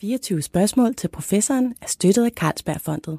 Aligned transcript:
24 0.00 0.42
spørgsmål 0.42 0.94
til 0.94 1.08
professoren 1.08 1.74
er 1.82 1.86
støttet 1.86 2.24
af 2.24 2.30
Carlsbergfondet. 2.30 3.18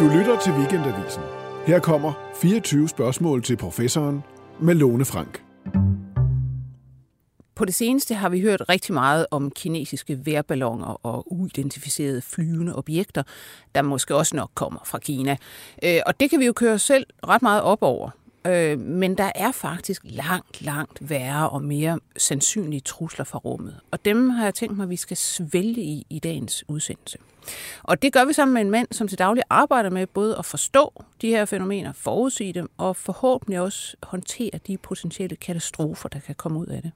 Du 0.00 0.18
lytter 0.18 0.40
til 0.44 0.52
Weekendavisen. 0.52 1.22
Her 1.66 1.78
kommer 1.78 2.12
24 2.40 2.88
spørgsmål 2.88 3.42
til 3.42 3.56
professoren 3.56 4.22
med 4.60 4.74
Lone 4.74 5.04
Frank. 5.04 5.42
På 7.54 7.64
det 7.64 7.74
seneste 7.74 8.14
har 8.14 8.28
vi 8.28 8.40
hørt 8.40 8.62
rigtig 8.68 8.94
meget 8.94 9.26
om 9.30 9.50
kinesiske 9.50 10.26
vejrballoner 10.26 11.06
og 11.06 11.32
uidentificerede 11.32 12.22
flyvende 12.22 12.76
objekter, 12.76 13.22
der 13.74 13.82
måske 13.82 14.16
også 14.16 14.36
nok 14.36 14.50
kommer 14.54 14.80
fra 14.84 14.98
Kina. 14.98 15.36
Øh, 15.84 16.00
og 16.06 16.20
det 16.20 16.30
kan 16.30 16.40
vi 16.40 16.46
jo 16.46 16.52
køre 16.52 16.78
selv 16.78 17.06
ret 17.28 17.42
meget 17.42 17.62
op 17.62 17.82
over. 17.82 18.10
Øh, 18.44 18.80
men 18.80 19.18
der 19.18 19.32
er 19.34 19.52
faktisk 19.52 20.02
langt, 20.04 20.62
langt 20.62 21.10
værre 21.10 21.50
og 21.50 21.62
mere 21.62 21.98
sandsynlige 22.16 22.80
trusler 22.80 23.24
fra 23.24 23.38
rummet. 23.38 23.80
Og 23.90 24.04
dem 24.04 24.30
har 24.30 24.44
jeg 24.44 24.54
tænkt 24.54 24.76
mig, 24.76 24.84
at 24.84 24.90
vi 24.90 24.96
skal 24.96 25.16
svælge 25.16 25.82
i 25.82 26.06
i 26.10 26.18
dagens 26.18 26.64
udsendelse. 26.68 27.18
Og 27.82 28.02
det 28.02 28.12
gør 28.12 28.24
vi 28.24 28.32
sammen 28.32 28.54
med 28.54 28.62
en 28.62 28.70
mand, 28.70 28.88
som 28.90 29.08
til 29.08 29.18
daglig 29.18 29.42
arbejder 29.50 29.90
med 29.90 30.06
både 30.06 30.36
at 30.38 30.44
forstå 30.44 31.04
de 31.20 31.28
her 31.28 31.44
fænomener, 31.44 31.92
forudsige 31.92 32.52
dem 32.52 32.70
og 32.76 32.96
forhåbentlig 32.96 33.60
også 33.60 33.96
håndtere 34.02 34.60
de 34.66 34.76
potentielle 34.76 35.36
katastrofer, 35.36 36.08
der 36.08 36.18
kan 36.20 36.34
komme 36.34 36.58
ud 36.58 36.66
af 36.66 36.82
det. 36.82 36.92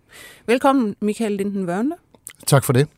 Velkommen, 0.47 0.97
Michael 1.01 1.33
Linden 1.33 1.69
Wørnle. 1.69 1.95
Tak 2.47 2.65
for 2.65 2.73
det. 2.73 2.89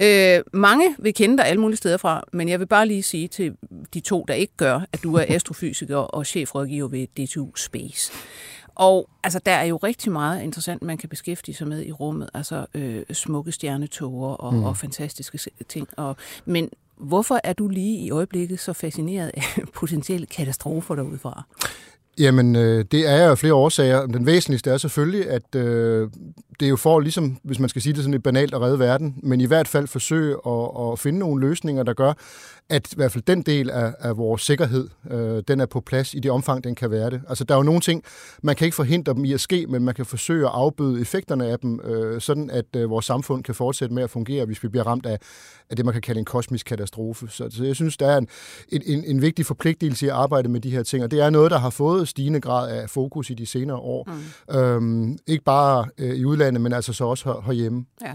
Øh, 0.00 0.42
mange 0.52 0.96
vil 0.98 1.14
kende 1.14 1.38
dig 1.38 1.46
alle 1.46 1.60
mulige 1.60 1.76
steder 1.76 1.96
fra, 1.96 2.24
men 2.32 2.48
jeg 2.48 2.60
vil 2.60 2.66
bare 2.66 2.86
lige 2.86 3.02
sige 3.02 3.28
til 3.28 3.56
de 3.94 4.00
to, 4.00 4.24
der 4.28 4.34
ikke 4.34 4.52
gør, 4.56 4.80
at 4.92 5.02
du 5.02 5.14
er 5.14 5.24
astrofysiker 5.28 5.96
og 5.96 6.26
chefrådgiver 6.26 6.88
ved 6.88 7.06
DTU 7.06 7.56
Space. 7.56 8.12
Og 8.74 9.08
altså, 9.24 9.38
der 9.46 9.52
er 9.52 9.64
jo 9.64 9.76
rigtig 9.76 10.12
meget 10.12 10.42
interessant, 10.42 10.82
man 10.82 10.98
kan 10.98 11.08
beskæftige 11.08 11.54
sig 11.54 11.68
med 11.68 11.86
i 11.86 11.92
rummet. 11.92 12.30
Altså 12.34 12.66
øh, 12.74 13.02
smukke 13.12 13.52
stjernetoger 13.52 14.34
og, 14.34 14.54
mm. 14.54 14.64
og 14.64 14.76
fantastiske 14.76 15.38
ting. 15.68 15.88
Og, 15.96 16.16
men 16.44 16.70
hvorfor 16.96 17.40
er 17.44 17.52
du 17.52 17.68
lige 17.68 17.98
i 17.98 18.10
øjeblikket 18.10 18.60
så 18.60 18.72
fascineret 18.72 19.30
af 19.34 19.42
potentielle 19.80 20.26
katastrofer 20.26 20.94
derudfra? 20.94 21.42
Jamen, 22.18 22.56
øh, 22.56 22.84
det 22.92 23.08
er 23.08 23.26
jo 23.26 23.34
flere 23.34 23.54
årsager. 23.54 24.06
Den 24.06 24.26
væsentligste 24.26 24.70
er 24.70 24.76
selvfølgelig, 24.76 25.30
at 25.30 25.54
øh, 25.54 26.10
det 26.60 26.66
er 26.66 26.70
jo 26.70 26.76
for, 26.76 27.00
ligesom, 27.00 27.38
hvis 27.44 27.58
man 27.58 27.68
skal 27.68 27.82
sige 27.82 27.92
det 27.92 28.02
sådan 28.02 28.12
lidt 28.12 28.22
banalt, 28.22 28.54
at 28.54 28.60
redde 28.60 28.78
verden, 28.78 29.14
men 29.22 29.40
i 29.40 29.44
hvert 29.44 29.68
fald 29.68 29.86
forsøge 29.86 30.36
at, 30.46 30.92
at 30.92 30.98
finde 30.98 31.18
nogle 31.18 31.48
løsninger, 31.48 31.82
der 31.82 31.92
gør, 31.92 32.12
at 32.68 32.92
i 32.92 32.96
hvert 32.96 33.12
fald 33.12 33.24
den 33.24 33.42
del 33.42 33.70
af, 33.70 33.94
af 33.98 34.16
vores 34.16 34.42
sikkerhed, 34.42 34.88
øh, 35.10 35.42
den 35.48 35.60
er 35.60 35.66
på 35.66 35.80
plads 35.80 36.14
i 36.14 36.18
det 36.18 36.30
omfang, 36.30 36.64
den 36.64 36.74
kan 36.74 36.90
være 36.90 37.10
det. 37.10 37.22
Altså, 37.28 37.44
der 37.44 37.54
er 37.54 37.58
jo 37.58 37.62
nogle 37.62 37.80
ting, 37.80 38.02
man 38.42 38.56
kan 38.56 38.64
ikke 38.64 38.74
forhindre 38.74 39.14
dem 39.14 39.24
i 39.24 39.32
at 39.32 39.40
ske, 39.40 39.66
men 39.68 39.84
man 39.84 39.94
kan 39.94 40.06
forsøge 40.06 40.46
at 40.46 40.52
afbøde 40.54 41.00
effekterne 41.00 41.46
af 41.46 41.58
dem, 41.58 41.80
øh, 41.84 42.20
sådan 42.20 42.50
at 42.50 42.76
øh, 42.76 42.90
vores 42.90 43.04
samfund 43.04 43.44
kan 43.44 43.54
fortsætte 43.54 43.94
med 43.94 44.02
at 44.02 44.10
fungere, 44.10 44.44
hvis 44.44 44.62
vi 44.62 44.68
bliver 44.68 44.86
ramt 44.86 45.06
af, 45.06 45.18
af 45.70 45.76
det, 45.76 45.84
man 45.84 45.92
kan 45.92 46.02
kalde 46.02 46.18
en 46.18 46.24
kosmisk 46.24 46.66
katastrofe. 46.66 47.28
Så, 47.28 47.48
så 47.50 47.64
jeg 47.64 47.76
synes, 47.76 47.96
der 47.96 48.06
er 48.06 48.18
en, 48.18 48.28
en, 48.68 49.04
en 49.04 49.22
vigtig 49.22 49.46
forpligtelse 49.46 50.06
i 50.06 50.08
at 50.08 50.14
arbejde 50.14 50.48
med 50.48 50.60
de 50.60 50.70
her 50.70 50.82
ting, 50.82 51.04
og 51.04 51.10
det 51.10 51.20
er 51.20 51.30
noget, 51.30 51.50
der 51.50 51.58
har 51.58 51.70
fået 51.70 52.08
stigende 52.08 52.40
grad 52.40 52.70
af 52.70 52.90
fokus 52.90 53.30
i 53.30 53.34
de 53.34 53.46
senere 53.46 53.76
år. 53.76 54.08
Mm. 54.50 54.58
Øhm, 54.58 55.18
ikke 55.26 55.44
bare 55.44 55.86
øh, 55.98 56.14
i 56.14 56.24
udlandet, 56.24 56.60
men 56.60 56.72
altså 56.72 56.92
så 56.92 57.04
også 57.04 57.24
her, 57.24 57.42
herhjemme. 57.46 57.84
Ja. 58.04 58.12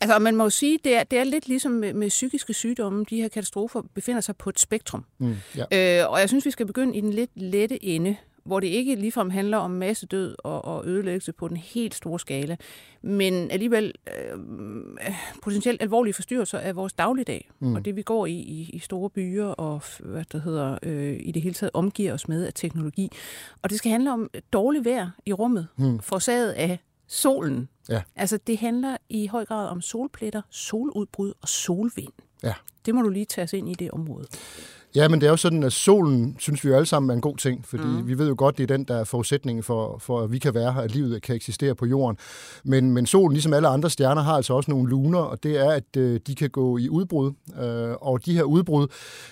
Altså, 0.00 0.18
man 0.18 0.36
må 0.36 0.44
jo 0.44 0.50
sige, 0.50 0.78
det 0.84 0.96
er, 0.96 1.04
det 1.04 1.18
er 1.18 1.24
lidt 1.24 1.48
ligesom 1.48 1.72
med, 1.72 1.94
med 1.94 2.08
psykiske 2.08 2.54
sygdomme. 2.54 3.04
De 3.10 3.16
her 3.16 3.28
katastrofer 3.28 3.75
befinder 3.94 4.20
sig 4.20 4.36
på 4.36 4.50
et 4.50 4.60
spektrum. 4.60 5.04
Mm, 5.18 5.34
ja. 5.56 6.02
øh, 6.02 6.10
og 6.10 6.20
jeg 6.20 6.28
synes, 6.28 6.46
vi 6.46 6.50
skal 6.50 6.66
begynde 6.66 6.96
i 6.96 7.00
den 7.00 7.10
lidt 7.10 7.30
lette 7.34 7.84
ende, 7.84 8.16
hvor 8.46 8.60
det 8.60 8.66
ikke 8.66 8.94
ligefrem 8.94 9.30
handler 9.30 9.56
om 9.56 9.70
massedød 9.70 10.36
og, 10.38 10.64
og 10.64 10.86
ødelæggelse 10.86 11.32
på 11.32 11.48
den 11.48 11.56
helt 11.56 11.94
store 11.94 12.20
skala, 12.20 12.56
men 13.02 13.50
alligevel 13.50 13.92
øh, 14.06 14.38
potentielt 15.42 15.82
alvorlige 15.82 16.14
forstyrrelser 16.14 16.58
af 16.58 16.76
vores 16.76 16.92
dagligdag, 16.92 17.50
mm. 17.58 17.74
og 17.74 17.84
det 17.84 17.96
vi 17.96 18.02
går 18.02 18.26
i, 18.26 18.32
i, 18.32 18.70
i 18.72 18.78
store 18.78 19.10
byer 19.10 19.46
og 19.46 19.82
hvad 19.98 20.24
der 20.32 20.38
hedder, 20.38 20.78
øh, 20.82 21.16
i 21.20 21.32
det 21.32 21.42
hele 21.42 21.54
taget 21.54 21.70
omgiver 21.74 22.12
os 22.12 22.28
med 22.28 22.46
af 22.46 22.52
teknologi. 22.54 23.10
Og 23.62 23.70
det 23.70 23.78
skal 23.78 23.90
handle 23.90 24.12
om 24.12 24.30
dårligt 24.52 24.84
vejr 24.84 25.10
i 25.26 25.32
rummet, 25.32 25.68
mm. 25.78 25.98
forsaget 25.98 26.52
af 26.52 26.78
solen. 27.06 27.68
Ja. 27.88 28.02
Altså 28.16 28.38
det 28.46 28.58
handler 28.58 28.96
i 29.08 29.26
høj 29.26 29.44
grad 29.44 29.68
om 29.68 29.80
solpletter, 29.80 30.42
soludbrud 30.50 31.32
og 31.42 31.48
solvind. 31.48 32.12
Ja. 32.42 32.54
Det 32.86 32.94
må 32.94 33.02
du 33.02 33.08
lige 33.08 33.24
tage 33.24 33.44
os 33.44 33.52
ind 33.52 33.68
i 33.68 33.74
det 33.74 33.90
område. 33.90 34.26
Ja, 34.96 35.08
men 35.08 35.20
det 35.20 35.26
er 35.26 35.30
jo 35.30 35.36
sådan, 35.36 35.62
at 35.62 35.72
solen, 35.72 36.36
synes 36.38 36.64
vi 36.64 36.68
jo 36.68 36.74
alle 36.74 36.86
sammen, 36.86 37.10
er 37.10 37.14
en 37.14 37.20
god 37.20 37.36
ting, 37.36 37.64
fordi 37.64 37.86
mm. 37.86 38.08
vi 38.08 38.18
ved 38.18 38.28
jo 38.28 38.34
godt, 38.38 38.58
det 38.58 38.70
er 38.70 38.76
den, 38.76 38.84
der 38.84 38.96
er 38.96 39.04
forudsætningen 39.04 39.62
for, 39.62 39.98
for, 39.98 40.20
at 40.20 40.32
vi 40.32 40.38
kan 40.38 40.54
være 40.54 40.72
her, 40.72 40.80
at 40.80 40.94
livet 40.94 41.22
kan 41.22 41.36
eksistere 41.36 41.74
på 41.74 41.86
jorden. 41.86 42.18
Men, 42.64 42.90
men 42.90 43.06
solen, 43.06 43.32
ligesom 43.32 43.52
alle 43.52 43.68
andre 43.68 43.90
stjerner, 43.90 44.22
har 44.22 44.32
altså 44.32 44.54
også 44.54 44.70
nogle 44.70 44.90
luner, 44.90 45.18
og 45.18 45.42
det 45.42 45.58
er, 45.58 45.70
at 45.70 45.96
øh, 45.96 46.20
de 46.26 46.34
kan 46.34 46.50
gå 46.50 46.78
i 46.78 46.88
udbrud. 46.88 47.32
Øh, 47.62 47.94
og 48.00 48.26
de 48.26 48.34
her 48.34 48.42
udbrud, 48.42 48.86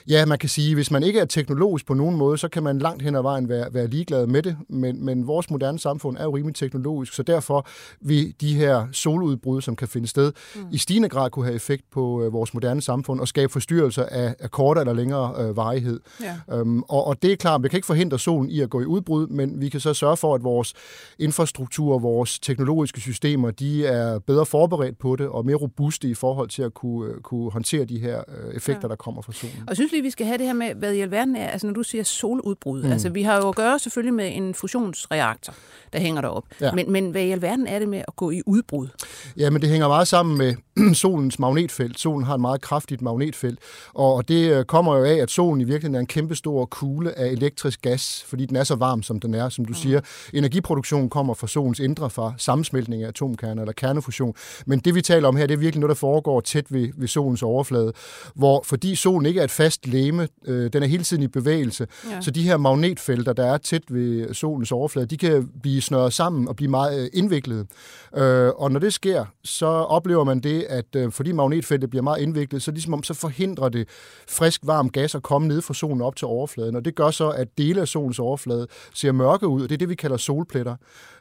ja, 0.09 0.27
man 0.27 0.39
kan 0.39 0.49
sige, 0.49 0.75
hvis 0.75 0.91
man 0.91 1.03
ikke 1.03 1.21
er 1.21 1.25
teknologisk 1.25 1.87
på 1.87 1.95
nogen 1.95 2.17
måde, 2.17 2.39
så 2.39 2.49
kan 2.49 2.63
man 2.63 2.79
langt 2.79 3.03
hen 3.03 3.15
ad 3.15 3.23
vejen 3.23 3.49
være, 3.49 3.75
være 3.75 3.87
ligeglad 3.87 4.27
med 4.27 4.43
det, 4.43 4.57
men, 4.69 5.05
men 5.05 5.27
vores 5.27 5.51
moderne 5.51 5.79
samfund 5.79 6.17
er 6.17 6.25
jo 6.25 6.37
rimelig 6.37 6.55
teknologisk, 6.55 7.13
så 7.13 7.23
derfor 7.23 7.67
vil 8.01 8.35
de 8.41 8.55
her 8.55 8.87
soludbrud, 8.93 9.61
som 9.61 9.77
kan 9.77 9.89
finde 9.89 10.09
sted, 10.09 10.33
mm. 10.55 10.61
i 10.73 10.79
stigende 10.79 11.09
grad 11.09 11.31
kunne 11.31 11.45
have 11.45 11.57
effekt 11.57 11.85
på 11.93 12.23
øh, 12.23 12.33
vores 12.33 12.55
moderne 12.55 12.83
samfund 12.83 13.21
og 13.21 13.29
skabe 13.29 13.53
forstyrrelser 13.53 14.05
af, 14.05 14.35
af 14.41 14.51
kortere 14.51 14.83
eller 14.83 14.95
længere 14.95 15.35
øh, 15.39 15.54
varighed. 15.57 16.01
Ja. 16.23 16.57
Øhm, 16.57 16.83
og, 16.83 17.07
og 17.07 17.23
det 17.23 17.33
er 17.33 17.37
klart, 17.37 17.63
vi 17.63 17.69
kan 17.69 17.77
ikke 17.77 17.87
forhindre 17.87 18.19
solen 18.19 18.51
i 18.51 18.61
at 18.61 18.71
gå 18.71 18.81
i 18.81 18.85
udbrud, 18.85 19.27
men 19.27 19.61
vi 19.61 19.69
kan 19.69 19.81
så 19.81 19.95
sørge 19.95 20.17
for, 20.17 20.35
at 20.35 20.45
vores 20.45 20.75
infrastruktur, 21.19 21.99
vores 21.99 22.39
teknologiske 22.39 23.01
systemer, 23.01 23.51
de 23.51 23.87
er 23.87 24.19
bedre 24.19 24.47
forberedt 24.47 24.99
på 24.99 25.17
det 25.17 25.29
og 25.29 25.47
mere 25.47 25.57
robuste 25.57 26.09
i 26.09 26.15
forhold 26.15 26.49
til 26.49 26.63
at 26.63 26.75
kunne, 26.75 27.11
øh, 27.11 27.21
kunne 27.21 27.51
håndtere 27.51 27.85
de 27.85 27.99
her 27.99 28.19
øh, 28.29 28.55
effekter, 28.55 28.81
ja. 28.83 28.89
der 28.89 28.97
kommer 28.97 29.23
fra 29.23 29.33
solen. 29.33 29.57
Og 29.59 29.69
jeg 29.69 29.77
synes 29.77 29.93
lige, 29.93 30.03
vi 30.03 30.11
skal 30.11 30.27
have 30.27 30.39
det 30.39 30.47
her 30.47 30.53
med, 30.53 30.75
hvad 30.75 30.93
i 30.93 31.01
alverden 31.01 31.37
er, 31.37 31.47
altså 31.47 31.67
når 31.67 31.75
du 31.75 31.83
siger 31.83 32.05
soludbrud, 32.05 32.83
mm. 32.83 32.93
altså 32.93 33.09
vi 33.09 33.23
har 33.23 33.37
jo 33.37 33.49
at 33.49 33.55
gøre 33.55 33.79
selvfølgelig 33.79 34.15
med 34.15 34.37
en 34.37 34.55
fusionsreaktor, 34.55 35.55
der 35.93 35.99
hænger 35.99 36.21
derop. 36.21 36.45
Ja. 36.61 36.73
Men, 36.73 36.93
men 36.93 37.11
hvad 37.11 37.23
i 37.23 37.31
alverden 37.31 37.67
er 37.67 37.79
det 37.79 37.89
med 37.89 38.03
at 38.09 38.17
gå 38.17 38.31
i 38.31 38.43
udbrud? 38.47 38.89
Ja, 39.37 39.51
men 39.51 39.63
det 39.63 39.71
hænger 39.71 39.89
meget 39.89 40.09
sammen 40.09 40.39
med 40.39 40.55
solens 40.95 41.39
magnetfelt. 41.39 42.01
Solen 42.01 42.25
har 42.25 42.35
et 42.35 42.41
meget 42.41 42.61
kraftigt 42.61 43.03
magnetfelt, 43.03 43.59
og 43.95 44.29
det 44.29 44.51
øh, 44.51 44.65
kommer 44.65 44.97
jo 44.97 45.05
af, 45.05 45.15
at 45.15 45.31
solen 45.31 45.44
i 45.45 45.65
virkeligheden 45.65 45.95
er 45.95 46.01
en 46.01 46.07
kæmpe 46.07 46.35
stor 46.35 46.65
kugle 46.65 47.19
af 47.19 47.27
elektrisk 47.27 47.83
gas, 47.83 48.25
fordi 48.27 48.47
den 48.47 48.57
er 48.57 48.65
så 48.65 48.75
varm, 48.75 49.03
som 49.03 49.21
den 49.21 49.35
er, 49.35 49.49
som 49.49 49.65
du 49.65 49.71
mm. 49.71 49.75
siger. 49.75 50.01
Energiproduktionen 50.33 51.11
kommer 51.11 51.35
fra 51.35 51.47
solens 51.47 51.81
indre, 51.81 52.11
fra 52.11 52.35
sammensmeltning 52.37 53.03
af 53.03 53.09
atomkerner 53.09 53.63
eller 53.63 53.73
kernefusion. 53.73 54.35
Men 54.67 54.79
det, 54.79 54.95
vi 54.95 55.03
taler 55.03 55.29
om 55.29 55.37
her, 55.37 55.47
det 55.47 55.55
er 55.55 55.59
virkelig 55.59 55.81
noget, 55.81 55.89
der 55.89 56.01
foregår 56.01 56.41
tæt 56.41 56.73
ved, 56.73 56.89
ved 56.97 57.09
solens 57.09 57.43
overflade, 57.43 57.93
hvor 58.35 58.63
fordi 58.65 58.95
solen 58.95 59.27
ikke 59.27 59.41
er 59.41 59.45
et 59.45 59.51
fast 59.51 59.87
læme, 59.87 60.29
øh, 60.47 60.73
den 60.73 60.83
er 60.83 60.87
hele 60.87 61.05
tiden 61.05 61.23
i 61.23 61.27
bevægelse, 61.27 61.87
ja. 62.11 62.21
så 62.21 62.31
de 62.31 62.43
her 62.43 62.57
magnetfelter, 62.57 63.33
der 63.33 63.47
er 63.47 63.59
tæt 63.59 63.83
ved 63.89 64.35
solens 64.35 64.73
overflade, 64.73 65.07
de 65.07 65.17
kan 65.17 65.51
blive 65.63 65.83
snørret 65.83 66.13
sammen 66.13 66.49
og 66.49 66.57
blive 66.57 66.71
meget 66.71 67.03
øh, 67.03 67.11
indviklede. 67.13 67.67
Øh, 68.17 68.49
og 68.49 68.73
når 68.73 68.81
det 68.81 68.93
sker, 68.93 69.25
så 69.45 69.67
oplever 69.67 70.25
man 70.25 70.41
det, 70.41 70.63
at 70.69 70.97
øh, 70.97 71.13
fordi 71.13 71.33
magnetfeltet 71.33 71.91
bliver 71.91 72.03
meget 72.03 72.23
indviklet, 72.23 72.63
så 72.63 72.71
ligesom 72.71 72.95
om 72.95 73.03
så 73.03 73.15
forhindrer 73.15 73.69
det 73.69 73.89
frisk, 74.29 74.61
varm 74.65 74.91
gas 74.91 75.15
at 75.15 75.23
komme 75.25 75.49
ned 75.49 75.63
fra 75.63 75.75
solen 75.75 76.01
op 76.01 76.17
til 76.17 76.27
overfladen. 76.27 76.77
Og 76.77 76.85
det 76.85 76.95
gør 76.95 77.11
så, 77.11 77.31
at 77.31 77.49
dele 77.59 77.81
af 77.81 77.89
solens 77.89 78.19
overflade 78.19 78.67
ser 78.95 79.13
mørke 79.13 79.49
ud, 79.49 79.63
og 79.63 79.69
det 79.69 79.75
er 79.75 79.79
det, 79.79 79.89
vi 79.89 79.95
kalder 79.95 80.17
solpletter. 80.17 80.77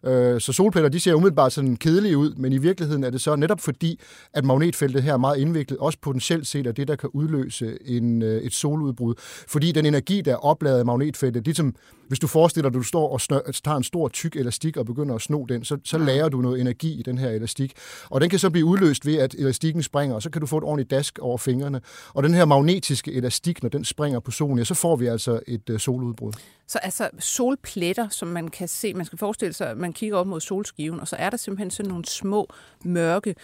Øh, 0.06 0.42
så 0.42 0.54
solpletter, 0.54 0.90
de 0.90 1.00
ser 1.00 1.14
umiddelbart 1.14 1.54
sådan 1.54 1.76
kedelige 1.76 2.18
ud, 2.18 2.36
men 2.36 2.54
i 2.54 2.58
virkeligheden 2.58 3.04
er 3.04 3.10
det 3.10 3.22
så 3.22 3.36
netop 3.36 3.60
fordi, 3.60 4.00
at 4.34 4.46
magnetfeltet 4.46 5.04
her 5.04 5.14
er 5.14 5.18
meget 5.18 5.38
indviklet, 5.38 5.80
også 5.80 5.98
potentielt 6.02 6.48
set 6.48 6.68
er 6.68 6.72
det, 6.72 6.88
der 6.88 6.96
kan 6.96 7.10
udløse 7.14 7.78
en, 7.86 8.22
øh, 8.22 8.42
et 8.42 8.54
soludbrud. 8.54 9.14
Fordi 9.48 9.72
den 9.72 9.86
energi, 9.86 10.22
der 10.22 10.32
er 10.32 10.46
opladet 10.46 10.80
af 10.80 10.86
magnetfeltet, 10.86 11.46
ligesom 11.46 11.76
hvis 12.08 12.20
du 12.20 12.28
forestiller 12.28 12.70
dig, 12.70 12.78
at 12.78 12.80
du 12.80 12.84
står 12.84 13.14
og 13.14 13.22
snør, 13.22 13.40
tager 13.64 13.78
en 13.78 13.84
stor 13.84 14.08
tyk 14.08 14.36
elastik 14.36 14.78
og 14.78 14.86
begynder 14.86 15.16
at 15.16 15.22
sno 15.22 15.46
den, 15.46 15.64
så, 15.64 15.78
så 15.84 15.98
lærer 15.98 16.30
du 16.30 16.42
noget 16.42 16.62
energi 16.62 17.00
i 17.00 17.04
den 17.04 17.18
her 17.18 17.30
elastik. 17.30 17.74
Og 18.10 18.22
den 18.22 18.30
kan 18.30 18.40
så 18.40 18.50
blive 18.50 18.66
udløst 18.66 19.06
ved, 19.06 19.16
at 19.16 19.36
elastikken 19.40 19.84
springer, 19.84 20.16
og 20.16 20.22
så 20.22 20.30
kan 20.30 20.42
du 20.42 20.48
få 20.48 20.58
et 20.58 20.64
ordentligt 20.64 20.92
dask 20.92 21.20
over 21.20 21.38
fingrene. 21.38 21.82
Og 22.14 22.24
den 22.24 22.34
her 22.34 22.46
magnetiske 22.46 23.14
elastik, 23.14 23.64
når 23.64 23.70
den 23.70 23.86
springer 23.94 24.20
på 24.20 24.32
solen, 24.32 24.58
ja, 24.58 24.64
så 24.64 24.74
får 24.74 24.96
vi 24.96 25.08
altså 25.08 25.40
et 25.48 25.70
øh, 25.70 25.80
soludbrud. 25.80 26.34
Så 26.68 26.80
altså 26.80 27.10
solpletter, 27.20 28.10
som 28.10 28.28
man 28.28 28.48
kan 28.48 28.68
se, 28.68 28.94
man 28.94 29.06
skal 29.06 29.20
forestille 29.20 29.54
sig, 29.54 29.70
at 29.70 29.78
man 29.78 29.94
kigger 29.94 30.18
op 30.18 30.28
mod 30.28 30.40
solskiven, 30.40 31.00
og 31.00 31.08
så 31.08 31.16
er 31.16 31.30
der 31.30 31.38
simpelthen 31.38 31.72
sådan 31.72 31.90
nogle 31.90 32.06
små, 32.06 32.48
mørke 32.84 33.36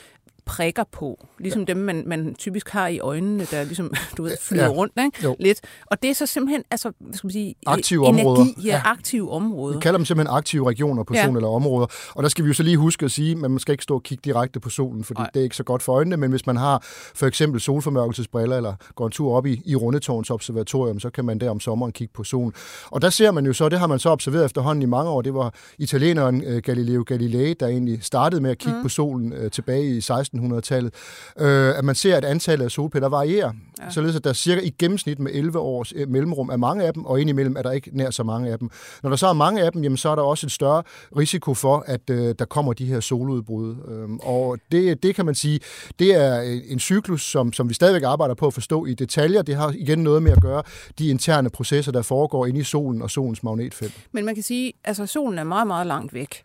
prikker 0.49 0.83
på, 0.91 1.27
ligesom 1.39 1.61
ja. 1.61 1.73
dem, 1.73 1.77
man, 1.77 2.03
man 2.07 2.35
typisk 2.35 2.69
har 2.69 2.87
i 2.87 2.99
øjnene, 2.99 3.45
der 3.51 3.63
ligesom, 3.63 3.93
du 4.17 4.23
ved, 4.23 4.37
flyder 4.41 4.63
ja. 4.63 4.69
rundt 4.69 4.93
ikke? 5.05 5.35
Lidt. 5.39 5.61
Og 5.85 6.01
det 6.01 6.09
er 6.09 6.13
så 6.13 6.25
simpelthen, 6.25 6.63
altså, 6.71 6.91
hvad 6.99 7.13
skal 7.13 7.27
man 7.27 7.31
sige, 7.31 7.55
aktive 7.65 8.07
energi, 8.07 8.21
områder. 8.21 8.45
Ja, 8.63 8.67
ja, 8.67 8.81
aktive 8.85 9.31
områder. 9.31 9.75
Vi 9.75 9.81
kalder 9.81 9.97
dem 9.97 10.05
simpelthen 10.05 10.37
aktive 10.37 10.69
regioner 10.69 11.03
på 11.03 11.13
ja. 11.13 11.23
solen 11.23 11.35
eller 11.35 11.49
områder. 11.49 11.87
Og 12.15 12.23
der 12.23 12.29
skal 12.29 12.43
vi 12.43 12.47
jo 12.47 12.53
så 12.53 12.63
lige 12.63 12.77
huske 12.77 13.05
at 13.05 13.11
sige, 13.11 13.31
at 13.31 13.37
man 13.37 13.59
skal 13.59 13.71
ikke 13.71 13.83
stå 13.83 13.95
og 13.95 14.03
kigge 14.03 14.21
direkte 14.25 14.59
på 14.59 14.69
solen, 14.69 15.03
fordi 15.03 15.21
Nej. 15.21 15.29
det 15.33 15.39
er 15.39 15.43
ikke 15.43 15.55
så 15.55 15.63
godt 15.63 15.83
for 15.83 15.93
øjnene, 15.93 16.17
men 16.17 16.29
hvis 16.31 16.45
man 16.45 16.57
har 16.57 16.83
for 17.15 17.25
eksempel 17.25 17.61
solformørkelsesbriller 17.61 18.57
eller 18.57 18.73
går 18.95 19.05
en 19.05 19.11
tur 19.11 19.35
op 19.35 19.45
i, 19.45 19.61
i 19.65 19.75
Rundetårns 19.75 20.29
observatorium, 20.29 20.99
så 20.99 21.09
kan 21.09 21.25
man 21.25 21.39
der 21.39 21.49
om 21.49 21.59
sommeren 21.59 21.91
kigge 21.91 22.13
på 22.13 22.23
solen. 22.23 22.53
Og 22.85 23.01
der 23.01 23.09
ser 23.09 23.31
man 23.31 23.45
jo 23.45 23.53
så, 23.53 23.69
det 23.69 23.79
har 23.79 23.87
man 23.87 23.99
så 23.99 24.09
observeret 24.09 24.45
efterhånden 24.45 24.81
i 24.81 24.85
mange 24.85 25.11
år, 25.11 25.21
det 25.21 25.33
var 25.33 25.53
italieneren 25.77 26.43
øh, 26.43 26.61
Galileo 26.61 27.03
Galilei, 27.07 27.53
der 27.53 27.67
egentlig 27.67 28.03
startede 28.03 28.41
med 28.41 28.51
at 28.51 28.57
kigge 28.57 28.77
mm. 28.77 28.83
på 28.83 28.89
solen 28.89 29.33
øh, 29.33 29.51
tilbage 29.51 29.97
i 29.97 30.01
16 30.01 30.38
1800-tallet, 30.39 30.94
øh, 31.39 31.77
at 31.77 31.86
man 31.86 31.95
ser, 31.95 32.18
at 32.18 32.25
antallet 32.25 32.65
af 32.65 32.71
solpletter 32.71 33.09
varierer, 33.09 33.51
ja. 33.80 33.89
således 33.89 34.15
at 34.15 34.24
der 34.24 34.33
cirka 34.33 34.62
i 34.62 34.69
gennemsnit 34.80 35.19
med 35.19 35.31
11 35.33 35.59
års 35.59 35.94
øh, 35.95 36.09
mellemrum 36.09 36.50
er 36.50 36.57
mange 36.57 36.83
af 36.83 36.94
dem, 36.94 37.06
og 37.06 37.21
indimellem 37.21 37.56
er 37.57 37.62
der 37.62 37.71
ikke 37.71 37.89
nær 37.94 38.09
så 38.09 38.24
mange 38.24 38.51
af 38.51 38.59
dem. 38.59 38.69
Når 39.03 39.09
der 39.09 39.18
så 39.18 39.27
er 39.27 39.33
mange 39.33 39.62
af 39.62 39.71
dem, 39.71 39.83
jamen, 39.83 39.97
så 39.97 40.09
er 40.09 40.15
der 40.15 40.21
også 40.21 40.47
et 40.47 40.51
større 40.51 40.83
risiko 41.18 41.53
for, 41.53 41.83
at 41.88 42.09
øh, 42.09 42.36
der 42.39 42.45
kommer 42.45 42.74
de 42.74 42.86
her 42.86 43.00
soludbrud. 43.00 43.75
Øh, 43.88 44.09
og 44.21 44.57
det, 44.71 45.03
det 45.03 45.15
kan 45.15 45.25
man 45.25 45.36
sige, 45.36 45.59
det 46.00 46.15
er 46.15 46.42
øh, 46.42 46.62
en 46.68 46.80
cyklus, 46.80 47.21
som, 47.21 47.53
som 47.53 47.69
vi 47.69 47.74
stadigvæk 47.74 48.03
arbejder 48.03 48.35
på 48.35 48.47
at 48.47 48.53
forstå 48.53 48.85
i 48.85 48.94
detaljer. 48.94 49.42
Det 49.42 49.56
har 49.56 49.74
igen 49.75 50.00
noget 50.00 50.24
med 50.24 50.31
at 50.31 50.42
gøre 50.42 50.63
de 51.00 51.07
interne 51.07 51.50
processer, 51.50 51.92
der 51.92 52.01
foregår 52.01 52.45
inde 52.45 52.59
i 52.59 52.63
solen 52.63 53.01
og 53.01 53.09
solens 53.09 53.44
magnetfelt. 53.44 53.94
Men 54.12 54.25
man 54.25 54.35
kan 54.35 54.44
sige, 54.44 54.68
at 54.68 54.74
altså, 54.83 55.06
solen 55.06 55.39
er 55.39 55.44
meget, 55.44 55.68
meget 55.68 55.88
langt 55.88 56.13
væk. 56.13 56.44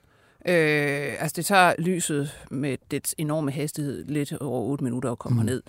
Øh, 0.49 1.23
altså 1.23 1.35
det 1.37 1.47
tager 1.47 1.75
lyset 1.79 2.31
med 2.51 2.77
dets 2.91 3.15
enorme 3.19 3.51
hastighed 3.51 4.05
lidt 4.05 4.33
over 4.33 4.61
8 4.61 4.85
minutter 4.85 5.11
at 5.13 5.19
komme 5.19 5.41
mm. 5.41 5.47
ned. 5.47 5.63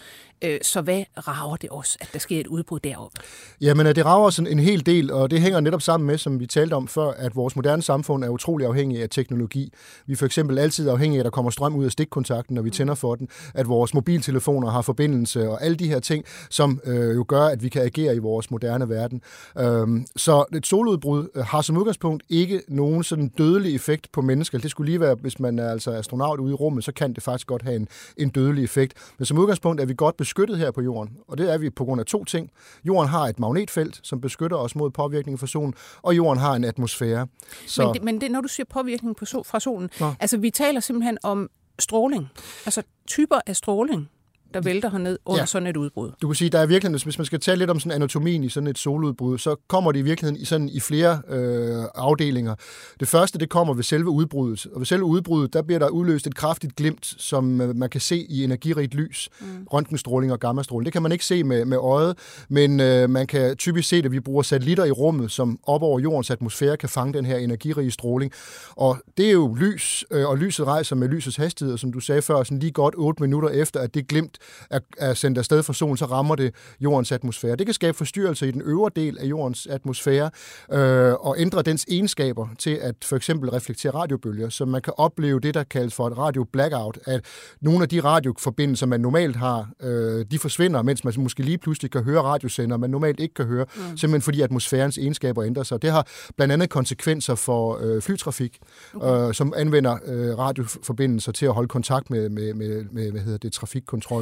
Øh, 0.45 0.59
så 0.61 0.81
hvad 0.81 1.03
rager 1.27 1.55
det 1.55 1.69
os, 1.71 1.97
at 2.01 2.09
der 2.13 2.19
sker 2.19 2.39
et 2.39 2.47
udbrud 2.47 2.79
deroppe? 2.79 3.21
Jamen 3.61 3.87
øh, 3.87 3.95
det 3.95 4.05
rager 4.05 4.25
os 4.25 4.39
en, 4.39 4.47
en 4.47 4.59
hel 4.59 4.85
del, 4.85 5.11
og 5.11 5.31
det 5.31 5.41
hænger 5.41 5.59
netop 5.59 5.81
sammen 5.81 6.07
med, 6.07 6.17
som 6.17 6.39
vi 6.39 6.45
talte 6.45 6.73
om 6.73 6.87
før, 6.87 7.11
at 7.11 7.35
vores 7.35 7.55
moderne 7.55 7.81
samfund 7.81 8.23
er 8.23 8.29
utrolig 8.29 8.67
afhængig 8.67 9.01
af 9.01 9.09
teknologi. 9.09 9.73
Vi 10.05 10.13
er 10.13 10.17
for 10.17 10.25
eksempel 10.25 10.59
altid 10.59 10.89
afhængige 10.89 11.19
af, 11.19 11.21
at 11.21 11.25
der 11.25 11.31
kommer 11.31 11.51
strøm 11.51 11.75
ud 11.75 11.85
af 11.85 11.91
stikkontakten, 11.91 12.55
når 12.55 12.61
vi 12.61 12.69
tænder 12.69 12.95
for 12.95 13.15
den, 13.15 13.27
at 13.53 13.67
vores 13.67 13.93
mobiltelefoner 13.93 14.69
har 14.69 14.81
forbindelse 14.81 15.49
og 15.49 15.63
alle 15.63 15.77
de 15.77 15.87
her 15.87 15.99
ting, 15.99 16.25
som 16.49 16.81
øh, 16.85 17.15
jo 17.15 17.25
gør, 17.27 17.43
at 17.45 17.63
vi 17.63 17.69
kan 17.69 17.81
agere 17.81 18.15
i 18.15 18.19
vores 18.19 18.51
moderne 18.51 18.89
verden. 18.89 19.21
Øh, 19.59 19.87
så 20.15 20.45
et 20.55 20.65
soludbrud 20.65 21.27
øh, 21.35 21.43
har 21.43 21.61
som 21.61 21.77
udgangspunkt 21.77 22.23
ikke 22.29 22.61
nogen 22.67 23.03
sådan 23.03 23.27
dødelig 23.27 23.75
effekt 23.75 24.11
på 24.11 24.21
mennesker 24.21 24.57
det 24.57 24.71
skulle 24.71 24.91
lige 24.91 24.99
være, 24.99 25.15
hvis 25.15 25.39
man 25.39 25.59
er 25.59 25.69
altså 25.69 25.91
astronaut 25.91 26.39
ude 26.39 26.51
i 26.51 26.53
rummet, 26.53 26.83
så 26.83 26.91
kan 26.91 27.13
det 27.13 27.23
faktisk 27.23 27.47
godt 27.47 27.61
have 27.61 27.75
en, 27.75 27.87
en 28.17 28.29
dødelig 28.29 28.63
effekt. 28.63 28.93
Men 29.17 29.25
som 29.25 29.37
udgangspunkt 29.37 29.81
er 29.81 29.85
vi 29.85 29.93
godt 29.97 30.17
beskyttet 30.17 30.34
her 30.37 30.71
på 30.71 30.81
jorden, 30.81 31.17
og 31.27 31.37
det 31.37 31.53
er 31.53 31.57
vi 31.57 31.69
på 31.69 31.85
grund 31.85 32.01
af 32.01 32.05
to 32.05 32.23
ting. 32.23 32.51
Jorden 32.83 33.09
har 33.09 33.27
et 33.27 33.39
magnetfelt, 33.39 33.99
som 34.03 34.21
beskytter 34.21 34.57
os 34.57 34.75
mod 34.75 34.91
påvirkning 34.91 35.39
fra 35.39 35.47
solen, 35.47 35.73
og 36.01 36.17
jorden 36.17 36.39
har 36.39 36.53
en 36.53 36.63
atmosfære. 36.63 37.27
Så... 37.67 37.83
Men, 37.83 37.93
det, 37.93 38.03
men 38.03 38.21
det, 38.21 38.31
når 38.31 38.41
du 38.41 38.47
siger 38.47 38.65
påvirkning 38.69 39.15
på 39.15 39.25
sol, 39.25 39.43
fra 39.43 39.59
solen, 39.59 39.89
Nå. 39.99 40.13
altså 40.19 40.37
vi 40.37 40.49
taler 40.49 40.79
simpelthen 40.79 41.17
om 41.23 41.49
stråling, 41.79 42.27
altså 42.65 42.83
typer 43.07 43.39
af 43.45 43.55
stråling 43.55 44.09
der 44.55 44.61
vælter 44.61 44.89
herned 44.89 45.17
under 45.25 45.41
ja. 45.41 45.45
sådan 45.45 45.67
et 45.67 45.77
udbrud. 45.77 46.11
Du 46.21 46.27
kan 46.27 46.35
sige, 46.35 46.49
der 46.49 46.59
er 46.59 46.65
virkelig, 46.65 47.03
hvis 47.03 47.17
man 47.17 47.25
skal 47.25 47.39
tale 47.39 47.59
lidt 47.59 47.69
om 47.69 47.79
sådan 47.79 47.91
anatomien 47.91 48.43
i 48.43 48.49
sådan 48.49 48.67
et 48.67 48.77
soludbrud, 48.77 49.37
så 49.37 49.55
kommer 49.67 49.91
det 49.91 49.99
i 49.99 50.01
virkeligheden 50.01 50.41
i, 50.41 50.45
sådan, 50.45 50.69
i 50.69 50.79
flere 50.79 51.21
øh, 51.29 51.83
afdelinger. 51.95 52.55
Det 52.99 53.07
første, 53.07 53.39
det 53.39 53.49
kommer 53.49 53.73
ved 53.73 53.83
selve 53.83 54.09
udbruddet. 54.09 54.65
Og 54.73 54.79
ved 54.79 54.85
selve 54.85 55.03
udbruddet, 55.03 55.53
der 55.53 55.61
bliver 55.61 55.79
der 55.79 55.89
udløst 55.89 56.27
et 56.27 56.35
kraftigt 56.35 56.75
glimt, 56.75 57.15
som 57.17 57.61
øh, 57.61 57.75
man 57.75 57.89
kan 57.89 58.01
se 58.01 58.25
i 58.29 58.43
energirigt 58.43 58.93
lys, 58.93 59.29
mm. 59.39 59.45
røntgenstråling 59.73 60.31
og 60.31 60.39
gammastråling. 60.39 60.85
Det 60.85 60.93
kan 60.93 61.01
man 61.01 61.11
ikke 61.11 61.25
se 61.25 61.43
med, 61.43 61.65
med 61.65 61.77
øjet, 61.77 62.17
men 62.49 62.79
øh, 62.79 63.09
man 63.09 63.27
kan 63.27 63.57
typisk 63.57 63.89
se 63.89 64.01
det, 64.01 64.11
vi 64.11 64.19
bruger 64.19 64.41
satellitter 64.41 64.85
i 64.85 64.91
rummet, 64.91 65.31
som 65.31 65.59
op 65.63 65.81
over 65.81 65.99
jordens 65.99 66.31
atmosfære 66.31 66.77
kan 66.77 66.89
fange 66.89 67.13
den 67.13 67.25
her 67.25 67.37
energirige 67.37 67.91
stråling. 67.91 68.31
Og 68.75 68.97
det 69.17 69.27
er 69.27 69.31
jo 69.31 69.55
lys, 69.55 70.05
øh, 70.11 70.29
og 70.29 70.37
lyset 70.37 70.65
rejser 70.65 70.95
med 70.95 71.07
lysets 71.07 71.37
hastighed, 71.37 71.73
og 71.73 71.79
som 71.79 71.93
du 71.93 71.99
sagde 71.99 72.21
før, 72.21 72.43
sådan 72.43 72.59
lige 72.59 72.71
godt 72.71 72.93
8 72.97 73.23
minutter 73.23 73.49
efter, 73.49 73.79
at 73.79 73.93
det 73.93 74.07
glimt 74.07 74.37
er, 74.69 74.79
er 74.97 75.13
sendt 75.13 75.37
afsted 75.37 75.63
fra 75.63 75.73
solen, 75.73 75.97
så 75.97 76.05
rammer 76.05 76.35
det 76.35 76.55
jordens 76.79 77.11
atmosfære. 77.11 77.55
Det 77.55 77.67
kan 77.67 77.73
skabe 77.73 77.97
forstyrrelser 77.97 78.47
i 78.47 78.51
den 78.51 78.61
øvre 78.65 78.91
del 78.95 79.17
af 79.19 79.25
jordens 79.25 79.67
atmosfære 79.67 80.29
øh, 80.71 81.13
og 81.13 81.35
ændre 81.37 81.61
dens 81.61 81.85
egenskaber 81.89 82.47
til 82.59 82.79
at 82.81 82.95
for 83.03 83.15
eksempel 83.15 83.49
reflektere 83.49 83.93
radiobølger, 83.93 84.49
så 84.49 84.65
man 84.65 84.81
kan 84.81 84.93
opleve 84.97 85.39
det, 85.39 85.53
der 85.53 85.63
kaldes 85.63 85.93
for 85.93 86.07
et 86.07 86.17
radio 86.17 86.45
blackout, 86.53 86.99
at 87.05 87.25
nogle 87.61 87.83
af 87.83 87.89
de 87.89 87.99
radioforbindelser, 87.99 88.85
man 88.85 89.01
normalt 89.01 89.35
har, 89.35 89.69
øh, 89.81 90.25
de 90.31 90.39
forsvinder, 90.39 90.81
mens 90.81 91.03
man 91.03 91.13
måske 91.17 91.43
lige 91.43 91.57
pludselig 91.57 91.91
kan 91.91 92.03
høre 92.03 92.21
radiosender, 92.21 92.77
man 92.77 92.89
normalt 92.89 93.19
ikke 93.19 93.33
kan 93.33 93.45
høre, 93.45 93.65
mm. 93.75 93.97
simpelthen 93.97 94.21
fordi 94.21 94.41
atmosfærens 94.41 94.97
egenskaber 94.97 95.43
ændrer 95.43 95.63
sig. 95.63 95.81
Det 95.81 95.91
har 95.91 96.07
blandt 96.37 96.53
andet 96.53 96.69
konsekvenser 96.69 97.35
for 97.35 97.79
øh, 97.81 98.01
flytrafik, 98.01 98.59
okay. 98.93 99.27
øh, 99.27 99.33
som 99.33 99.53
anvender 99.55 99.97
øh, 100.05 100.37
radioforbindelser 100.37 101.31
til 101.31 101.45
at 101.45 101.53
holde 101.53 101.67
kontakt 101.67 102.09
med, 102.09 102.29
med, 102.29 102.53
med, 102.53 102.85
med 102.91 103.11
hvad 103.11 103.21
hedder 103.21 103.37
det, 103.37 103.53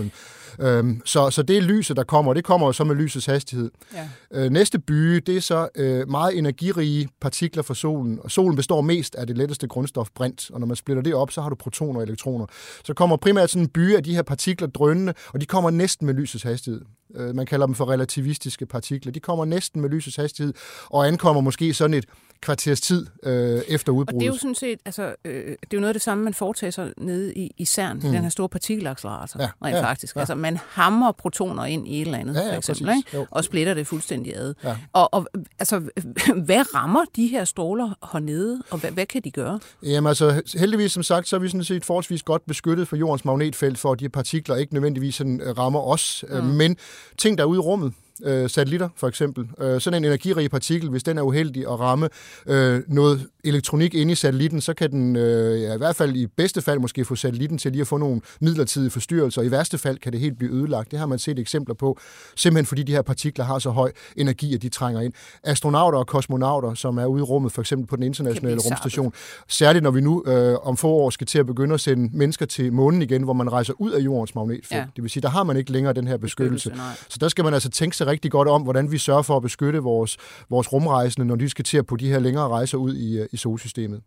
trafikkontrollen. 0.10 0.44
Øhm, 0.60 1.02
så, 1.06 1.30
så 1.30 1.44
det 1.44 1.58
er 1.58 1.62
lyset, 1.62 1.98
der 1.98 2.04
kommer, 2.04 2.34
det 2.34 2.44
kommer 2.44 2.68
jo 2.68 2.74
så 2.74 2.84
med 2.84 2.96
lysets 2.96 3.26
hastighed. 3.26 3.72
Ja. 3.94 4.10
Øh, 4.32 4.52
næste 4.52 4.80
by, 4.80 5.16
det 5.16 5.38
er 5.38 5.42
så 5.42 5.70
øh, 5.76 6.10
meget 6.10 6.38
energirige 6.38 7.10
partikler 7.22 7.64
fra 7.64 7.76
solen, 7.76 8.20
og 8.24 8.32
solen 8.32 8.56
består 8.56 8.82
mest 8.82 9.16
af 9.16 9.28
det 9.28 9.38
letteste 9.38 9.68
grundstof 9.68 10.10
brint, 10.16 10.52
og 10.54 10.60
når 10.60 10.68
man 10.68 10.76
splitter 10.76 11.04
det 11.04 11.14
op, 11.14 11.32
så 11.32 11.42
har 11.42 11.50
du 11.50 11.56
protoner 11.56 12.00
og 12.00 12.04
elektroner. 12.04 12.46
Så 12.86 12.94
kommer 12.94 13.18
primært 13.18 13.50
sådan 13.50 13.64
en 13.64 13.70
by 13.70 13.96
af 13.96 14.04
de 14.04 14.16
her 14.16 14.22
partikler 14.22 14.68
drønende, 14.68 15.14
og 15.34 15.42
de 15.42 15.46
kommer 15.46 15.70
næsten 15.70 16.06
med 16.06 16.14
lysets 16.14 16.44
hastighed. 16.44 16.82
Øh, 17.16 17.36
man 17.36 17.46
kalder 17.46 17.66
dem 17.66 17.76
for 17.76 17.90
relativistiske 17.90 18.66
partikler. 18.66 19.12
De 19.12 19.20
kommer 19.20 19.46
næsten 19.46 19.82
med 19.82 19.90
lysets 19.90 20.16
hastighed, 20.16 20.54
og 20.86 21.08
ankommer 21.08 21.42
måske 21.42 21.74
sådan 21.74 21.94
et 21.94 22.06
kvarters 22.44 22.82
tid 22.82 23.06
øh, 23.24 23.62
efter 23.68 23.92
udbruddet. 23.92 24.14
Og 24.14 24.20
det 24.20 24.28
er 24.28 24.32
jo 24.32 24.38
sådan 24.38 24.56
set, 24.56 24.80
altså, 24.86 25.16
øh, 25.26 25.34
det 25.46 25.52
er 25.52 25.56
jo 25.74 25.80
noget 25.80 25.90
af 25.90 25.94
det 25.94 26.02
samme, 26.02 26.24
man 26.24 26.34
foretager 26.34 26.72
sig 26.72 26.94
nede 26.98 27.34
i, 27.34 27.52
i 27.58 27.66
CERN, 27.66 27.96
mm. 27.96 28.02
den 28.02 28.14
her 28.14 28.30
store 28.30 28.50
partikelaccelerator, 28.50 29.42
ja, 29.42 29.50
rent 29.64 29.78
ja, 29.78 29.84
faktisk. 29.84 30.16
Ja. 30.16 30.20
Altså, 30.20 30.36
man 30.36 30.60
hammer 30.70 31.12
protoner 31.12 31.66
ind 31.66 31.88
i 31.88 32.02
et 32.02 32.06
eller 32.06 32.18
andet, 32.18 32.36
ja, 32.36 32.42
ja, 32.42 32.56
for 32.56 32.72
eksempel, 32.72 32.96
ikke? 32.98 33.28
og 33.32 33.44
splitter 33.44 33.74
det 33.74 33.88
fuldstændig 33.88 34.38
ad. 34.38 34.54
Ja. 34.64 34.76
Og, 34.94 35.14
og 35.14 35.28
altså, 35.60 35.80
hvad 36.46 36.76
rammer 36.76 37.06
de 37.16 37.28
her 37.28 37.46
stråler 37.46 38.10
hernede, 38.12 38.64
og 38.70 38.80
hvad, 38.80 38.92
hvad 38.92 39.06
kan 39.06 39.22
de 39.22 39.32
gøre? 39.32 39.60
Jamen 39.84 40.08
altså, 40.08 40.42
heldigvis 40.56 40.92
som 40.92 41.04
sagt, 41.04 41.28
så 41.28 41.36
er 41.36 41.40
vi 41.40 41.48
sådan 41.48 41.64
set 41.64 41.86
forholdsvis 41.86 42.24
godt 42.24 42.46
beskyttet 42.46 42.88
for 42.88 42.96
jordens 42.96 43.26
magnetfelt, 43.26 43.78
for 43.78 43.92
at 43.92 44.00
de 44.00 44.10
partikler 44.10 44.56
ikke 44.56 44.74
nødvendigvis 44.74 45.16
sådan, 45.16 45.42
øh, 45.42 45.58
rammer 45.58 45.80
os. 45.80 46.26
Mm. 46.30 46.44
Men 46.44 46.78
ting, 47.18 47.38
der 47.38 47.44
er 47.44 47.48
ude 47.48 47.58
i 47.58 47.60
rummet, 47.60 47.94
øh, 48.24 48.50
satellitter 48.50 48.90
for 48.96 49.08
eksempel. 49.08 49.50
Øh, 49.60 49.82
sådan 49.82 49.98
en 49.98 50.06
energirig 50.06 50.52
partikel, 50.52 50.90
hvis 50.90 51.04
den 51.04 51.18
er 51.18 51.22
uheldig 51.22 51.62
at 51.62 51.80
ramme 51.80 52.10
øh, 52.48 52.82
noget 52.88 53.28
elektronik 53.44 53.94
inde 53.94 54.12
i 54.12 54.16
satellitten, 54.16 54.62
så 54.62 54.74
kan 54.74 54.92
den 54.92 55.16
øh, 55.16 55.62
ja, 55.62 55.74
i 55.74 55.78
hvert 55.78 55.96
fald 55.96 56.16
i 56.16 56.28
bedste 56.28 56.62
fald 56.62 56.80
måske 56.80 57.06
få 57.06 57.16
satellitten 57.16 57.58
til 57.58 57.72
lige 57.72 57.82
at 57.82 57.88
få 57.88 57.98
nogle 57.98 58.22
midlertidige 58.42 58.90
forstyrrelser. 58.90 59.42
I 59.42 59.52
værste 59.52 59.78
fald 59.78 59.98
kan 59.98 60.12
det 60.12 60.20
helt 60.20 60.38
blive 60.38 60.54
ødelagt. 60.54 60.92
Det 60.92 61.00
har 61.00 61.06
man 61.06 61.20
set 61.20 61.40
eksempler 61.40 61.76
på, 61.76 62.00
simpelthen 62.36 62.66
fordi 62.66 62.84
de 62.84 62.92
her 62.92 63.02
partikler 63.02 63.46
har 63.46 63.60
så 63.60 63.70
høj 63.70 63.92
energi, 64.18 64.56
at 64.56 64.62
de 64.62 64.70
trænger 64.70 65.02
ind. 65.02 65.14
Astronauter 65.44 66.00
og 66.00 66.08
kosmonauter, 66.08 66.74
som 66.74 66.98
er 66.98 67.06
ude 67.06 67.20
i 67.20 67.24
rummet, 67.24 67.52
for 67.52 67.62
eksempel 67.62 67.88
på 67.88 67.96
den 67.96 68.04
internationale 68.04 68.60
rumstation, 68.60 69.14
særligt 69.48 69.84
når 69.84 69.92
vi 69.92 70.02
nu 70.02 70.24
øh, 70.28 70.56
om 70.64 70.78
få 70.78 70.88
år 70.88 71.10
skal 71.10 71.28
til 71.28 71.40
at 71.40 71.46
begynde 71.46 71.74
at 71.74 71.80
sende 71.80 72.18
mennesker 72.18 72.46
til 72.46 72.74
månen 72.74 73.02
igen, 73.02 73.24
hvor 73.24 73.34
man 73.34 73.52
rejser 73.52 73.74
ud 73.78 73.92
af 73.92 74.00
jordens 74.00 74.36
magnetfelt. 74.36 74.80
Ja. 74.80 74.86
Det 74.96 75.04
vil 75.04 75.12
sige, 75.12 75.22
der 75.22 75.30
har 75.30 75.44
man 75.44 75.58
ikke 75.58 75.72
længere 75.72 75.94
den 75.94 76.08
her 76.08 76.18
beskyttelse. 76.18 76.70
beskyttelse 76.70 77.06
så 77.10 77.18
der 77.22 77.28
skal 77.28 77.44
man 77.44 77.54
altså 77.54 77.70
tænke 77.70 77.98
sig 77.98 78.08
rigtig 78.08 78.32
godt 78.32 78.48
om, 78.48 78.62
hvordan 78.62 78.92
vi 78.92 78.98
sørger 78.98 79.22
for 79.22 79.36
at 79.36 79.42
beskytte 79.42 79.80
vores, 79.80 80.18
vores 80.50 80.74
rumrejsende, 80.74 81.28
når 81.28 81.36
de 81.36 81.50
skal 81.50 81.66
til 81.66 81.78
at 81.78 81.86
på 81.86 81.96
de 81.96 82.10
her 82.10 82.20
længere 82.20 82.48
rejser 82.48 82.78
ud 82.78 82.96
i, 82.96 83.22
i 83.34 83.38
solsystemet. 83.38 84.02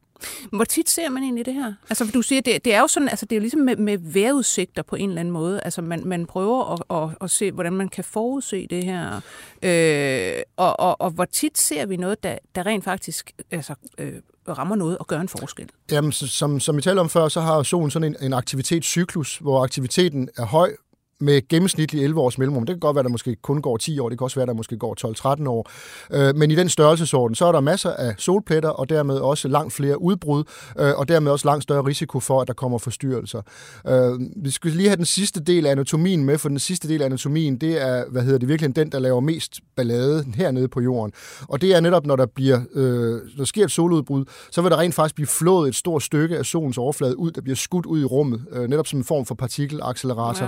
Hvor 0.52 0.64
tit 0.64 0.90
ser 0.90 1.10
man 1.10 1.22
egentlig 1.22 1.46
det 1.46 1.54
her? 1.54 1.72
Altså, 1.88 2.10
du 2.14 2.22
siger, 2.22 2.42
det, 2.42 2.64
det 2.64 2.74
er 2.74 2.80
jo 2.80 2.86
sådan, 2.86 3.08
altså, 3.08 3.26
det 3.26 3.32
er 3.32 3.36
jo 3.36 3.40
ligesom 3.40 3.60
med, 3.60 3.76
med 3.76 3.98
vejrudsigter 3.98 4.82
på 4.82 4.96
en 4.96 5.08
eller 5.08 5.20
anden 5.20 5.32
måde. 5.32 5.60
Altså, 5.60 5.82
man, 5.82 6.02
man 6.04 6.26
prøver 6.26 6.72
at, 6.72 7.02
at, 7.02 7.16
at 7.20 7.30
se, 7.30 7.52
hvordan 7.52 7.72
man 7.72 7.88
kan 7.88 8.04
forudse 8.04 8.66
det 8.66 8.84
her. 8.84 9.20
Øh, 9.62 10.42
og, 10.56 10.80
og, 10.80 11.00
og 11.00 11.10
hvor 11.10 11.24
tit 11.24 11.58
ser 11.58 11.86
vi 11.86 11.96
noget, 11.96 12.22
der, 12.22 12.38
der 12.54 12.66
rent 12.66 12.84
faktisk 12.84 13.32
altså, 13.50 13.74
øh, 13.98 14.12
rammer 14.48 14.76
noget 14.76 14.98
og 14.98 15.06
gør 15.06 15.20
en 15.20 15.28
forskel? 15.28 15.68
Jamen, 15.90 16.12
som, 16.12 16.60
som 16.60 16.76
vi 16.76 16.82
talte 16.82 17.00
om 17.00 17.08
før, 17.08 17.28
så 17.28 17.40
har 17.40 17.62
solen 17.62 17.90
sådan 17.90 18.14
en, 18.14 18.24
en 18.24 18.32
aktivitetscyklus, 18.32 19.38
hvor 19.38 19.64
aktiviteten 19.64 20.28
er 20.36 20.44
høj 20.44 20.76
med 21.20 21.48
gennemsnitlig 21.48 22.04
11 22.04 22.20
års 22.20 22.38
mellemrum. 22.38 22.66
Det 22.66 22.74
kan 22.74 22.80
godt 22.80 22.94
være, 22.94 23.00
at 23.00 23.04
der 23.04 23.10
måske 23.10 23.36
kun 23.42 23.62
går 23.62 23.76
10 23.76 23.98
år, 23.98 24.08
det 24.08 24.18
kan 24.18 24.24
også 24.24 24.40
være, 24.40 24.46
der 24.46 24.52
måske 24.52 24.76
går 24.76 25.36
12-13 25.40 25.48
år. 25.48 25.70
Øh, 26.12 26.36
men 26.36 26.50
i 26.50 26.54
den 26.54 26.68
størrelsesorden, 26.68 27.34
så 27.34 27.46
er 27.46 27.52
der 27.52 27.60
masser 27.60 27.90
af 27.90 28.14
solpletter, 28.18 28.68
og 28.68 28.88
dermed 28.88 29.14
også 29.14 29.48
langt 29.48 29.72
flere 29.72 30.02
udbrud, 30.02 30.44
øh, 30.78 30.92
og 30.96 31.08
dermed 31.08 31.32
også 31.32 31.48
langt 31.48 31.62
større 31.62 31.86
risiko 31.86 32.20
for, 32.20 32.40
at 32.40 32.48
der 32.48 32.54
kommer 32.54 32.78
forstyrrelser. 32.78 33.42
Øh, 33.86 34.20
vi 34.36 34.50
skal 34.50 34.70
lige 34.70 34.88
have 34.88 34.96
den 34.96 35.04
sidste 35.04 35.40
del 35.40 35.66
af 35.66 35.70
anatomien 35.70 36.24
med, 36.24 36.38
for 36.38 36.48
den 36.48 36.58
sidste 36.58 36.88
del 36.88 37.02
af 37.02 37.06
anatomien, 37.06 37.60
det 37.60 37.82
er, 37.82 38.04
hvad 38.10 38.22
hedder 38.22 38.38
det 38.38 38.48
virkelig, 38.48 38.76
den, 38.76 38.92
der 38.92 38.98
laver 38.98 39.20
mest 39.20 39.60
ballade 39.76 40.24
hernede 40.34 40.68
på 40.68 40.80
jorden. 40.80 41.12
Og 41.48 41.60
det 41.60 41.74
er 41.74 41.80
netop, 41.80 42.06
når 42.06 42.16
der 42.16 42.26
bliver, 42.26 42.60
øh, 42.74 43.20
der 43.38 43.44
sker 43.44 43.64
et 43.64 43.70
soludbrud, 43.70 44.24
så 44.50 44.62
vil 44.62 44.70
der 44.70 44.78
rent 44.78 44.94
faktisk 44.94 45.14
blive 45.14 45.26
flået 45.26 45.68
et 45.68 45.74
stort 45.74 46.02
stykke 46.02 46.38
af 46.38 46.44
solens 46.44 46.78
overflade 46.78 47.18
ud, 47.18 47.30
der 47.30 47.40
bliver 47.40 47.56
skudt 47.56 47.86
ud 47.86 48.00
i 48.00 48.04
rummet, 48.04 48.44
øh, 48.52 48.68
netop 48.68 48.86
som 48.86 48.98
en 48.98 49.04
form 49.04 49.26
for 49.26 49.34
partikelaccelerator. 49.34 50.44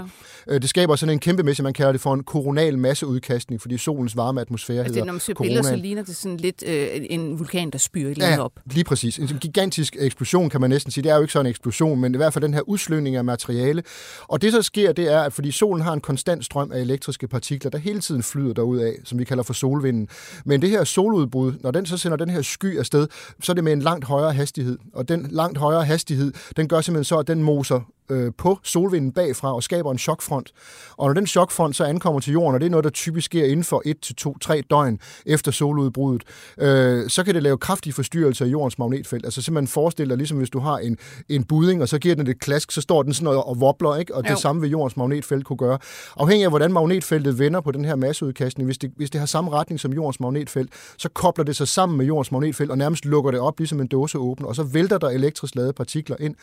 Ja. 0.46 0.57
Øh, 0.58 0.62
det 0.62 0.70
skaber 0.70 0.96
sådan 0.96 1.12
en 1.12 1.18
kæmpemæssig, 1.18 1.62
man 1.62 1.72
kalder 1.72 1.92
det 1.92 2.00
for 2.00 2.14
en 2.14 2.22
koronal 2.22 2.78
masseudkastning, 2.78 3.60
fordi 3.60 3.78
solens 3.78 4.16
varme 4.16 4.40
atmosfære 4.40 4.78
altså, 4.78 4.94
hedder 4.94 5.06
når 5.06 5.12
man 5.12 5.20
ser 5.20 5.34
billeder, 5.34 5.62
så 5.62 5.76
ligner 5.76 6.02
det 6.02 6.16
sådan 6.16 6.36
lidt 6.36 6.62
øh, 6.66 6.88
en 6.92 7.38
vulkan, 7.38 7.70
der 7.70 7.78
spyrer 7.78 8.10
et 8.10 8.18
ja, 8.18 8.38
op. 8.38 8.52
lige 8.66 8.84
præcis. 8.84 9.18
En 9.18 9.26
gigantisk 9.26 9.96
eksplosion, 10.00 10.50
kan 10.50 10.60
man 10.60 10.70
næsten 10.70 10.92
sige. 10.92 11.04
Det 11.04 11.10
er 11.10 11.16
jo 11.16 11.20
ikke 11.20 11.32
sådan 11.32 11.46
en 11.46 11.50
eksplosion, 11.50 12.00
men 12.00 12.14
i 12.14 12.16
hvert 12.16 12.32
fald 12.32 12.44
den 12.44 12.54
her 12.54 12.60
udsløgning 12.60 13.16
af 13.16 13.24
materiale. 13.24 13.82
Og 14.28 14.42
det, 14.42 14.52
der 14.52 14.60
sker, 14.60 14.92
det 14.92 15.12
er, 15.12 15.20
at 15.20 15.32
fordi 15.32 15.50
solen 15.50 15.84
har 15.84 15.92
en 15.92 16.00
konstant 16.00 16.44
strøm 16.44 16.72
af 16.72 16.80
elektriske 16.80 17.28
partikler, 17.28 17.70
der 17.70 17.78
hele 17.78 18.00
tiden 18.00 18.22
flyder 18.22 18.54
derud 18.54 18.78
af, 18.78 18.92
som 19.04 19.18
vi 19.18 19.24
kalder 19.24 19.42
for 19.42 19.52
solvinden. 19.52 20.08
Men 20.44 20.62
det 20.62 20.70
her 20.70 20.84
soludbrud, 20.84 21.52
når 21.60 21.70
den 21.70 21.86
så 21.86 21.96
sender 21.96 22.16
den 22.16 22.30
her 22.30 22.42
sky 22.42 22.78
afsted, 22.78 23.06
så 23.42 23.52
er 23.52 23.54
det 23.54 23.64
med 23.64 23.72
en 23.72 23.82
langt 23.82 24.04
højere 24.04 24.32
hastighed. 24.32 24.78
Og 24.94 25.08
den 25.08 25.26
langt 25.30 25.58
højere 25.58 25.84
hastighed, 25.84 26.32
den 26.56 26.68
gør 26.68 26.80
simpelthen 26.80 27.04
så, 27.04 27.18
at 27.18 27.26
den 27.26 27.42
moser 27.42 27.80
øh, 28.10 28.32
på 28.38 28.58
solvinden 28.62 29.12
bagfra 29.12 29.54
og 29.54 29.62
skaber 29.62 29.92
en 29.92 29.98
chokfront. 29.98 30.52
Og 30.96 31.06
når 31.06 31.14
den 31.14 31.26
chokfront 31.26 31.76
så 31.76 31.84
ankommer 31.84 32.20
til 32.20 32.32
jorden, 32.32 32.54
og 32.54 32.60
det 32.60 32.66
er 32.66 32.70
noget, 32.70 32.84
der 32.84 32.90
typisk 32.90 33.24
sker 33.24 33.44
inden 33.44 33.64
for 33.64 33.82
1 33.84 34.00
til 34.00 34.14
2, 34.14 34.38
3 34.38 34.62
døgn 34.70 34.98
efter 35.26 35.52
soludbruddet, 35.52 36.22
øh, 36.58 37.08
så 37.08 37.24
kan 37.24 37.34
det 37.34 37.42
lave 37.42 37.58
kraftige 37.58 37.92
forstyrrelser 37.92 38.46
i 38.46 38.48
jordens 38.48 38.78
magnetfelt. 38.78 39.24
Altså 39.24 39.42
simpelthen 39.42 39.68
forestille 39.68 40.10
dig, 40.10 40.16
ligesom 40.16 40.38
hvis 40.38 40.50
du 40.50 40.58
har 40.58 40.78
en, 40.78 40.98
en 41.28 41.44
budding, 41.44 41.82
og 41.82 41.88
så 41.88 41.98
giver 41.98 42.14
den 42.14 42.26
et 42.26 42.40
klask, 42.40 42.70
så 42.70 42.80
står 42.80 43.02
den 43.02 43.14
sådan 43.14 43.28
og, 43.28 43.48
og 43.48 43.56
wobler, 43.56 43.96
ikke? 43.96 44.14
og 44.14 44.24
jo. 44.28 44.32
det 44.32 44.38
samme 44.42 44.60
vil 44.60 44.70
jordens 44.70 44.96
magnetfelt 44.96 45.44
kunne 45.44 45.56
gøre. 45.56 45.78
Afhængig 46.16 46.44
af, 46.44 46.50
hvordan 46.50 46.72
magnetfeltet 46.72 47.38
vender 47.38 47.60
på 47.60 47.72
den 47.72 47.84
her 47.84 47.96
masseudkastning, 47.96 48.66
hvis 48.66 48.78
det, 48.78 48.92
hvis 48.96 49.10
det 49.10 49.18
har 49.18 49.26
samme 49.26 49.50
retning 49.50 49.80
som 49.80 49.92
jordens 49.92 50.20
magnetfelt, 50.20 50.70
så 50.96 51.08
kobler 51.08 51.44
det 51.44 51.56
sig 51.56 51.68
sammen 51.68 51.98
med 51.98 52.06
jordens 52.06 52.32
magnetfelt 52.32 52.70
og 52.70 52.78
nærmest 52.78 53.04
lukker 53.04 53.30
det 53.30 53.40
op, 53.40 53.58
ligesom 53.58 53.80
en 53.80 53.86
dåse 53.86 54.18
åbner, 54.18 54.48
og 54.48 54.56
så 54.56 54.62
vælter 54.62 54.98
der 54.98 55.08
elektrisk 55.08 55.54
ladede 55.54 55.72
partikler 55.72 56.16
ind. 56.20 56.34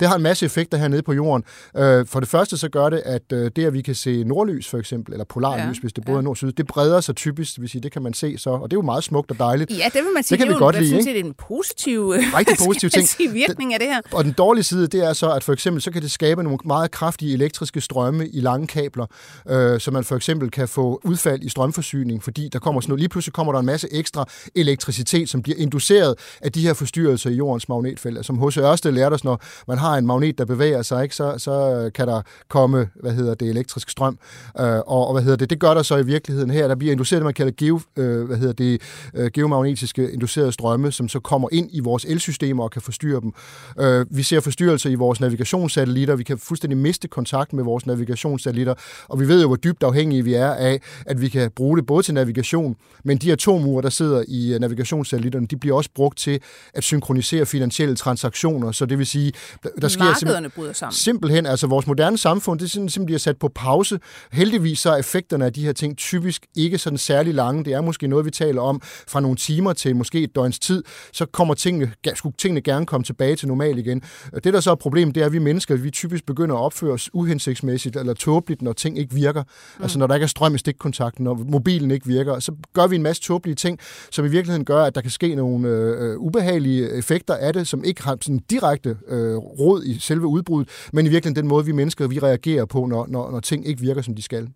Det 0.00 0.08
har 0.08 0.16
en 0.16 0.22
masse 0.22 0.46
effekter 0.46 0.78
hernede 0.78 1.02
på 1.02 1.11
jorden. 1.12 1.44
Øh, 1.76 2.06
for 2.06 2.20
det 2.20 2.28
første 2.28 2.56
så 2.56 2.68
gør 2.68 2.88
det, 2.88 3.02
at 3.04 3.22
øh, 3.32 3.50
det, 3.56 3.64
at 3.64 3.72
vi 3.72 3.82
kan 3.82 3.94
se 3.94 4.24
nordlys 4.24 4.68
for 4.68 4.78
eksempel, 4.78 5.12
eller 5.12 5.24
polarlys, 5.24 5.76
ja, 5.76 5.80
hvis 5.80 5.92
det 5.92 6.04
både 6.04 6.16
ja. 6.16 6.18
er 6.18 6.22
nord 6.22 6.36
syd, 6.36 6.52
det 6.52 6.66
breder 6.66 7.00
sig 7.00 7.16
typisk, 7.16 7.60
vil 7.60 7.68
sige, 7.68 7.82
det 7.82 7.92
kan 7.92 8.02
man 8.02 8.14
se 8.14 8.38
så, 8.38 8.50
og 8.50 8.70
det 8.70 8.76
er 8.76 8.78
jo 8.78 8.82
meget 8.82 9.04
smukt 9.04 9.30
og 9.30 9.38
dejligt. 9.38 9.70
Ja, 9.70 9.84
det 9.84 9.94
vil 9.94 10.12
man 10.14 10.22
sige, 10.22 10.38
det 10.38 10.38
kan 10.38 10.48
det 10.48 10.54
vi 10.54 10.64
godt 10.64 10.80
lide, 10.80 10.98
ikke? 10.98 11.10
Det 11.10 11.20
er 11.20 11.24
en 11.24 11.34
positiv, 11.34 12.08
Rigtig 12.08 12.56
positiv 12.66 12.90
ting. 12.90 13.08
Sige, 13.08 13.32
virkning 13.32 13.74
af 13.74 13.80
det 13.80 13.88
her. 13.88 14.00
Og 14.12 14.24
den 14.24 14.32
dårlige 14.32 14.64
side, 14.64 14.86
det 14.86 15.04
er 15.04 15.12
så, 15.12 15.30
at 15.32 15.44
for 15.44 15.52
eksempel 15.52 15.82
så 15.82 15.90
kan 15.90 16.02
det 16.02 16.10
skabe 16.10 16.42
nogle 16.42 16.58
meget 16.64 16.90
kraftige 16.90 17.34
elektriske 17.34 17.80
strømme 17.80 18.28
i 18.28 18.40
lange 18.40 18.66
kabler, 18.66 19.06
øh, 19.48 19.80
så 19.80 19.90
man 19.90 20.04
for 20.04 20.16
eksempel 20.16 20.50
kan 20.50 20.68
få 20.68 21.00
udfald 21.04 21.42
i 21.42 21.48
strømforsyning, 21.48 22.22
fordi 22.22 22.48
der 22.52 22.58
kommer 22.58 22.80
sådan 22.80 22.90
noget, 22.90 23.00
lige 23.00 23.08
pludselig 23.08 23.32
kommer 23.32 23.52
der 23.52 23.60
en 23.60 23.66
masse 23.66 23.88
ekstra 23.92 24.24
elektricitet, 24.54 25.28
som 25.28 25.42
bliver 25.42 25.58
induceret 25.58 26.14
af 26.40 26.52
de 26.52 26.60
her 26.60 26.74
forstyrrelser 26.74 27.30
i 27.30 27.34
jordens 27.34 27.68
magnetfelt. 27.68 28.26
Som 28.26 28.48
H.C. 28.48 28.56
Ørsted 28.56 28.92
lærte 28.92 29.14
os, 29.14 29.24
når 29.24 29.42
man 29.68 29.78
har 29.78 29.96
en 29.96 30.06
magnet, 30.06 30.38
der 30.38 30.44
bevæger 30.44 30.82
sig, 30.82 31.01
ikke, 31.02 31.14
så, 31.14 31.34
så 31.38 31.90
kan 31.94 32.08
der 32.08 32.22
komme, 32.48 32.88
hvad 32.94 33.12
hedder 33.12 33.34
det, 33.34 33.48
elektrisk 33.48 33.90
strøm. 33.90 34.18
Øh, 34.60 34.66
og, 34.66 35.06
og, 35.06 35.12
hvad 35.12 35.22
hedder 35.22 35.36
det, 35.36 35.50
det 35.50 35.58
gør 35.60 35.74
der 35.74 35.82
så 35.82 35.96
i 35.96 36.06
virkeligheden 36.06 36.50
her. 36.50 36.68
Der 36.68 36.74
bliver 36.74 36.92
induceret 36.92 37.20
det, 37.20 37.24
man 37.24 37.34
kalder 37.34 37.52
geo, 37.56 37.80
øh, 37.96 38.24
hvad 38.24 38.36
hedder 38.36 38.52
det, 38.52 38.82
øh, 39.14 39.30
geomagnetiske 39.34 40.12
inducerede 40.12 40.52
strømme, 40.52 40.92
som 40.92 41.08
så 41.08 41.20
kommer 41.20 41.48
ind 41.52 41.68
i 41.72 41.80
vores 41.80 42.04
elsystemer 42.04 42.64
og 42.64 42.70
kan 42.70 42.82
forstyrre 42.82 43.20
dem. 43.20 43.32
Øh, 43.80 44.06
vi 44.10 44.22
ser 44.22 44.40
forstyrrelser 44.40 44.90
i 44.90 44.94
vores 44.94 45.20
navigationssatellitter. 45.20 46.16
Vi 46.16 46.22
kan 46.22 46.38
fuldstændig 46.38 46.78
miste 46.78 47.08
kontakt 47.08 47.52
med 47.52 47.64
vores 47.64 47.86
navigationssatellitter. 47.86 48.74
Og 49.08 49.20
vi 49.20 49.28
ved 49.28 49.40
jo, 49.40 49.46
hvor 49.46 49.56
dybt 49.56 49.82
afhængige 49.82 50.24
vi 50.24 50.34
er 50.34 50.50
af, 50.50 50.80
at 51.06 51.20
vi 51.20 51.28
kan 51.28 51.50
bruge 51.50 51.76
det 51.76 51.86
både 51.86 52.02
til 52.02 52.14
navigation, 52.14 52.76
men 53.04 53.18
de 53.18 53.32
atomure, 53.32 53.82
der 53.82 53.90
sidder 53.90 54.24
i 54.28 54.56
navigationssatellitterne, 54.60 55.46
de 55.46 55.56
bliver 55.56 55.76
også 55.76 55.90
brugt 55.94 56.18
til 56.18 56.40
at 56.74 56.84
synkronisere 56.84 57.46
finansielle 57.46 57.96
transaktioner. 57.96 58.72
Så 58.72 58.86
det 58.86 58.98
vil 58.98 59.06
sige, 59.06 59.32
der, 59.62 59.68
der 59.80 59.88
sker 59.88 60.04
Markederne 60.04 60.48
bryder 60.48 60.72
sammen. 60.72 60.91
Simpelthen, 60.92 61.46
altså 61.46 61.66
vores 61.66 61.86
moderne 61.86 62.18
samfund, 62.18 62.58
det 62.58 62.66
er 62.66 62.70
simpelthen 62.70 63.06
bliver 63.06 63.18
sat 63.18 63.38
på 63.38 63.48
pause. 63.54 63.98
Heldigvis 64.32 64.78
så 64.78 64.90
er 64.90 64.96
effekterne 64.96 65.44
af 65.44 65.52
de 65.52 65.64
her 65.64 65.72
ting 65.72 65.96
typisk 65.96 66.46
ikke 66.54 66.78
sådan 66.78 66.98
særlig 66.98 67.34
lange. 67.34 67.64
Det 67.64 67.72
er 67.72 67.80
måske 67.80 68.06
noget, 68.06 68.26
vi 68.26 68.30
taler 68.30 68.62
om 68.62 68.80
fra 68.84 69.20
nogle 69.20 69.36
timer 69.36 69.72
til 69.72 69.96
måske 69.96 70.22
et 70.22 70.34
døgns 70.34 70.58
tid. 70.58 70.82
Så 71.12 71.26
kommer 71.26 71.54
tingene, 71.54 71.92
skulle 72.14 72.34
tingene 72.38 72.60
gerne 72.60 72.86
komme 72.86 73.04
tilbage 73.04 73.36
til 73.36 73.48
normal 73.48 73.78
igen. 73.78 74.02
Det, 74.44 74.54
der 74.54 74.60
så 74.60 74.70
er 74.70 74.74
problemet, 74.74 75.14
det 75.14 75.20
er, 75.20 75.26
at 75.26 75.32
vi 75.32 75.38
mennesker, 75.38 75.76
vi 75.76 75.90
typisk 75.90 76.26
begynder 76.26 76.56
at 76.56 76.60
opføre 76.60 76.92
os 76.92 77.10
uhensigtsmæssigt 77.12 77.96
eller 77.96 78.14
tåbeligt, 78.14 78.62
når 78.62 78.72
ting 78.72 78.98
ikke 78.98 79.14
virker. 79.14 79.42
Mm. 79.42 79.82
Altså 79.82 79.98
når 79.98 80.06
der 80.06 80.14
ikke 80.14 80.24
er 80.24 80.28
strøm 80.28 80.54
i 80.54 80.58
stikkontakten, 80.58 81.24
når 81.24 81.34
mobilen 81.48 81.90
ikke 81.90 82.06
virker, 82.06 82.38
så 82.38 82.52
gør 82.72 82.86
vi 82.86 82.96
en 82.96 83.02
masse 83.02 83.22
tåbelige 83.22 83.54
ting, 83.54 83.78
som 84.10 84.24
i 84.24 84.28
virkeligheden 84.28 84.64
gør, 84.64 84.84
at 84.84 84.94
der 84.94 85.00
kan 85.00 85.10
ske 85.10 85.34
nogle 85.34 85.68
øh, 85.68 86.18
ubehagelige 86.18 86.90
effekter 86.90 87.34
af 87.34 87.52
det, 87.52 87.68
som 87.68 87.84
ikke 87.84 88.02
har 88.02 88.18
sådan 88.20 88.40
direkte 88.50 88.96
øh, 89.08 89.36
råd 89.36 89.84
i 89.84 89.98
selve 89.98 90.26
udbruddet, 90.26 90.68
men 90.92 91.06
i 91.06 91.08
virkeligheden 91.08 91.36
den 91.44 91.48
måde, 91.48 91.64
vi 91.64 91.72
mennesker 91.72 92.08
vi 92.08 92.18
reagerer 92.18 92.64
på, 92.64 92.86
når, 92.86 93.06
når, 93.06 93.30
når 93.30 93.40
ting 93.40 93.66
ikke 93.66 93.80
virker, 93.80 94.02
som 94.02 94.14
de 94.14 94.22
skal. 94.22 94.48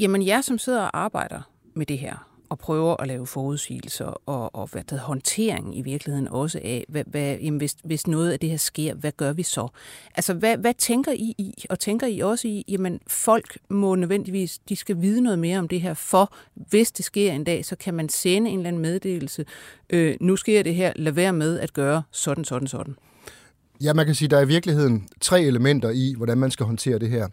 Jamen, 0.00 0.26
jeg 0.26 0.44
som 0.44 0.58
sidder 0.58 0.82
og 0.82 0.98
arbejder 0.98 1.40
med 1.74 1.86
det 1.86 1.98
her, 1.98 2.26
og 2.48 2.58
prøver 2.58 2.96
at 3.00 3.08
lave 3.08 3.26
forudsigelser 3.26 4.22
og, 4.26 4.54
og 4.54 4.68
hvad 4.72 4.82
der 4.82 4.98
håndtering 4.98 5.78
i 5.78 5.82
virkeligheden 5.82 6.28
også 6.28 6.60
af, 6.64 6.84
hvad, 6.88 7.04
hvad, 7.06 7.36
jamen 7.38 7.58
hvis, 7.58 7.76
hvis 7.84 8.06
noget 8.06 8.32
af 8.32 8.40
det 8.40 8.50
her 8.50 8.56
sker, 8.56 8.94
hvad 8.94 9.12
gør 9.12 9.32
vi 9.32 9.42
så? 9.42 9.68
Altså, 10.14 10.34
hvad, 10.34 10.56
hvad 10.56 10.74
tænker 10.74 11.12
I 11.12 11.34
i? 11.38 11.64
Og 11.70 11.78
tænker 11.78 12.06
I 12.06 12.20
også 12.20 12.48
i, 12.48 12.64
jamen 12.68 13.00
folk 13.06 13.58
må 13.70 13.94
nødvendigvis, 13.94 14.58
de 14.58 14.76
skal 14.76 15.02
vide 15.02 15.20
noget 15.20 15.38
mere 15.38 15.58
om 15.58 15.68
det 15.68 15.80
her, 15.80 15.94
for 15.94 16.34
hvis 16.54 16.92
det 16.92 17.04
sker 17.04 17.32
en 17.32 17.44
dag, 17.44 17.64
så 17.64 17.76
kan 17.76 17.94
man 17.94 18.08
sende 18.08 18.50
en 18.50 18.58
eller 18.58 18.68
anden 18.68 18.82
meddelelse, 18.82 19.44
øh, 19.90 20.16
nu 20.20 20.36
sker 20.36 20.62
det 20.62 20.74
her, 20.74 20.92
lad 20.96 21.12
være 21.12 21.32
med 21.32 21.58
at 21.58 21.72
gøre 21.72 22.02
sådan, 22.10 22.44
sådan, 22.44 22.68
sådan. 22.68 22.96
Ja, 23.82 23.92
man 23.94 24.06
kan 24.06 24.14
sige, 24.14 24.26
at 24.26 24.30
der 24.30 24.36
er 24.36 24.42
i 24.42 24.48
virkeligheden 24.48 25.08
tre 25.20 25.42
elementer 25.42 25.90
i, 25.90 26.14
hvordan 26.16 26.38
man 26.38 26.50
skal 26.50 26.66
håndtere 26.66 26.98
det 26.98 27.10
her. 27.10 27.28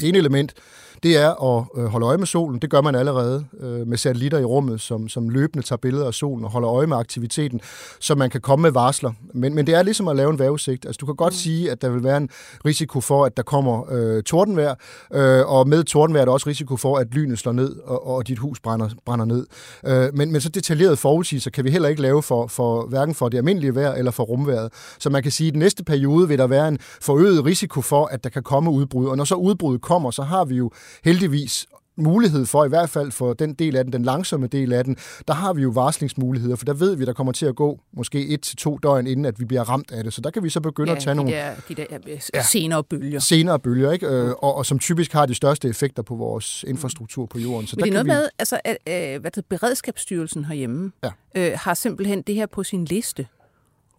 Det 0.00 0.08
ene 0.08 0.18
element, 0.18 0.54
det 1.02 1.16
er 1.16 1.56
at 1.56 1.64
øh, 1.76 1.84
holde 1.84 2.06
øje 2.06 2.18
med 2.18 2.26
solen. 2.26 2.58
Det 2.58 2.70
gør 2.70 2.80
man 2.80 2.94
allerede 2.94 3.44
øh, 3.60 3.86
med 3.86 3.96
satellitter 3.96 4.38
i 4.38 4.44
rummet, 4.44 4.80
som, 4.80 5.08
som 5.08 5.28
løbende 5.28 5.66
tager 5.66 5.78
billeder 5.78 6.06
af 6.06 6.14
solen 6.14 6.44
og 6.44 6.50
holder 6.50 6.70
øje 6.70 6.86
med 6.86 6.96
aktiviteten, 6.96 7.60
så 8.00 8.14
man 8.14 8.30
kan 8.30 8.40
komme 8.40 8.62
med 8.62 8.70
varsler. 8.70 9.12
Men, 9.34 9.54
men 9.54 9.66
det 9.66 9.74
er 9.74 9.82
ligesom 9.82 10.08
at 10.08 10.16
lave 10.16 10.30
en 10.30 10.38
vejrudsigt. 10.38 10.86
Altså, 10.86 10.98
du 11.00 11.06
kan 11.06 11.16
godt 11.16 11.32
mm. 11.32 11.36
sige, 11.36 11.70
at 11.70 11.82
der 11.82 11.88
vil 11.88 12.04
være 12.04 12.16
en 12.16 12.28
risiko 12.64 13.00
for, 13.00 13.24
at 13.24 13.36
der 13.36 13.42
kommer 13.42 13.92
øh, 13.92 14.22
tordenvejr, 14.22 14.74
øh, 15.14 15.52
og 15.52 15.68
med 15.68 15.84
tordenvejr 15.84 16.20
er 16.20 16.24
der 16.24 16.32
også 16.32 16.48
risiko 16.48 16.76
for, 16.76 16.96
at 16.96 17.06
lynet 17.14 17.38
slår 17.38 17.52
ned, 17.52 17.76
og, 17.84 18.06
og 18.06 18.28
dit 18.28 18.38
hus 18.38 18.60
brænder, 18.60 18.88
brænder 19.06 19.24
ned. 19.24 19.46
Øh, 19.86 20.14
men, 20.14 20.32
men 20.32 20.40
så 20.40 20.48
detaljeret 20.48 20.98
forudsigelser 20.98 21.50
kan 21.50 21.64
vi 21.64 21.70
heller 21.70 21.88
ikke 21.88 22.02
lave 22.02 22.22
for, 22.22 22.46
for 22.46 22.86
hverken 22.86 23.14
for 23.14 23.28
det 23.28 23.38
almindelige 23.38 23.74
vejr 23.74 23.92
eller 23.92 24.10
for 24.10 24.22
rumværet. 24.22 24.72
Så 24.98 25.10
man 25.10 25.22
kan 25.22 25.32
sige, 25.32 25.48
at 25.48 25.48
i 25.48 25.52
den 25.52 25.58
næste 25.58 25.84
periode 25.84 26.28
vil 26.28 26.38
der 26.38 26.46
være 26.46 26.68
en 26.68 26.78
forøget 27.00 27.44
risiko 27.44 27.80
for, 27.80 28.06
at 28.06 28.24
der 28.24 28.30
kan 28.30 28.42
komme 28.42 28.70
udbrud. 28.70 29.06
Og 29.06 29.16
når 29.16 29.24
så 29.24 29.34
udbruddet 29.34 29.82
kommer, 29.82 30.10
så 30.10 30.22
har 30.22 30.44
vi 30.44 30.54
jo 30.54 30.70
heldigvis 31.04 31.66
mulighed 31.98 32.46
for, 32.46 32.64
i 32.64 32.68
hvert 32.68 32.90
fald 32.90 33.12
for 33.12 33.32
den 33.32 33.54
del 33.54 33.76
af 33.76 33.84
den, 33.84 33.92
den 33.92 34.02
langsomme 34.02 34.46
del 34.46 34.72
af 34.72 34.84
den, 34.84 34.96
der 35.28 35.34
har 35.34 35.52
vi 35.52 35.62
jo 35.62 35.68
varslingsmuligheder, 35.68 36.56
for 36.56 36.64
der 36.64 36.74
ved 36.74 36.96
vi, 36.96 37.04
der 37.04 37.12
kommer 37.12 37.32
til 37.32 37.46
at 37.46 37.56
gå 37.56 37.80
måske 37.92 38.26
et 38.28 38.42
til 38.42 38.56
to 38.56 38.78
døgn, 38.82 39.06
inden 39.06 39.24
at 39.24 39.40
vi 39.40 39.44
bliver 39.44 39.62
ramt 39.62 39.90
af 39.90 40.04
det. 40.04 40.12
Så 40.12 40.20
der 40.20 40.30
kan 40.30 40.42
vi 40.42 40.50
så 40.50 40.60
begynde 40.60 40.90
ja, 40.90 40.96
at 40.96 41.02
tage 41.02 41.14
de 41.14 41.16
nogle... 41.16 41.32
Der, 41.32 41.54
de 41.68 41.74
der 41.74 42.18
ja, 42.34 42.42
senere 42.42 42.84
bølger. 42.84 43.18
Senere 43.18 43.58
bølger, 43.58 43.92
ikke? 43.92 44.06
Øh, 44.06 44.30
og, 44.30 44.54
og 44.54 44.66
som 44.66 44.78
typisk 44.78 45.12
har 45.12 45.26
de 45.26 45.34
største 45.34 45.68
effekter 45.68 46.02
på 46.02 46.14
vores 46.14 46.64
infrastruktur 46.68 47.26
på 47.26 47.38
jorden. 47.38 47.66
Så 47.66 47.76
Men 47.76 47.80
der 47.80 47.84
det 47.84 47.98
er 47.98 48.04
noget 48.04 48.06
vi... 48.06 48.22
med, 48.22 48.28
altså, 48.38 48.60
at, 48.64 48.76
øh, 48.88 49.20
hvad 49.20 49.30
det, 49.30 49.46
Beredskabsstyrelsen 49.46 50.44
herhjemme 50.44 50.92
ja. 51.04 51.10
øh, 51.34 51.58
har 51.58 51.74
simpelthen 51.74 52.22
det 52.22 52.34
her 52.34 52.46
på 52.46 52.62
sin 52.62 52.84
liste 52.84 53.26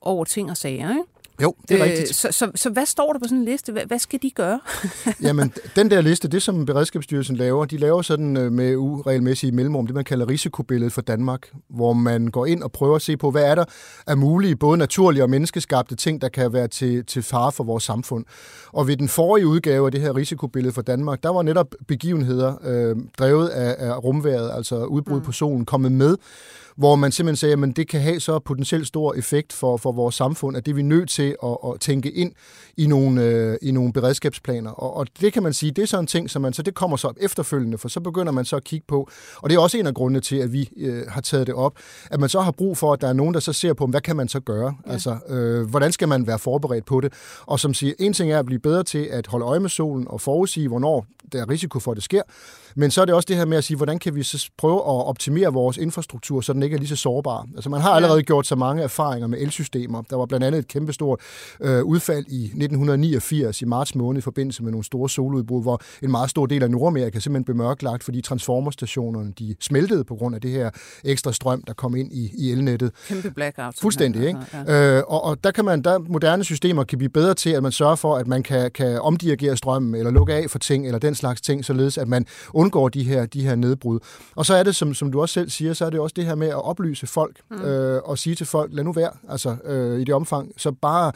over 0.01 0.25
ting 0.25 0.49
og 0.49 0.57
sager, 0.57 0.89
ikke? 0.89 1.03
Jo, 1.41 1.55
det 1.69 1.75
er 1.75 1.85
øh, 1.85 1.91
rigtigt. 1.91 2.15
Så, 2.15 2.31
så, 2.31 2.51
så 2.55 2.69
hvad 2.69 2.85
står 2.85 3.13
der 3.13 3.19
på 3.19 3.25
sådan 3.25 3.37
en 3.37 3.45
liste? 3.45 3.71
Hvad, 3.71 3.85
hvad 3.85 3.99
skal 3.99 4.19
de 4.21 4.29
gøre? 4.29 4.59
Jamen, 5.21 5.53
den 5.75 5.91
der 5.91 6.01
liste, 6.01 6.27
det 6.27 6.41
som 6.41 6.65
Beredskabsstyrelsen 6.65 7.35
laver, 7.35 7.65
de 7.65 7.77
laver 7.77 8.01
sådan 8.01 8.37
øh, 8.37 8.51
med 8.51 8.75
uregelmæssige 8.75 9.51
mellemrum, 9.51 9.85
det 9.85 9.95
man 9.95 10.03
kalder 10.03 10.29
risikobilledet 10.29 10.93
for 10.93 11.01
Danmark, 11.01 11.51
hvor 11.69 11.93
man 11.93 12.27
går 12.27 12.45
ind 12.45 12.63
og 12.63 12.71
prøver 12.71 12.95
at 12.95 13.01
se 13.01 13.17
på, 13.17 13.31
hvad 13.31 13.43
er 13.43 13.55
der 13.55 13.65
af 14.07 14.17
mulige, 14.17 14.55
både 14.55 14.77
naturlige 14.77 15.23
og 15.23 15.29
menneskeskabte 15.29 15.95
ting, 15.95 16.21
der 16.21 16.29
kan 16.29 16.53
være 16.53 16.67
til, 16.67 17.05
til 17.05 17.23
fare 17.23 17.51
for 17.51 17.63
vores 17.63 17.83
samfund. 17.83 18.25
Og 18.73 18.87
ved 18.87 18.97
den 18.97 19.07
forrige 19.07 19.47
udgave 19.47 19.85
af 19.85 19.91
det 19.91 20.01
her 20.01 20.15
risikobillede 20.15 20.73
for 20.73 20.81
Danmark, 20.81 21.23
der 21.23 21.29
var 21.29 21.41
netop 21.41 21.75
begivenheder 21.87 22.55
øh, 22.63 22.95
drevet 23.19 23.47
af, 23.47 23.75
af 23.89 24.03
rumværet, 24.03 24.51
altså 24.55 24.83
udbrud 24.85 25.19
mm. 25.19 25.25
på 25.25 25.31
solen, 25.31 25.65
kommet 25.65 25.91
med, 25.91 26.17
hvor 26.79 26.95
man 26.95 27.11
simpelthen 27.11 27.35
sagde, 27.35 27.69
at 27.69 27.75
det 27.75 27.87
kan 27.87 28.01
have 28.01 28.19
så 28.19 28.39
potentielt 28.39 28.87
stor 28.87 29.13
effekt 29.13 29.53
for, 29.53 29.77
for 29.77 29.91
vores 29.91 30.15
samfund, 30.15 30.57
at 30.57 30.65
det 30.65 30.71
er 30.71 30.75
vi 30.75 30.81
nødt 30.81 31.09
til 31.09 31.35
at, 31.43 31.57
at 31.65 31.79
tænke 31.79 32.11
ind 32.11 32.31
i 32.77 32.87
nogle, 32.87 33.23
øh, 33.23 33.57
i 33.61 33.71
nogle 33.71 33.93
beredskabsplaner. 33.93 34.71
Og, 34.71 34.97
og 34.97 35.07
det 35.21 35.33
kan 35.33 35.43
man 35.43 35.53
sige, 35.53 35.71
det 35.71 35.81
er 35.81 35.85
sådan 35.85 36.03
en 36.03 36.07
ting, 36.07 36.29
som 36.29 36.41
man, 36.41 36.53
så 36.53 36.61
det 36.61 36.73
kommer 36.73 36.97
så 36.97 37.07
op 37.07 37.15
efterfølgende, 37.21 37.77
for 37.77 37.87
så 37.87 37.99
begynder 37.99 38.31
man 38.31 38.45
så 38.45 38.55
at 38.55 38.63
kigge 38.63 38.85
på, 38.87 39.09
og 39.35 39.49
det 39.49 39.55
er 39.55 39.59
også 39.59 39.77
en 39.77 39.87
af 39.87 39.93
grundene 39.93 40.19
til, 40.19 40.35
at 40.35 40.53
vi 40.53 40.69
øh, 40.77 41.03
har 41.07 41.21
taget 41.21 41.47
det 41.47 41.55
op, 41.55 41.73
at 42.11 42.19
man 42.19 42.29
så 42.29 42.41
har 42.41 42.51
brug 42.51 42.77
for, 42.77 42.93
at 42.93 43.01
der 43.01 43.07
er 43.07 43.13
nogen, 43.13 43.33
der 43.33 43.39
så 43.39 43.53
ser 43.53 43.73
på, 43.73 43.87
hvad 43.87 44.01
kan 44.01 44.15
man 44.15 44.27
så 44.27 44.39
gøre? 44.39 44.75
Ja. 44.87 44.91
Altså, 44.91 45.17
øh, 45.29 45.69
hvordan 45.69 45.91
skal 45.91 46.07
man 46.07 46.27
være 46.27 46.39
forberedt 46.39 46.85
på 46.85 47.01
det? 47.01 47.13
Og 47.41 47.59
som 47.59 47.73
siger, 47.73 47.93
en 47.99 48.13
ting 48.13 48.31
er 48.31 48.39
at 48.39 48.45
blive 48.45 48.59
bedre 48.59 48.83
til 48.83 49.07
at 49.11 49.27
holde 49.27 49.45
øje 49.45 49.59
med 49.59 49.69
solen 49.69 50.07
og 50.07 50.21
forudsige, 50.21 50.67
hvornår 50.67 51.05
der 51.31 51.41
er 51.41 51.49
risiko 51.49 51.79
for, 51.79 51.91
at 51.91 51.95
det 51.95 52.03
sker. 52.03 52.21
Men 52.75 52.91
så 52.91 53.01
er 53.01 53.05
det 53.05 53.15
også 53.15 53.25
det 53.29 53.35
her 53.35 53.45
med 53.45 53.57
at 53.57 53.63
sige, 53.63 53.77
hvordan 53.77 53.99
kan 53.99 54.15
vi 54.15 54.23
så 54.23 54.49
prøve 54.57 54.77
at 54.77 55.05
optimere 55.07 55.53
vores 55.53 55.77
infrastruktur, 55.77 56.41
så 56.41 56.53
den 56.53 56.63
ikke 56.63 56.73
er 56.73 56.77
lige 56.77 56.89
så 56.89 56.95
sårbar. 56.95 57.45
Altså 57.55 57.69
man 57.69 57.81
har 57.81 57.91
allerede 57.91 58.23
gjort 58.23 58.47
så 58.47 58.55
mange 58.55 58.83
erfaringer 58.83 59.27
med 59.27 59.39
elsystemer. 59.41 60.01
Der 60.01 60.15
var 60.15 60.25
blandt 60.25 60.45
andet 60.45 60.59
et 60.59 60.67
kæmpestort 60.67 61.19
øh, 61.61 61.83
udfald 61.83 62.25
i 62.27 62.43
1989 62.43 63.61
i 63.61 63.65
marts 63.65 63.95
måned 63.95 64.19
i 64.19 64.21
forbindelse 64.21 64.63
med 64.63 64.71
nogle 64.71 64.85
store 64.85 65.09
soludbrud, 65.09 65.61
hvor 65.61 65.81
en 66.03 66.11
meget 66.11 66.29
stor 66.29 66.45
del 66.45 66.63
af 66.63 66.71
Nordamerika 66.71 67.19
simpelthen 67.19 67.43
blev 67.43 67.57
mørklagt, 67.57 68.03
fordi 68.03 68.21
transformerstationerne 68.21 69.33
de 69.39 69.55
smeltede 69.61 70.03
på 70.03 70.15
grund 70.15 70.35
af 70.35 70.41
det 70.41 70.51
her 70.51 70.69
ekstra 71.03 71.33
strøm, 71.33 71.63
der 71.67 71.73
kom 71.73 71.95
ind 71.95 72.13
i, 72.13 72.31
i 72.37 72.51
elnettet. 72.51 72.91
Kæmpe 73.07 73.31
blackout. 73.31 73.75
Fuldstændig, 73.81 74.27
ikke? 74.27 74.39
Ja. 74.67 74.97
Øh, 74.97 75.03
og, 75.07 75.23
og 75.23 75.43
der 75.43 75.51
kan 75.51 75.65
man, 75.65 75.81
der 75.81 75.99
moderne 75.99 76.43
systemer 76.43 76.83
kan 76.83 76.97
blive 76.97 77.09
bedre 77.09 77.33
til, 77.33 77.49
at 77.49 77.63
man 77.63 77.71
sørger 77.71 77.95
for, 77.95 78.17
at 78.17 78.27
man 78.27 78.43
kan, 78.43 78.71
kan 78.71 79.01
omdirigere 79.01 79.57
strømmen, 79.57 79.95
eller 79.95 80.11
lukke 80.11 80.33
af 80.33 80.49
for 80.49 80.59
ting, 80.59 80.85
eller 80.85 80.99
den 80.99 81.15
slags 81.15 81.41
ting, 81.41 81.65
således 81.65 81.97
at 81.97 82.07
man 82.07 82.25
undgår 82.59 82.89
de 82.89 83.03
her, 83.03 83.25
de 83.25 83.41
her 83.41 83.55
nedbrud. 83.55 83.99
Og 84.35 84.45
så 84.45 84.53
er 84.53 84.63
det, 84.63 84.75
som, 84.75 84.93
som 84.93 85.11
du 85.11 85.21
også 85.21 85.33
selv 85.33 85.49
siger, 85.49 85.73
så 85.73 85.85
er 85.85 85.89
det 85.89 85.99
også 85.99 86.13
det 86.15 86.25
her 86.25 86.35
med 86.35 86.47
at 86.47 86.63
oplyse 86.65 87.07
folk, 87.07 87.41
mm. 87.51 87.61
øh, 87.61 88.01
og 88.03 88.17
sige 88.17 88.35
til 88.35 88.45
folk, 88.45 88.73
lad 88.73 88.83
nu 88.83 88.91
være, 88.91 89.11
altså 89.29 89.55
øh, 89.65 89.99
i 90.01 90.03
det 90.03 90.13
omfang. 90.13 90.51
Så 90.57 90.71
bare 90.71 91.11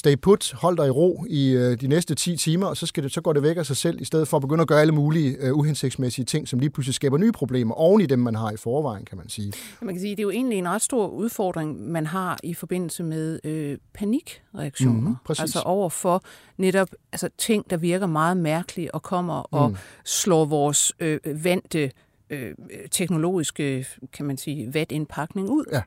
stay 0.00 0.16
put, 0.16 0.52
hold 0.52 0.76
dig 0.76 0.86
i 0.86 0.90
ro 0.90 1.24
i 1.28 1.50
øh, 1.50 1.80
de 1.80 1.86
næste 1.86 2.14
10 2.14 2.36
timer, 2.36 2.66
og 2.66 2.76
så, 2.76 2.86
skal 2.86 3.02
det, 3.02 3.12
så 3.12 3.20
går 3.20 3.32
det 3.32 3.42
væk 3.42 3.56
af 3.56 3.66
sig 3.66 3.76
selv, 3.76 4.00
i 4.00 4.04
stedet 4.04 4.28
for 4.28 4.36
at 4.36 4.40
begynde 4.40 4.62
at 4.62 4.68
gøre 4.68 4.80
alle 4.80 4.92
mulige 4.92 5.36
øh, 5.40 5.56
uhensigtsmæssige 5.56 6.24
ting, 6.24 6.48
som 6.48 6.58
lige 6.58 6.70
pludselig 6.70 6.94
skaber 6.94 7.18
nye 7.18 7.32
problemer 7.32 7.74
oven 7.74 8.00
i 8.00 8.06
dem, 8.06 8.18
man 8.18 8.34
har 8.34 8.50
i 8.50 8.56
forvejen, 8.56 9.04
kan 9.04 9.18
man 9.18 9.28
sige. 9.28 9.52
Man 9.80 9.94
kan 9.94 10.00
sige, 10.00 10.10
det 10.10 10.18
er 10.18 10.22
jo 10.22 10.30
egentlig 10.30 10.58
en 10.58 10.68
ret 10.68 10.82
stor 10.82 11.08
udfordring, 11.08 11.90
man 11.90 12.06
har 12.06 12.38
i 12.42 12.54
forbindelse 12.54 13.02
med 13.02 13.40
øh, 13.44 13.78
panikreaktioner. 13.94 15.08
Mm, 15.08 15.16
præcis. 15.24 15.40
Altså 15.40 15.60
over 15.60 15.88
for 15.88 16.22
netop 16.56 16.88
altså, 17.12 17.28
ting, 17.38 17.70
der 17.70 17.76
virker 17.76 18.06
meget 18.06 18.36
mærkelige 18.36 18.94
og 18.94 19.02
kommer 19.02 19.34
og 19.34 19.70
mm. 19.70 19.76
slår 20.04 20.44
vores 20.44 20.92
øh, 21.00 21.18
vante 21.44 21.90
øh, 22.30 22.54
teknologiske, 22.90 23.86
kan 24.12 24.26
man 24.26 24.36
sige, 24.36 24.74
vatindpakning 24.74 25.50
ud. 25.50 25.64
Ja. 25.72 25.82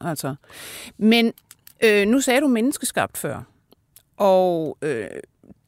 Altså. 0.00 0.34
Men 0.98 1.32
øh, 1.84 2.08
nu 2.08 2.20
sagde 2.20 2.40
du 2.40 2.48
menneskeskabt 2.48 3.16
før, 3.16 3.42
og 4.16 4.78
øh, 4.82 5.06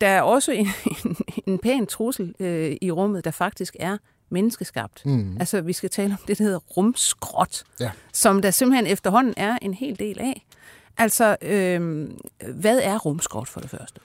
der 0.01 0.09
er 0.09 0.23
også 0.23 0.53
en, 0.53 0.67
en, 1.05 1.17
en 1.47 1.59
pæn 1.59 1.87
trussel 1.87 2.35
øh, 2.41 2.77
i 2.81 2.91
rummet, 2.91 3.25
der 3.25 3.31
faktisk 3.31 3.77
er 3.81 3.97
menneskeskabt. 4.31 5.07
Mm. 5.07 5.37
Altså, 5.41 5.61
vi 5.61 5.73
skal 5.73 5.91
tale 5.91 6.13
om 6.13 6.19
det, 6.27 6.39
der 6.39 6.45
hedder 6.45 6.59
rumskrot, 6.59 7.65
ja. 7.81 7.91
som 8.13 8.43
der 8.43 8.51
simpelthen 8.51 8.87
efterhånden 8.87 9.35
er 9.37 9.59
en 9.63 9.75
hel 9.75 9.99
del 9.99 10.21
af. 10.21 10.47
Altså, 10.99 11.37
øh, 11.43 12.09
hvad 12.55 12.81
er 12.83 12.99
rumskrot 12.99 13.49
for 13.49 13.61
det 13.61 13.71
første? 13.71 14.01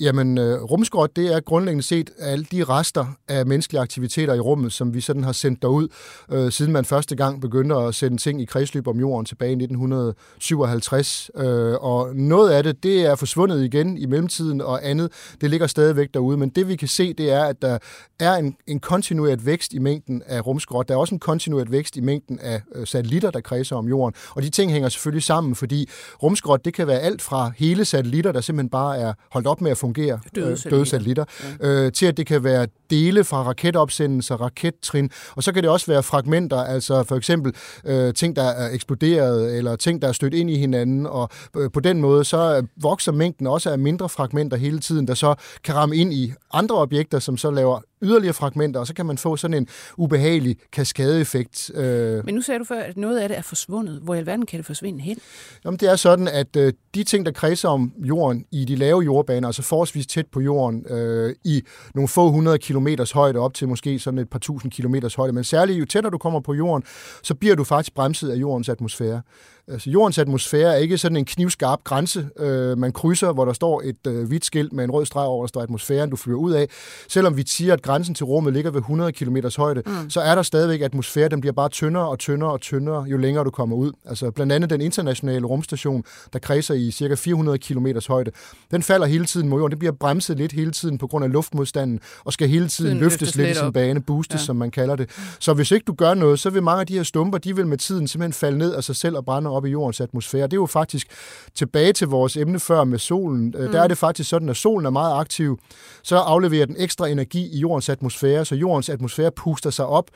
Jamen, 0.00 0.38
øh, 0.38 0.62
rumskrot, 0.62 1.16
det 1.16 1.34
er 1.34 1.40
grundlæggende 1.40 1.82
set 1.82 2.10
alle 2.18 2.44
de 2.44 2.64
rester 2.64 3.06
af 3.28 3.46
menneskelige 3.46 3.80
aktiviteter 3.80 4.34
i 4.34 4.40
rummet, 4.40 4.72
som 4.72 4.94
vi 4.94 5.00
sådan 5.00 5.24
har 5.24 5.32
sendt 5.32 5.62
derud, 5.62 5.88
øh, 6.32 6.52
siden 6.52 6.72
man 6.72 6.84
første 6.84 7.16
gang 7.16 7.40
begyndte 7.40 7.74
at 7.74 7.94
sende 7.94 8.16
ting 8.16 8.42
i 8.42 8.44
kredsløb 8.44 8.88
om 8.88 9.00
jorden 9.00 9.26
tilbage 9.26 9.50
i 9.50 9.56
1957. 9.56 11.30
Øh, 11.36 11.74
og 11.74 12.16
noget 12.16 12.50
af 12.50 12.62
det, 12.62 12.82
det 12.82 13.06
er 13.06 13.14
forsvundet 13.14 13.64
igen 13.64 13.98
i 13.98 14.06
mellemtiden, 14.06 14.60
og 14.60 14.88
andet, 14.88 15.12
det 15.40 15.50
ligger 15.50 15.66
stadigvæk 15.66 16.08
derude. 16.14 16.36
Men 16.36 16.48
det 16.48 16.68
vi 16.68 16.76
kan 16.76 16.88
se, 16.88 17.12
det 17.12 17.32
er, 17.32 17.44
at 17.44 17.62
der 17.62 17.78
er 18.20 18.34
en, 18.34 18.56
en 18.66 18.80
kontinueret 18.80 19.46
vækst 19.46 19.72
i 19.72 19.78
mængden 19.78 20.22
af 20.26 20.46
rumskrot. 20.46 20.88
Der 20.88 20.94
er 20.94 20.98
også 20.98 21.14
en 21.14 21.18
kontinueret 21.18 21.72
vækst 21.72 21.96
i 21.96 22.00
mængden 22.00 22.38
af 22.38 22.62
øh, 22.74 22.86
satellitter, 22.86 23.30
der 23.30 23.40
kredser 23.40 23.76
om 23.76 23.88
jorden. 23.88 24.14
Og 24.30 24.42
de 24.42 24.50
ting 24.50 24.72
hænger 24.72 24.88
selvfølgelig 24.88 25.22
sammen, 25.22 25.54
fordi 25.54 25.88
rumskrot, 26.22 26.64
det 26.64 26.74
kan 26.74 26.86
være 26.86 27.00
alt 27.00 27.22
fra 27.22 27.52
hele 27.56 27.84
satellitter, 27.84 28.32
der 28.32 28.40
simpelthen 28.40 28.70
bare 28.70 28.98
er 28.98 29.12
holdt 29.30 29.46
op 29.46 29.60
med 29.60 29.70
at 29.70 29.78
fungere, 29.88 30.20
døde, 30.34 30.50
øh, 30.66 30.70
døde 30.70 30.86
satellitter, 30.86 31.24
ja. 31.60 31.68
øh, 31.68 31.92
til 31.92 32.06
at 32.06 32.16
det 32.16 32.26
kan 32.26 32.44
være 32.44 32.66
dele 32.90 33.24
fra 33.24 33.42
raketopsendelser, 33.42 34.36
rakettrin, 34.36 35.10
og 35.36 35.42
så 35.42 35.52
kan 35.52 35.62
det 35.62 35.70
også 35.70 35.86
være 35.86 36.02
fragmenter, 36.02 36.56
altså 36.56 37.02
for 37.02 37.16
eksempel 37.16 37.52
øh, 37.84 38.14
ting, 38.14 38.36
der 38.36 38.42
er 38.42 38.70
eksploderet, 38.74 39.56
eller 39.56 39.76
ting, 39.76 40.02
der 40.02 40.08
er 40.08 40.12
stødt 40.12 40.34
ind 40.34 40.50
i 40.50 40.56
hinanden, 40.56 41.06
og 41.06 41.28
øh, 41.56 41.70
på 41.70 41.80
den 41.80 42.00
måde 42.00 42.24
så 42.24 42.66
vokser 42.76 43.12
mængden 43.12 43.46
også 43.46 43.70
af 43.70 43.78
mindre 43.78 44.08
fragmenter 44.08 44.56
hele 44.56 44.78
tiden, 44.78 45.08
der 45.08 45.14
så 45.14 45.34
kan 45.64 45.74
ramme 45.74 45.96
ind 45.96 46.12
i 46.12 46.32
andre 46.52 46.76
objekter, 46.76 47.18
som 47.18 47.36
så 47.36 47.50
laver 47.50 47.80
yderligere 48.02 48.34
fragmenter, 48.34 48.80
og 48.80 48.86
så 48.86 48.94
kan 48.94 49.06
man 49.06 49.18
få 49.18 49.36
sådan 49.36 49.54
en 49.54 49.68
ubehagelig 49.96 50.56
kaskadeeffekt. 50.72 51.70
Øh. 51.74 52.24
Men 52.24 52.34
nu 52.34 52.42
sagde 52.42 52.58
du 52.58 52.64
før, 52.64 52.80
at 52.80 52.96
noget 52.96 53.18
af 53.18 53.28
det 53.28 53.38
er 53.38 53.42
forsvundet. 53.42 54.00
Hvor 54.02 54.14
i 54.14 54.18
alverden 54.18 54.46
kan 54.46 54.56
det 54.56 54.66
forsvinde 54.66 55.00
hen? 55.00 55.18
Jamen, 55.64 55.78
det 55.78 55.90
er 55.90 55.96
sådan, 55.96 56.28
at 56.28 56.56
øh, 56.56 56.72
de 56.94 57.04
ting, 57.04 57.26
der 57.26 57.32
kredser 57.32 57.68
om 57.68 57.92
jorden 57.98 58.44
i 58.52 58.64
de 58.64 58.76
lave 58.76 59.00
jordbaner, 59.00 59.48
altså 59.48 59.62
forholdsvis 59.62 60.06
tæt 60.06 60.26
på 60.26 60.40
jorden, 60.40 60.86
øh, 60.90 61.34
i 61.44 61.62
nogle 61.94 62.08
få 62.08 62.30
hundrede 62.30 62.58
kilometers 62.78 63.12
højde, 63.12 63.38
op 63.38 63.54
til 63.54 63.68
måske 63.68 63.98
sådan 63.98 64.18
et 64.18 64.30
par 64.30 64.38
tusind 64.38 64.72
kilometers 64.72 65.14
højde, 65.14 65.32
men 65.32 65.44
særligt 65.44 65.80
jo 65.80 65.84
tættere 65.84 66.10
du 66.10 66.18
kommer 66.18 66.40
på 66.40 66.54
jorden, 66.54 66.84
så 67.22 67.34
bliver 67.34 67.56
du 67.56 67.64
faktisk 67.64 67.94
bremset 67.94 68.30
af 68.30 68.36
jordens 68.36 68.68
atmosfære. 68.68 69.22
Altså, 69.70 69.90
jordens 69.90 70.18
atmosfære 70.18 70.72
er 70.74 70.76
ikke 70.76 70.98
sådan 70.98 71.16
en 71.16 71.24
knivskarp 71.24 71.84
grænse, 71.84 72.28
øh, 72.38 72.78
man 72.78 72.92
krydser, 72.92 73.32
hvor 73.32 73.44
der 73.44 73.52
står 73.52 73.82
et 73.84 74.06
øh, 74.06 74.26
hvidt 74.26 74.44
skilt 74.44 74.72
med 74.72 74.84
en 74.84 74.90
rød 74.90 75.06
streg 75.06 75.24
over, 75.24 75.42
der 75.44 75.48
står 75.48 75.60
atmosfæren, 75.60 76.10
du 76.10 76.16
flyver 76.16 76.38
ud 76.38 76.52
af. 76.52 76.68
Selvom 77.08 77.36
vi 77.36 77.44
siger, 77.46 77.72
at 77.72 77.82
grænsen 77.82 78.14
til 78.14 78.24
rummet 78.24 78.52
ligger 78.52 78.70
ved 78.70 78.80
100 78.80 79.12
km 79.12 79.36
højde, 79.56 79.82
mm. 79.86 80.10
så 80.10 80.20
er 80.20 80.34
der 80.34 80.42
stadigvæk 80.42 80.80
atmosfære, 80.80 81.28
den 81.28 81.40
bliver 81.40 81.52
bare 81.52 81.68
tyndere 81.68 82.08
og 82.08 82.18
tyndere 82.18 82.50
og 82.50 82.60
tyndere, 82.60 83.02
jo 83.02 83.16
længere 83.16 83.44
du 83.44 83.50
kommer 83.50 83.76
ud. 83.76 83.92
Altså 84.06 84.30
blandt 84.30 84.52
andet 84.52 84.70
den 84.70 84.80
internationale 84.80 85.46
rumstation, 85.46 86.04
der 86.32 86.38
kredser 86.38 86.74
i 86.74 86.90
cirka 86.90 87.14
400 87.14 87.58
km 87.58 87.86
højde, 88.08 88.30
den 88.70 88.82
falder 88.82 89.06
hele 89.06 89.24
tiden 89.24 89.48
mod 89.48 89.58
jorden. 89.60 89.70
Det 89.70 89.78
bliver 89.78 89.92
bremset 89.92 90.36
lidt 90.36 90.52
hele 90.52 90.70
tiden 90.70 90.98
på 90.98 91.06
grund 91.06 91.24
af 91.24 91.32
luftmodstanden, 91.32 92.00
og 92.24 92.32
skal 92.32 92.48
hele 92.48 92.68
tiden 92.68 92.90
den 92.90 93.00
løftes, 93.00 93.20
løftes 93.20 93.36
lidt 93.36 93.48
i 93.48 93.54
sin 93.54 93.72
bane, 93.72 94.00
boostes, 94.00 94.40
ja. 94.40 94.44
som 94.44 94.56
man 94.56 94.70
kalder 94.70 94.96
det. 94.96 95.10
Så 95.40 95.54
hvis 95.54 95.70
ikke 95.70 95.84
du 95.84 95.92
gør 95.92 96.14
noget, 96.14 96.38
så 96.38 96.50
vil 96.50 96.62
mange 96.62 96.80
af 96.80 96.86
de 96.86 96.94
her 96.94 97.02
stumper, 97.02 97.38
de 97.38 97.56
vil 97.56 97.66
med 97.66 97.78
tiden 97.78 98.08
simpelthen 98.08 98.32
falde 98.32 98.58
ned 98.58 98.74
af 98.74 98.84
sig 98.84 98.96
selv 98.96 99.16
og 99.16 99.24
brænde 99.24 99.50
op 99.58 99.66
i 99.66 99.70
jordens 99.70 100.00
atmosfære. 100.00 100.42
Det 100.42 100.52
er 100.52 100.56
jo 100.56 100.66
faktisk 100.66 101.06
tilbage 101.54 101.92
til 101.92 102.08
vores 102.08 102.36
emne 102.36 102.60
før 102.60 102.84
med 102.84 102.98
solen. 102.98 103.44
Mm. 103.44 103.52
Der 103.52 103.82
er 103.82 103.86
det 103.86 103.98
faktisk 103.98 104.30
sådan, 104.30 104.48
at 104.48 104.56
solen 104.56 104.86
er 104.86 104.90
meget 104.90 105.20
aktiv, 105.20 105.58
så 106.02 106.16
afleverer 106.16 106.66
den 106.66 106.76
ekstra 106.78 107.06
energi 107.06 107.48
i 107.52 107.58
jordens 107.58 107.88
atmosfære, 107.88 108.44
så 108.44 108.54
jordens 108.54 108.88
atmosfære 108.88 109.30
puster 109.30 109.70
sig 109.70 109.86
op 109.86 110.10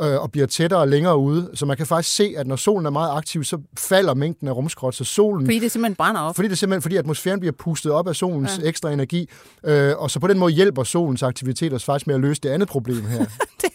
øh, 0.00 0.22
og 0.22 0.32
bliver 0.32 0.46
tættere 0.46 0.80
og 0.80 0.88
længere 0.88 1.18
ude. 1.18 1.50
Så 1.54 1.66
man 1.66 1.76
kan 1.76 1.86
faktisk 1.86 2.16
se, 2.16 2.34
at 2.36 2.46
når 2.46 2.56
solen 2.56 2.86
er 2.86 2.90
meget 2.90 3.16
aktiv, 3.16 3.44
så 3.44 3.58
falder 3.78 4.14
mængden 4.14 4.48
af 4.48 4.52
rumskrot. 4.52 4.94
Så 4.94 5.04
solen, 5.04 5.46
fordi 5.46 5.58
det 5.58 5.72
simpelthen 5.72 5.96
brænder 5.96 6.20
op? 6.20 6.34
Fordi 6.34 6.48
det 6.48 6.58
simpelthen, 6.58 6.82
fordi 6.82 6.96
atmosfæren 6.96 7.40
bliver 7.40 7.52
pustet 7.52 7.92
op 7.92 8.08
af 8.08 8.16
solens 8.16 8.58
ja. 8.62 8.68
ekstra 8.68 8.92
energi. 8.92 9.28
Øh, 9.64 9.92
og 9.98 10.10
så 10.10 10.20
på 10.20 10.26
den 10.26 10.38
måde 10.38 10.52
hjælper 10.52 10.84
solens 10.84 11.22
aktiviteter 11.22 11.78
faktisk 11.78 12.06
med 12.06 12.14
at 12.14 12.20
løse 12.20 12.40
det 12.40 12.48
andet 12.48 12.68
problem 12.68 13.06
her. 13.06 13.18
det, 13.62 13.70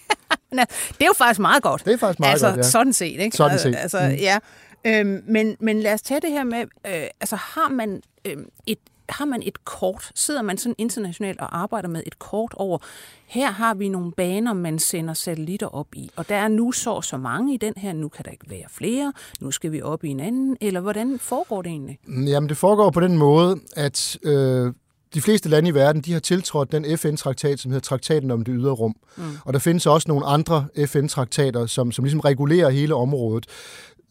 det 0.89 1.01
er 1.01 1.05
jo 1.05 1.13
faktisk 1.17 1.39
meget 1.39 1.63
godt. 1.63 1.85
Det 1.85 1.93
er 1.93 1.97
faktisk 1.97 2.19
meget 2.19 2.31
altså, 2.31 2.47
godt, 2.47 2.57
ja. 2.57 2.63
sådan 2.63 2.93
set, 2.93 3.19
ikke? 3.19 3.37
Sådan 3.37 3.59
set. 3.59 3.75
Altså, 3.75 3.99
mm. 3.99 4.15
ja. 4.15 4.37
Øhm, 4.87 5.23
men, 5.27 5.55
men 5.59 5.79
lad 5.79 5.93
os 5.93 6.01
tage 6.01 6.21
det 6.21 6.29
her 6.29 6.43
med, 6.43 6.59
øh, 6.59 7.07
altså 7.19 7.35
har 7.35 7.69
man 7.69 8.01
øh, 8.25 8.37
et 8.65 8.79
har 9.09 9.25
man 9.25 9.43
et 9.45 9.65
kort, 9.65 10.11
sidder 10.15 10.41
man 10.41 10.57
sådan 10.57 10.75
internationalt 10.77 11.39
og 11.39 11.57
arbejder 11.57 11.89
med 11.89 12.03
et 12.05 12.19
kort 12.19 12.53
over, 12.53 12.77
her 13.25 13.51
har 13.51 13.73
vi 13.73 13.89
nogle 13.89 14.11
baner, 14.11 14.53
man 14.53 14.79
sender 14.79 15.13
satellitter 15.13 15.67
op 15.67 15.87
i, 15.95 16.09
og 16.15 16.29
der 16.29 16.35
er 16.35 16.47
nu 16.47 16.71
så 16.71 17.01
så 17.01 17.17
mange 17.17 17.53
i 17.53 17.57
den 17.57 17.73
her, 17.77 17.93
nu 17.93 18.07
kan 18.07 18.25
der 18.25 18.31
ikke 18.31 18.49
være 18.49 18.65
flere, 18.69 19.13
nu 19.41 19.51
skal 19.51 19.71
vi 19.71 19.81
op 19.81 20.03
i 20.03 20.09
en 20.09 20.19
anden, 20.19 20.57
eller 20.61 20.79
hvordan 20.79 21.19
foregår 21.19 21.61
det 21.61 21.69
egentlig? 21.69 21.99
Jamen 22.07 22.49
det 22.49 22.57
foregår 22.57 22.89
på 22.89 22.99
den 22.99 23.17
måde, 23.17 23.59
at 23.75 24.17
øh, 24.23 24.73
de 25.13 25.21
fleste 25.21 25.49
lande 25.49 25.69
i 25.69 25.73
verden, 25.73 26.01
de 26.01 26.13
har 26.13 26.19
tiltrådt 26.19 26.71
den 26.71 26.97
FN-traktat, 26.97 27.59
som 27.59 27.71
hedder 27.71 27.83
Traktaten 27.83 28.31
om 28.31 28.43
det 28.43 28.53
ydre 28.57 28.71
rum. 28.71 28.95
Mm. 29.17 29.23
Og 29.45 29.53
der 29.53 29.59
findes 29.59 29.85
også 29.85 30.07
nogle 30.07 30.25
andre 30.25 30.65
FN-traktater, 30.87 31.65
som, 31.65 31.91
som 31.91 32.03
ligesom 32.03 32.19
regulerer 32.19 32.69
hele 32.69 32.95
området 32.95 33.45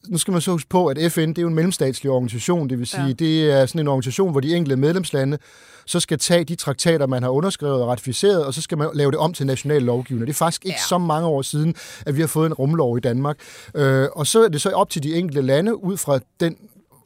nu 0.09 0.19
skal 0.19 0.33
man 0.33 0.41
så 0.41 0.51
huske 0.51 0.69
på, 0.69 0.87
at 0.87 1.13
FN 1.13 1.29
det 1.29 1.39
er 1.39 1.43
jo 1.43 1.49
en 1.49 1.55
mellemstatslig 1.55 2.13
organisation, 2.13 2.69
det 2.69 2.79
vil 2.79 2.87
sige, 2.87 3.07
ja. 3.07 3.13
det 3.13 3.51
er 3.53 3.67
sådan 3.67 3.81
en 3.81 3.89
organisation, 3.89 4.31
hvor 4.31 4.41
de 4.41 4.57
enkelte 4.57 4.77
medlemslande 4.77 5.39
så 5.87 6.01
skal 6.01 6.19
tage 6.19 6.45
de 6.45 6.55
traktater, 6.55 7.07
man 7.07 7.23
har 7.23 7.31
underskrevet 7.31 7.83
og 7.83 7.89
ratificeret, 7.89 8.45
og 8.45 8.55
så 8.55 8.63
skal 8.63 8.79
man 8.79 8.89
lave 8.95 9.11
det 9.11 9.19
om 9.19 9.33
til 9.33 9.47
national 9.47 9.83
lovgivning. 9.83 10.27
Det 10.27 10.33
er 10.33 10.37
faktisk 10.37 10.65
ikke 10.65 10.79
ja. 10.79 10.89
så 10.89 10.99
mange 10.99 11.29
år 11.29 11.43
siden, 11.43 11.75
at 12.07 12.17
vi 12.17 12.21
har 12.21 12.29
fået 12.29 12.47
en 12.47 12.55
rumlov 12.55 12.97
i 12.97 13.01
Danmark. 13.01 13.39
Øh, 13.75 14.09
og 14.13 14.27
så 14.27 14.45
er 14.45 14.49
det 14.49 14.61
så 14.61 14.71
op 14.71 14.91
til 14.91 15.03
de 15.03 15.15
enkelte 15.15 15.43
lande, 15.43 15.85
ud 15.85 15.97
fra 15.97 16.19
den 16.41 16.57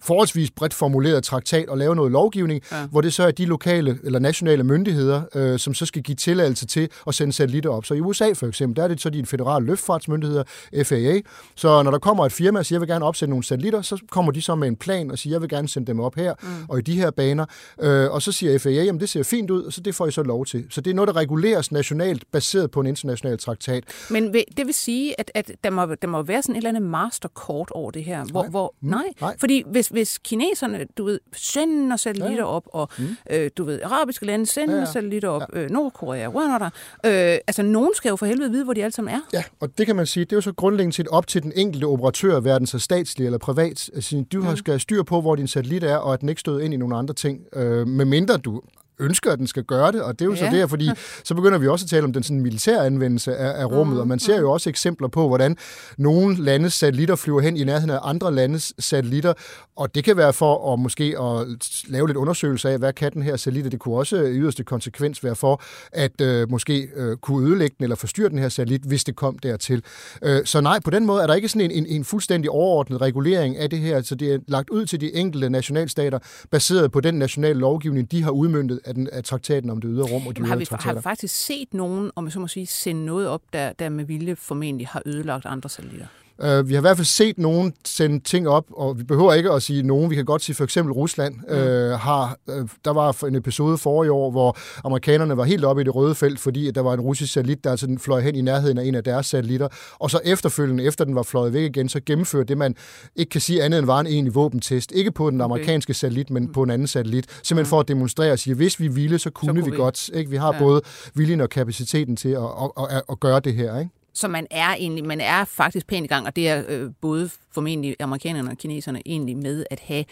forholdsvis 0.07 0.51
bredt 0.51 0.75
formuleret 0.75 1.25
traktat 1.25 1.69
og 1.69 1.79
lave 1.79 1.97
noget 1.97 2.13
lovgivning, 2.13 2.63
ja. 2.73 2.87
hvor 2.87 3.01
det 3.01 3.15
så 3.15 3.23
er 3.23 3.31
de 3.31 3.45
lokale 3.45 3.99
eller 4.05 4.19
nationale 4.19 4.65
myndigheder, 4.65 5.23
øh, 5.35 5.59
som 5.59 5.75
så 5.75 5.87
skal 5.87 6.03
give 6.03 6.15
tilladelse 6.17 6.67
til 6.67 6.89
at 7.07 7.15
sende 7.15 7.33
satellitter 7.33 7.71
op. 7.71 7.85
Så 7.85 7.95
i 7.95 8.01
USA 8.01 8.33
for 8.33 8.47
eksempel, 8.47 8.77
der 8.77 8.83
er 8.85 8.89
det 8.89 9.01
så 9.01 9.11
de 9.11 9.27
federale 9.27 9.67
luftfartsmyndigheder, 9.67 10.43
FAA. 10.85 11.21
Så 11.55 11.83
når 11.83 11.91
der 11.91 11.99
kommer 11.99 12.27
et 12.27 12.33
firma 12.33 12.59
og 12.59 12.67
siger, 12.67 12.77
jeg 12.77 12.81
vil 12.81 12.89
gerne 12.89 13.05
opsætte 13.05 13.31
nogle 13.31 13.45
satellitter, 13.45 13.83
så 13.83 13.99
kommer 14.11 14.33
de 14.33 14.43
så 14.43 14.55
med 14.55 14.69
en 14.69 14.77
plan 14.77 15.11
og 15.11 15.19
siger, 15.19 15.35
jeg 15.35 15.41
vil 15.41 15.49
gerne 15.49 15.69
sende 15.69 15.87
dem 15.87 16.01
op 16.01 16.15
her 16.15 16.35
mm. 16.43 16.49
og 16.69 16.79
i 16.79 16.83
de 16.83 16.97
her 16.97 17.11
baner. 17.11 17.47
Øh, 17.81 18.11
og 18.11 18.23
så 18.23 18.33
siger 18.33 18.59
FAA, 18.59 18.73
jamen 18.73 19.01
det 19.01 19.09
ser 19.09 19.23
fint 19.23 19.51
ud, 19.51 19.63
og 19.63 19.73
så 19.73 19.81
det 19.81 19.95
får 19.95 20.07
I 20.07 20.11
så 20.11 20.23
lov 20.23 20.47
til. 20.47 20.67
Så 20.71 20.81
det 20.81 20.91
er 20.91 20.95
noget, 20.95 21.09
der 21.09 21.17
reguleres 21.17 21.73
nationalt, 21.73 22.25
baseret 22.33 22.71
på 22.71 22.81
en 22.81 22.87
international 22.87 23.39
traktat. 23.39 23.85
Men 24.11 24.35
det 24.35 24.67
vil 24.67 24.75
sige, 24.75 25.21
at, 25.21 25.31
at 25.35 25.51
der, 25.65 25.71
må, 25.71 25.95
der 26.03 26.09
må 26.09 26.23
være 26.23 26.43
sådan 26.43 26.55
et 26.55 26.57
eller 26.57 26.69
andet 26.71 26.83
masterkort 26.83 27.71
over 27.71 27.91
det 27.91 28.05
her. 28.05 28.25
Hvor, 28.25 28.43
Nej. 28.43 28.51
hvor, 28.51 28.75
Mm. 28.81 28.89
nej. 28.89 29.03
Nej. 29.21 29.37
fordi 29.41 29.63
hvis, 29.71 29.89
hvis 29.97 30.19
kineserne, 30.19 30.87
du 30.99 31.05
ved, 31.05 31.21
sender 31.33 31.97
satellitter 31.97 32.45
ja. 32.45 32.45
op, 32.45 32.63
og 32.73 32.89
mm. 32.99 33.17
øh, 33.31 33.51
du 33.57 33.65
ved, 33.65 33.81
arabiske 33.83 34.27
lande 34.27 34.47
sender 34.47 34.75
ja, 34.75 34.81
Ja, 34.81 34.87
satellitter 34.87 35.29
op, 35.29 35.43
ja. 35.55 35.61
øh, 35.61 35.71
Nordkorea, 35.71 36.29
whatever. 36.29 36.71
Øh, 37.07 37.39
altså, 37.47 37.63
nogen 37.63 37.91
skal 37.95 38.09
jo 38.09 38.17
for 38.17 38.27
helvede 38.27 38.51
vide, 38.51 38.65
hvor 38.65 38.73
de 38.73 38.83
alle 38.85 38.95
sammen 38.95 39.15
er. 39.15 39.21
Ja, 39.33 39.43
og 39.61 39.79
det 39.79 39.87
kan 39.87 39.97
man 39.97 40.07
sige, 40.07 40.25
det 40.25 40.33
er 40.33 40.37
jo 40.37 40.41
så 40.41 40.53
grundlæggende 40.53 40.97
set 40.97 41.09
op 41.09 41.27
til 41.27 41.43
den 41.43 41.53
enkelte 41.57 41.85
operatør, 41.85 42.41
hverken 42.41 42.67
så 42.67 42.79
statslig 42.79 43.25
eller 43.25 43.39
privat. 43.39 43.91
Altså, 43.95 44.25
du 44.33 44.43
har 44.43 44.55
skal 44.55 44.81
styr 44.81 45.03
på, 45.03 45.21
hvor 45.21 45.35
din 45.37 45.49
satellit 45.49 45.85
er, 45.85 45.97
og 45.97 46.15
at 46.15 46.21
den 46.21 46.29
ikke 46.29 46.41
støder 46.41 46.61
ind 46.61 46.75
i 46.75 46.77
nogle 46.77 46.97
andre 46.97 47.15
ting. 47.15 47.41
Øh, 47.53 47.89
med 47.89 48.05
mindre 48.05 48.37
du 48.37 48.63
ønsker, 49.01 49.33
at 49.33 49.39
den 49.39 49.47
skal 49.47 49.65
gøre 49.65 49.93
det, 49.93 50.03
og 50.03 50.19
det 50.19 50.25
er 50.25 50.27
jo 50.27 50.35
ja. 50.35 50.51
så 50.51 50.57
det, 50.57 50.71
fordi 50.71 50.91
så 51.25 51.35
begynder 51.35 51.59
vi 51.59 51.69
også 51.69 51.85
at 51.85 51.91
tale 51.91 52.05
om 52.05 52.13
den 52.13 52.23
sådan 52.23 52.41
militære 52.41 52.87
anvendelse 52.87 53.37
af, 53.37 53.61
af 53.61 53.67
rummet, 53.67 54.01
og 54.01 54.09
man 54.09 54.19
ser 54.19 54.41
jo 54.41 54.53
også 54.53 54.71
eksempler 54.71 55.09
på, 55.09 55.29
hvordan 55.29 55.57
nogle 55.99 56.45
landes 56.45 56.73
satellitter 56.73 57.17
flyver 57.17 57.41
hen 57.41 57.57
i 57.57 57.65
nærheden 57.65 57.91
af 57.91 57.99
andre 58.03 58.35
landes 58.35 58.75
satellitter, 58.79 59.33
og 59.77 59.95
det 59.95 60.05
kan 60.05 60.17
være 60.17 60.33
for 60.33 60.73
at 60.73 60.79
måske 60.79 61.05
at 61.05 61.47
lave 61.89 62.07
lidt 62.07 62.17
undersøgelse 62.17 62.71
af, 62.71 62.79
hvad 62.79 62.93
kan 62.93 63.13
den 63.13 63.23
her 63.23 63.37
satellit, 63.37 63.73
det 63.73 63.81
kunne 63.81 63.97
også 63.97 64.17
i 64.17 64.39
yderste 64.39 64.65
konsekvens 64.65 65.25
være 65.25 65.37
for 65.37 65.63
at 65.93 66.21
øh, 66.21 66.51
måske 66.51 66.89
øh, 66.97 67.17
kunne 67.17 67.49
ødelægge 67.49 67.75
den 67.79 67.85
eller 67.85 67.97
forstyrre 67.97 68.29
den 68.29 68.39
her 68.39 68.49
satellit, 68.49 68.83
hvis 68.83 69.05
det 69.05 69.17
kom 69.17 69.39
dertil. 69.39 69.83
Øh, 70.23 70.45
så 70.45 70.61
nej, 70.61 70.81
på 70.85 70.91
den 70.91 71.07
måde 71.07 71.23
er 71.23 71.27
der 71.27 71.35
ikke 71.35 71.49
sådan 71.49 71.71
en, 71.71 71.85
en, 71.85 71.87
en 71.87 72.05
fuldstændig 72.05 72.51
overordnet 72.51 73.01
regulering 73.01 73.57
af 73.57 73.71
det 73.71 73.79
her, 73.79 74.03
så 74.03 74.15
det 74.15 74.35
er 74.35 74.39
lagt 74.49 74.71
ud 74.71 74.87
til 74.87 75.01
de 75.01 75.15
enkelte 75.15 75.51
nationalstater, 75.51 76.19
baseret 76.51 76.93
på 76.93 77.01
den 77.01 77.15
nationale 77.15 77.59
lovgivning, 77.59 78.11
de 78.11 78.23
har 78.23 78.31
udmyndtet 78.31 78.81
af, 78.87 78.95
den, 78.95 79.09
af 79.13 79.25
traktaten 79.25 79.71
om 79.71 79.81
det 79.81 79.89
ydre 79.93 80.05
rum 80.05 80.27
og 80.27 80.37
de 80.37 80.41
Har 80.43 80.49
ydre 80.49 80.59
vi, 80.59 80.65
har 80.71 80.77
traktater. 80.77 80.95
vi 80.95 81.03
faktisk 81.03 81.35
set 81.47 81.75
nogen, 81.75 82.11
om 82.17 82.25
jeg 82.25 82.33
så 82.33 82.41
må 82.41 82.49
sige, 82.49 82.67
sende 82.67 83.05
noget 83.05 83.29
op, 83.29 83.43
der, 83.53 83.73
der 83.73 83.89
med 83.89 84.05
vilje 84.05 84.37
formentlig 84.37 84.87
har 84.87 85.03
ødelagt 85.07 85.47
andre 85.47 85.69
satellitter? 85.69 86.07
Uh, 86.45 86.69
vi 86.69 86.75
har 86.75 86.81
i 86.81 86.87
hvert 86.87 86.97
fald 86.97 87.05
set 87.05 87.39
nogen 87.39 87.73
sende 87.85 88.21
ting 88.21 88.49
op, 88.49 88.65
og 88.73 88.99
vi 88.99 89.05
behøver 89.05 89.33
ikke 89.33 89.51
at 89.53 89.63
sige 89.63 89.83
nogen. 89.83 90.11
Vi 90.11 90.15
kan 90.15 90.25
godt 90.25 90.43
sige 90.43 90.57
for 90.57 90.65
eksempel 90.65 90.93
Rusland. 90.93 91.35
Mm. 91.35 91.57
Uh, 91.57 92.01
har, 92.01 92.37
uh, 92.47 92.69
der 92.85 92.91
var 92.93 93.25
en 93.25 93.35
episode 93.35 93.79
forrige 93.79 94.13
år, 94.13 94.31
hvor 94.31 94.57
amerikanerne 94.85 95.37
var 95.37 95.45
helt 95.45 95.65
oppe 95.65 95.83
i 95.83 95.85
det 95.85 95.95
røde 95.95 96.15
felt, 96.15 96.41
fordi 96.41 96.69
at 96.69 96.75
der 96.75 96.81
var 96.81 96.95
en 96.95 97.01
russisk 97.01 97.33
satellit, 97.33 97.65
der 97.65 97.71
altså 97.71 97.97
fløj 98.01 98.21
hen 98.21 98.35
i 98.37 98.41
nærheden 98.41 98.79
af 98.79 98.85
en 98.85 98.95
af 98.95 99.05
deres 99.05 99.27
satellitter. 99.27 99.69
Og 99.99 100.11
så 100.11 100.21
efterfølgende, 100.25 100.85
efter 100.85 101.05
den 101.05 101.15
var 101.15 101.23
fløjet 101.23 101.53
væk 101.53 101.63
igen, 101.63 101.89
så 101.89 102.01
gennemførte 102.07 102.49
det, 102.49 102.59
man 102.59 102.75
ikke 103.17 103.31
kan 103.31 103.41
sige 103.41 103.63
andet 103.63 103.79
end 103.79 103.87
var 103.87 104.01
en 104.01 104.07
egentlig 104.07 104.35
våbentest. 104.35 104.93
Ikke 104.93 105.11
på 105.11 105.31
den 105.31 105.41
amerikanske 105.41 105.95
satellit, 105.95 106.31
men 106.31 106.53
på 106.53 106.63
en 106.63 106.71
anden 106.71 106.89
satellit. 106.89 107.27
Simpelthen 107.43 107.71
for 107.71 107.81
at 107.81 107.89
demonstrere 107.89 108.33
og 108.33 108.39
sige, 108.39 108.53
at 108.53 108.57
hvis 108.57 108.81
vi 108.81 108.89
ville, 108.89 109.19
så 109.19 109.31
kunne, 109.31 109.49
kunne 109.49 109.65
vi, 109.65 109.71
vi. 109.71 109.77
godt. 109.77 110.09
Ikke? 110.15 110.31
Vi 110.31 110.37
har 110.37 110.53
Ja. 110.53 110.59
både 110.59 110.81
viljen 111.15 111.41
og 111.41 111.49
kapaciteten 111.51 112.17
til 112.17 112.29
at, 112.29 112.43
at, 112.43 112.87
at, 112.91 113.03
at 113.11 113.21
gøre 113.21 113.41
det 113.41 113.55
her. 113.55 113.79
Ikke? 113.79 113.91
Så 114.17 114.29
man 114.29 114.47
er 114.51 114.75
egentlig, 114.75 115.05
man 115.05 115.21
er 115.21 115.45
faktisk 115.45 115.87
pænt 115.87 116.05
i 116.05 116.09
gang, 116.09 116.27
og 116.27 116.37
det 116.37 116.49
er 116.49 116.63
øh, 116.69 116.91
både 117.01 117.31
formentlig 117.53 117.97
amerikanerne 118.01 118.51
og 118.51 118.59
kineserne 118.59 119.03
egentlig 119.07 119.37
med 119.37 119.65
at 119.71 119.81
have 119.81 120.05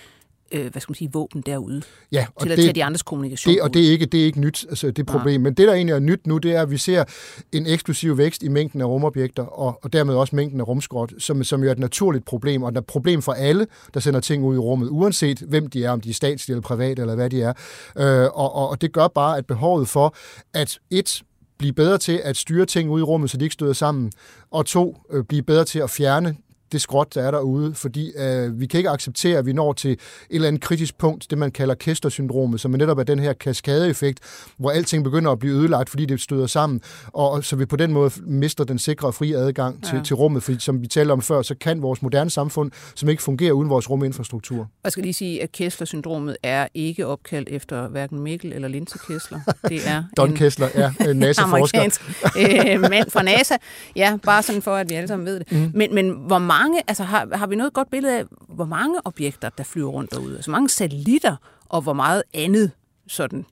øh, 0.52 0.70
hvad 0.72 0.80
skal 0.80 0.90
man 0.90 0.94
sige, 0.94 1.12
våben 1.12 1.42
derude 1.46 1.82
Ja, 2.12 2.26
og 2.34 2.42
til 2.42 2.50
at 2.50 2.56
det, 2.56 2.64
tage 2.64 2.72
de 2.72 2.84
andres 2.84 3.02
kommunikation 3.02 3.54
Det, 3.54 3.62
og 3.62 3.74
det 3.74 3.86
er 3.86 3.90
ikke, 3.90 4.06
det 4.06 4.20
er 4.20 4.24
ikke 4.24 4.40
nyt, 4.40 4.66
altså 4.68 4.90
det 4.90 5.06
problem. 5.06 5.40
Men 5.40 5.54
det, 5.54 5.68
der 5.68 5.74
egentlig 5.74 5.92
er 5.92 5.98
nyt 5.98 6.26
nu, 6.26 6.38
det 6.38 6.54
er, 6.54 6.62
at 6.62 6.70
vi 6.70 6.76
ser 6.76 7.04
en 7.52 7.66
eksplosiv 7.66 8.18
vækst 8.18 8.42
i 8.42 8.48
mængden 8.48 8.80
af 8.80 8.84
rumobjekter, 8.84 9.42
og, 9.42 9.80
og 9.82 9.92
dermed 9.92 10.14
også 10.14 10.36
mængden 10.36 10.60
af 10.60 10.68
rumskrot, 10.68 11.12
som, 11.18 11.44
som 11.44 11.62
jo 11.62 11.68
er 11.68 11.72
et 11.72 11.78
naturligt 11.78 12.24
problem, 12.24 12.62
og 12.62 12.72
det 12.72 12.76
er 12.76 12.80
et 12.80 12.86
problem 12.86 13.22
for 13.22 13.32
alle, 13.32 13.66
der 13.94 14.00
sender 14.00 14.20
ting 14.20 14.44
ud 14.44 14.54
i 14.54 14.58
rummet, 14.58 14.88
uanset 14.88 15.38
hvem 15.38 15.66
de 15.66 15.84
er, 15.84 15.90
om 15.90 16.00
de 16.00 16.10
er 16.10 16.14
statslige 16.14 16.54
eller 16.54 16.62
private, 16.62 17.02
eller 17.02 17.14
hvad 17.14 17.30
de 17.30 17.42
er. 17.42 17.52
Øh, 17.98 18.30
og, 18.34 18.54
og, 18.54 18.68
og 18.68 18.80
det 18.80 18.92
gør 18.92 19.08
bare, 19.08 19.38
at 19.38 19.46
behovet 19.46 19.88
for, 19.88 20.14
at 20.54 20.78
et, 20.90 21.22
blive 21.58 21.72
bedre 21.72 21.98
til 21.98 22.20
at 22.24 22.36
styre 22.36 22.66
ting 22.66 22.90
ud 22.90 23.00
i 23.00 23.02
rummet, 23.02 23.30
så 23.30 23.36
de 23.36 23.44
ikke 23.44 23.52
støder 23.52 23.72
sammen, 23.72 24.12
og 24.50 24.66
to, 24.66 24.96
øh, 25.10 25.24
blive 25.24 25.42
bedre 25.42 25.64
til 25.64 25.78
at 25.78 25.90
fjerne 25.90 26.36
det 26.72 26.80
skråt, 26.80 27.14
der 27.14 27.22
er 27.22 27.30
derude, 27.30 27.74
fordi 27.74 28.12
øh, 28.16 28.60
vi 28.60 28.66
kan 28.66 28.78
ikke 28.78 28.90
acceptere, 28.90 29.38
at 29.38 29.46
vi 29.46 29.52
når 29.52 29.72
til 29.72 29.90
et 29.92 29.98
eller 30.30 30.48
andet 30.48 30.62
kritisk 30.62 30.98
punkt, 30.98 31.26
det 31.30 31.38
man 31.38 31.50
kalder 31.50 31.74
Kester-syndromet, 31.74 32.60
som 32.60 32.70
netop 32.70 32.98
er 32.98 33.02
den 33.02 33.18
her 33.18 33.32
kaskadeeffekt, 33.32 34.20
hvor 34.58 34.70
alting 34.70 35.04
begynder 35.04 35.30
at 35.30 35.38
blive 35.38 35.54
ødelagt, 35.54 35.90
fordi 35.90 36.06
det 36.06 36.20
støder 36.20 36.46
sammen, 36.46 36.80
og, 37.06 37.44
så 37.44 37.56
vi 37.56 37.66
på 37.66 37.76
den 37.76 37.92
måde 37.92 38.10
mister 38.26 38.64
den 38.64 38.78
sikre 38.78 39.08
og 39.08 39.14
frie 39.14 39.36
adgang 39.36 39.84
til, 39.84 39.96
Ja. 39.96 40.02
til 40.02 40.16
rummet, 40.16 40.42
fordi 40.42 40.60
som 40.60 40.82
vi 40.82 40.86
talte 40.86 41.12
om 41.12 41.22
før, 41.22 41.42
så 41.42 41.54
kan 41.60 41.82
vores 41.82 42.02
moderne 42.02 42.30
samfund, 42.30 42.70
som 42.94 43.08
ikke 43.08 43.22
fungerer 43.22 43.52
uden 43.52 43.70
vores 43.70 43.90
ruminfrastruktur. 43.90 44.68
Jeg 44.84 44.92
skal 44.92 45.02
lige 45.04 45.14
sige, 45.14 45.42
at 45.42 45.52
Kessler-syndromet 45.52 46.36
er 46.42 46.66
ikke 46.74 47.06
opkaldt 47.06 47.48
efter 47.48 47.88
hverken 47.88 48.18
Mikkel 48.20 48.52
eller 48.52 48.68
Linse 48.68 48.98
Kessler. 49.08 49.40
Det 49.68 49.88
er 49.88 50.04
Don 50.16 50.30
en 50.30 50.36
Kessler 50.36 50.68
er 50.74 50.90
en 51.10 51.16
NASA-forsker. 51.24 51.78
amerikansk 51.78 52.00
øh, 52.38 52.80
mand 52.90 53.10
fra 53.10 53.22
NASA. 53.22 53.54
Ja, 53.96 54.16
bare 54.22 54.42
sådan 54.42 54.62
for, 54.62 54.74
at 54.76 54.88
vi 54.90 54.94
alle 54.94 55.08
sammen 55.08 55.26
ved 55.26 55.38
det. 55.40 55.52
Mm. 55.52 55.70
Men, 55.74 55.94
men 55.94 56.10
hvor 56.26 56.38
mange, 56.58 56.82
altså 56.88 57.04
har, 57.04 57.36
har 57.36 57.46
vi 57.46 57.56
noget 57.56 57.72
godt 57.72 57.90
billede 57.90 58.18
af, 58.18 58.24
hvor 58.48 58.64
mange 58.64 59.00
objekter, 59.04 59.48
der 59.58 59.64
flyver 59.64 59.90
rundt 59.90 60.10
derude? 60.10 60.36
Altså 60.36 60.50
mange 60.50 60.68
satellitter, 60.68 61.36
og 61.68 61.82
hvor 61.82 61.92
meget 61.92 62.22
andet 62.34 62.70
sådan 63.08 63.46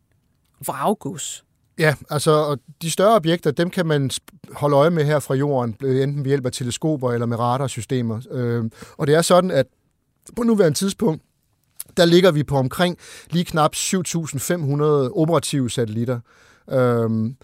vraggus? 0.67 1.45
Ja, 1.79 1.95
altså 2.11 2.31
og 2.31 2.59
de 2.83 2.91
større 2.91 3.15
objekter, 3.15 3.51
dem 3.51 3.71
kan 3.71 3.87
man 3.87 4.11
holde 4.53 4.77
øje 4.77 4.91
med 4.91 5.05
her 5.05 5.19
fra 5.19 5.35
jorden, 5.35 5.77
øh, 5.83 6.03
enten 6.03 6.25
ved 6.25 6.31
hjælp 6.31 6.47
af 6.47 6.53
teleskoper 6.53 7.13
eller 7.13 7.27
med 7.27 7.39
radarsystemer. 7.39 8.21
Øh, 8.31 8.65
og 8.97 9.07
det 9.07 9.15
er 9.15 9.23
sådan, 9.23 9.51
at 9.51 9.67
på 10.37 10.43
nuværende 10.43 10.79
tidspunkt, 10.79 11.23
der 11.97 12.05
ligger 12.05 12.31
vi 12.31 12.43
på 12.43 12.57
omkring 12.57 12.99
lige 13.31 13.45
knap 13.45 13.75
7.500 13.75 14.83
operative 15.19 15.71
satellitter. 15.71 16.21
Øhm, 16.71 17.37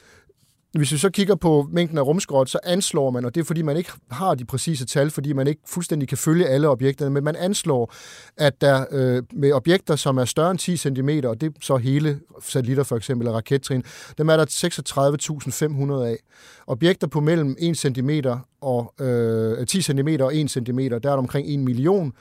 hvis 0.78 0.92
vi 0.92 0.98
så 0.98 1.10
kigger 1.10 1.34
på 1.34 1.68
mængden 1.72 1.98
af 1.98 2.02
rumskrot, 2.02 2.48
så 2.48 2.58
anslår 2.64 3.10
man, 3.10 3.24
og 3.24 3.34
det 3.34 3.40
er 3.40 3.44
fordi 3.44 3.62
man 3.62 3.76
ikke 3.76 3.90
har 4.10 4.34
de 4.34 4.44
præcise 4.44 4.86
tal, 4.86 5.10
fordi 5.10 5.32
man 5.32 5.46
ikke 5.46 5.60
fuldstændig 5.66 6.08
kan 6.08 6.18
følge 6.18 6.46
alle 6.46 6.68
objekterne, 6.68 7.10
men 7.10 7.24
man 7.24 7.36
anslår, 7.36 7.94
at 8.36 8.60
der 8.60 8.84
øh, 8.90 9.22
med 9.32 9.52
objekter, 9.52 9.96
som 9.96 10.18
er 10.18 10.24
større 10.24 10.50
end 10.50 10.58
10 10.58 10.76
cm, 10.76 11.08
og 11.24 11.40
det 11.40 11.46
er 11.46 11.50
så 11.60 11.76
hele 11.76 12.20
satellitter 12.40 12.82
for 12.82 12.96
eksempel, 12.96 13.26
eller 13.26 13.36
rakettrin, 13.36 13.82
dem 14.18 14.28
er 14.28 14.36
der 14.36 14.44
36.500 16.02 16.06
af. 16.06 16.16
Objekter 16.66 17.06
på 17.06 17.20
mellem 17.20 17.56
1 17.58 17.76
cm 17.76 18.10
og 18.60 18.94
øh, 19.00 19.66
10 19.66 19.82
cm 19.82 20.08
og 20.20 20.36
1 20.36 20.50
cm, 20.50 20.78
der 20.78 20.94
er 20.94 20.98
der 20.98 21.12
omkring 21.12 21.48
1 21.48 21.58
million. 21.58 22.12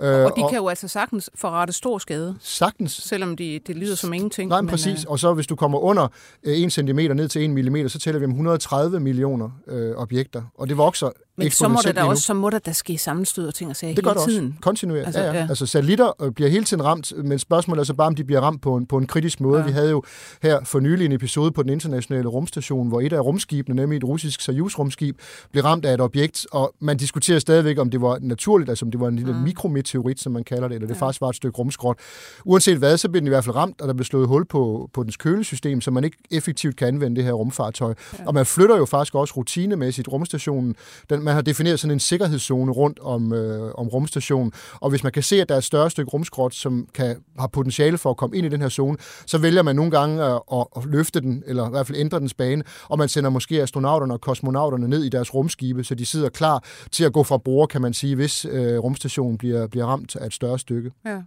Øh, 0.00 0.24
Og 0.24 0.32
de 0.36 0.42
kan 0.50 0.58
jo 0.58 0.68
altså 0.68 0.88
sagtens 0.88 1.30
forrette 1.34 1.72
stor 1.72 1.98
skade, 1.98 2.36
sagtens 2.40 2.92
selvom 2.92 3.36
de, 3.36 3.60
det 3.66 3.76
lyder 3.76 3.94
som 3.94 4.12
ingenting. 4.12 4.48
Nej, 4.48 4.60
men 4.60 4.68
præcis. 4.70 5.04
Og 5.04 5.18
så 5.18 5.34
hvis 5.34 5.46
du 5.46 5.56
kommer 5.56 5.78
under 5.78 6.08
øh, 6.42 6.54
1 6.54 6.72
cm 6.72 6.86
ned 6.86 7.28
til 7.28 7.44
1 7.44 7.50
mm, 7.50 7.88
så 7.88 7.98
tæller 7.98 8.18
vi 8.18 8.24
om 8.24 8.30
130 8.30 9.00
millioner 9.00 9.50
øh, 9.68 9.96
objekter. 9.96 10.42
Og 10.54 10.68
det 10.68 10.76
vokser 10.76 11.10
men 11.44 11.50
så 11.50 11.68
må, 11.68 11.78
der 11.84 11.92
da 11.92 12.04
også, 12.04 12.22
så 12.22 12.34
må 12.34 12.50
der 12.50 12.58
da 12.58 12.72
ske 12.72 12.98
sammenstød 12.98 13.46
og 13.48 13.54
ting 13.54 13.70
og 13.70 13.76
sager 13.76 13.94
Det 13.94 14.04
hele 14.04 14.10
det 14.10 14.16
også. 14.16 14.30
tiden. 14.30 14.58
Kontinuerligt. 14.60 15.06
Altså, 15.06 15.20
ja, 15.20 15.26
ja. 15.32 15.38
ja. 15.38 15.46
altså 15.48 15.66
satellitter 15.66 16.22
øh, 16.22 16.30
bliver 16.32 16.50
hele 16.50 16.64
tiden 16.64 16.84
ramt, 16.84 17.12
men 17.24 17.38
spørgsmålet 17.38 17.80
er 17.80 17.84
så 17.84 17.94
bare, 17.94 18.06
om 18.06 18.14
de 18.14 18.24
bliver 18.24 18.40
ramt 18.40 18.62
på 18.62 18.76
en, 18.76 18.86
på 18.86 18.96
en 18.98 19.06
kritisk 19.06 19.40
måde. 19.40 19.54
Ja. 19.58 19.60
Ja. 19.60 19.66
Vi 19.66 19.72
havde 19.72 19.90
jo 19.90 20.02
her 20.42 20.58
for 20.64 20.80
nylig 20.80 21.04
en 21.04 21.12
episode 21.12 21.52
på 21.52 21.62
den 21.62 21.70
internationale 21.70 22.28
rumstation, 22.28 22.88
hvor 22.88 23.00
et 23.00 23.12
af 23.12 23.20
rumskibene, 23.20 23.76
nemlig 23.76 23.96
et 23.96 24.04
russisk 24.04 24.40
Soyuz-rumskib, 24.40 25.18
blev 25.52 25.64
ramt 25.64 25.84
af 25.84 25.94
et 25.94 26.00
objekt, 26.00 26.46
og 26.52 26.74
man 26.80 26.96
diskuterer 26.96 27.38
stadigvæk, 27.38 27.78
om 27.78 27.90
det 27.90 28.00
var 28.00 28.18
naturligt, 28.20 28.70
altså 28.70 28.84
om 28.84 28.90
det 28.90 29.00
var 29.00 29.08
en 29.08 29.16
lille 29.16 29.32
Mm. 29.32 29.38
mikrometeorit, 29.38 30.20
som 30.20 30.32
man 30.32 30.44
kalder 30.44 30.68
det, 30.68 30.74
eller 30.74 30.88
det 30.88 30.96
faktisk 30.96 31.20
var 31.20 31.28
et 31.28 31.36
stykke 31.36 31.58
rumskrot. 31.58 31.96
Uanset 32.44 32.76
hvad, 32.78 32.98
så 32.98 33.08
blev 33.08 33.20
den 33.20 33.26
i 33.26 33.28
hvert 33.28 33.44
fald 33.44 33.56
ramt, 33.56 33.80
og 33.80 33.88
der 33.88 33.94
blev 33.94 34.04
slået 34.04 34.28
hul 34.28 34.44
på, 34.46 34.90
på 34.94 35.02
dens 35.02 35.16
kølesystem, 35.16 35.80
så 35.80 35.90
man 35.90 36.04
ikke 36.04 36.16
effektivt 36.30 36.76
kan 36.76 36.88
anvende 36.88 37.16
det 37.16 37.24
her 37.24 37.32
rumfartøj. 37.32 37.94
Ja. 38.18 38.26
Og 38.26 38.34
man 38.34 38.46
flytter 38.46 38.76
jo 38.76 38.84
faktisk 38.84 39.14
også 39.14 39.34
rutinemæssigt 39.36 40.08
rumstationen. 40.08 40.74
Den, 41.10 41.22
man 41.30 41.34
har 41.34 41.42
defineret 41.42 41.80
sådan 41.80 41.92
en 41.92 42.00
sikkerhedszone 42.00 42.72
rundt 42.72 42.98
om, 42.98 43.32
øh, 43.32 43.72
om 43.74 43.88
rumstationen, 43.88 44.52
og 44.74 44.90
hvis 44.90 45.02
man 45.02 45.12
kan 45.12 45.22
se, 45.22 45.40
at 45.40 45.48
der 45.48 45.54
er 45.54 45.58
et 45.58 45.64
større 45.64 45.90
stykke 45.90 46.10
rumskrot, 46.10 46.54
som 46.54 46.88
kan, 46.94 47.16
har 47.38 47.46
potentiale 47.46 47.98
for 47.98 48.10
at 48.10 48.16
komme 48.16 48.36
ind 48.36 48.46
i 48.46 48.48
den 48.48 48.60
her 48.60 48.68
zone, 48.68 48.96
så 49.26 49.38
vælger 49.38 49.62
man 49.62 49.76
nogle 49.76 49.90
gange 49.90 50.24
at, 50.24 50.40
at, 50.52 50.66
at 50.76 50.84
løfte 50.84 51.20
den, 51.20 51.42
eller 51.46 51.66
i 51.66 51.70
hvert 51.70 51.86
fald 51.86 51.98
ændre 51.98 52.20
dens 52.20 52.34
bane, 52.34 52.64
og 52.88 52.98
man 52.98 53.08
sender 53.08 53.30
måske 53.30 53.62
astronauterne 53.62 54.14
og 54.14 54.20
kosmonauterne 54.20 54.88
ned 54.88 55.04
i 55.04 55.08
deres 55.08 55.34
rumskibe, 55.34 55.84
så 55.84 55.94
de 55.94 56.06
sidder 56.06 56.28
klar 56.28 56.64
til 56.90 57.04
at 57.04 57.12
gå 57.12 57.22
fra 57.22 57.38
bord, 57.38 57.68
kan 57.68 57.82
man 57.82 57.94
sige, 57.94 58.16
hvis 58.16 58.44
øh, 58.44 58.78
rumstationen 58.78 59.38
bliver, 59.38 59.66
bliver 59.66 59.86
ramt 59.86 60.16
af 60.16 60.26
et 60.26 60.32
større 60.32 60.58
stykke. 60.58 60.90
Ja. 61.06 61.22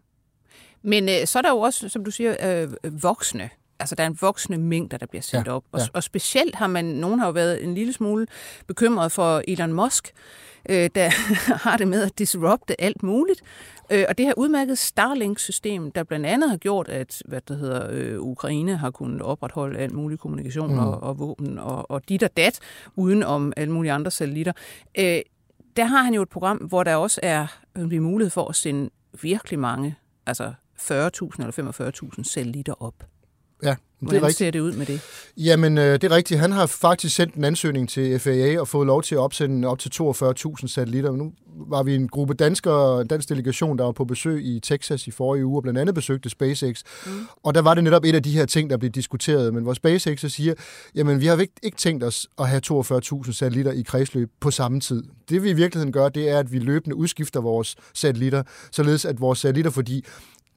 Men 0.83 1.09
øh, 1.09 1.25
så 1.25 1.39
er 1.39 1.41
der 1.41 1.49
jo 1.49 1.59
også, 1.59 1.89
som 1.89 2.05
du 2.05 2.11
siger, 2.11 2.35
øh, 2.41 3.03
voksne 3.03 3.49
altså 3.83 3.95
der 3.95 4.03
er 4.03 4.07
en 4.07 4.17
voksende 4.21 4.57
mængde, 4.57 4.97
der 4.97 5.05
bliver 5.05 5.21
sendt 5.21 5.47
Ja, 5.47 5.53
op. 5.53 5.63
Og, 5.71 5.79
ja. 5.79 5.85
og 5.93 6.03
specielt 6.03 6.55
har 6.55 6.67
man, 6.67 6.85
nogen 6.85 7.19
har 7.19 7.25
jo 7.25 7.31
været 7.31 7.63
en 7.63 7.73
lille 7.73 7.93
smule 7.93 8.27
bekymret 8.67 9.11
for 9.11 9.43
Elon 9.47 9.73
Musk, 9.73 10.13
øh, 10.69 10.89
der 10.95 11.09
har 11.69 11.77
det 11.77 11.87
med 11.87 12.03
at 12.03 12.19
disrupte 12.19 12.81
alt 12.81 13.03
muligt. 13.03 13.41
Øh, 13.91 14.05
og 14.09 14.17
det 14.17 14.25
her 14.25 14.33
udmærket 14.37 14.77
Starlink-system, 14.77 15.91
der 15.91 16.03
blandt 16.03 16.25
andet 16.25 16.49
har 16.49 16.57
gjort, 16.57 16.89
at 16.89 17.21
hvad 17.25 17.41
der 17.47 17.55
hedder, 17.55 17.87
øh, 17.91 18.19
Ukraine 18.19 18.77
har 18.77 18.91
kunnet 18.91 19.21
opretholde 19.21 19.79
alt 19.79 19.93
mulig 19.93 20.19
kommunikation 20.19 20.71
mm. 20.71 20.79
og, 20.79 21.03
og 21.03 21.19
våben 21.19 21.59
og, 21.59 21.91
og 21.91 22.09
dit 22.09 22.23
og 22.23 22.37
dat, 22.37 22.59
uden 22.95 23.23
om 23.23 23.53
alle 23.57 23.73
mulige 23.73 23.91
andre 23.91 24.11
satellitter. 24.11 24.53
Øh, 24.99 25.19
der 25.77 25.85
har 25.85 26.03
han 26.03 26.13
jo 26.13 26.21
et 26.21 26.29
program, 26.29 26.57
hvor 26.57 26.83
der 26.83 26.95
også 26.95 27.19
er 27.23 27.47
øh, 27.77 28.01
mulighed 28.01 28.29
for 28.29 28.49
at 28.49 28.55
sende 28.55 28.89
virkelig 29.21 29.59
mange, 29.59 29.95
altså 30.25 30.53
40.000 30.79 30.91
eller 30.91 32.11
45.000 32.17 32.23
satellitter 32.23 32.83
op. 32.83 32.93
Ja, 33.63 33.75
det 34.09 34.17
er 34.17 34.21
rigtigt. 34.21 34.37
ser 34.37 34.51
det 34.51 34.59
ud 34.59 34.73
med 34.73 34.85
det? 34.85 35.01
Jamen, 35.37 35.77
øh, 35.77 35.93
det 35.93 36.03
er 36.03 36.11
rigtigt. 36.11 36.39
Han 36.39 36.51
har 36.51 36.65
faktisk 36.65 37.15
sendt 37.15 37.35
en 37.35 37.43
ansøgning 37.43 37.89
til 37.89 38.19
FAA 38.19 38.59
og 38.59 38.67
fået 38.67 38.87
lov 38.87 39.03
til 39.03 39.15
at 39.15 39.19
opsende 39.19 39.67
op 39.67 39.79
til 39.79 39.91
42.000 40.01 40.67
satellitter. 40.67 41.11
Nu 41.11 41.31
var 41.67 41.83
vi 41.83 41.95
en 41.95 42.07
gruppe 42.07 42.33
danskere, 42.33 43.01
en 43.01 43.07
dansk 43.07 43.29
delegation, 43.29 43.77
der 43.77 43.83
var 43.83 43.91
på 43.91 44.05
besøg 44.05 44.45
i 44.45 44.59
Texas 44.59 45.07
i 45.07 45.11
forrige 45.11 45.45
uge, 45.45 45.57
og 45.57 45.63
blandt 45.63 45.79
andet 45.79 45.95
besøgte 45.95 46.29
SpaceX. 46.29 46.81
Mm. 47.05 47.11
Og 47.43 47.55
der 47.55 47.61
var 47.61 47.73
det 47.73 47.83
netop 47.83 48.05
et 48.05 48.15
af 48.15 48.23
de 48.23 48.31
her 48.31 48.45
ting, 48.45 48.69
der 48.69 48.77
blev 48.77 48.91
diskuteret. 48.91 49.53
Men 49.53 49.63
hvor 49.63 49.73
SpaceX 49.73 50.19
så 50.19 50.29
siger, 50.29 50.53
jamen 50.95 51.21
vi 51.21 51.25
har 51.25 51.37
ikke, 51.37 51.53
ikke 51.63 51.77
tænkt 51.77 52.03
os 52.03 52.27
at 52.39 52.49
have 52.49 52.61
42.000 52.71 53.33
satellitter 53.33 53.71
i 53.71 53.81
kredsløb 53.81 54.29
på 54.39 54.51
samme 54.51 54.79
tid. 54.79 55.03
Det 55.29 55.43
vi 55.43 55.49
i 55.49 55.53
virkeligheden 55.53 55.93
gør, 55.93 56.09
det 56.09 56.29
er, 56.29 56.39
at 56.39 56.51
vi 56.51 56.59
løbende 56.59 56.95
udskifter 56.95 57.41
vores 57.41 57.75
satellitter, 57.93 58.43
således 58.71 59.05
at 59.05 59.21
vores 59.21 59.39
satellitter, 59.39 59.71
fordi 59.71 60.05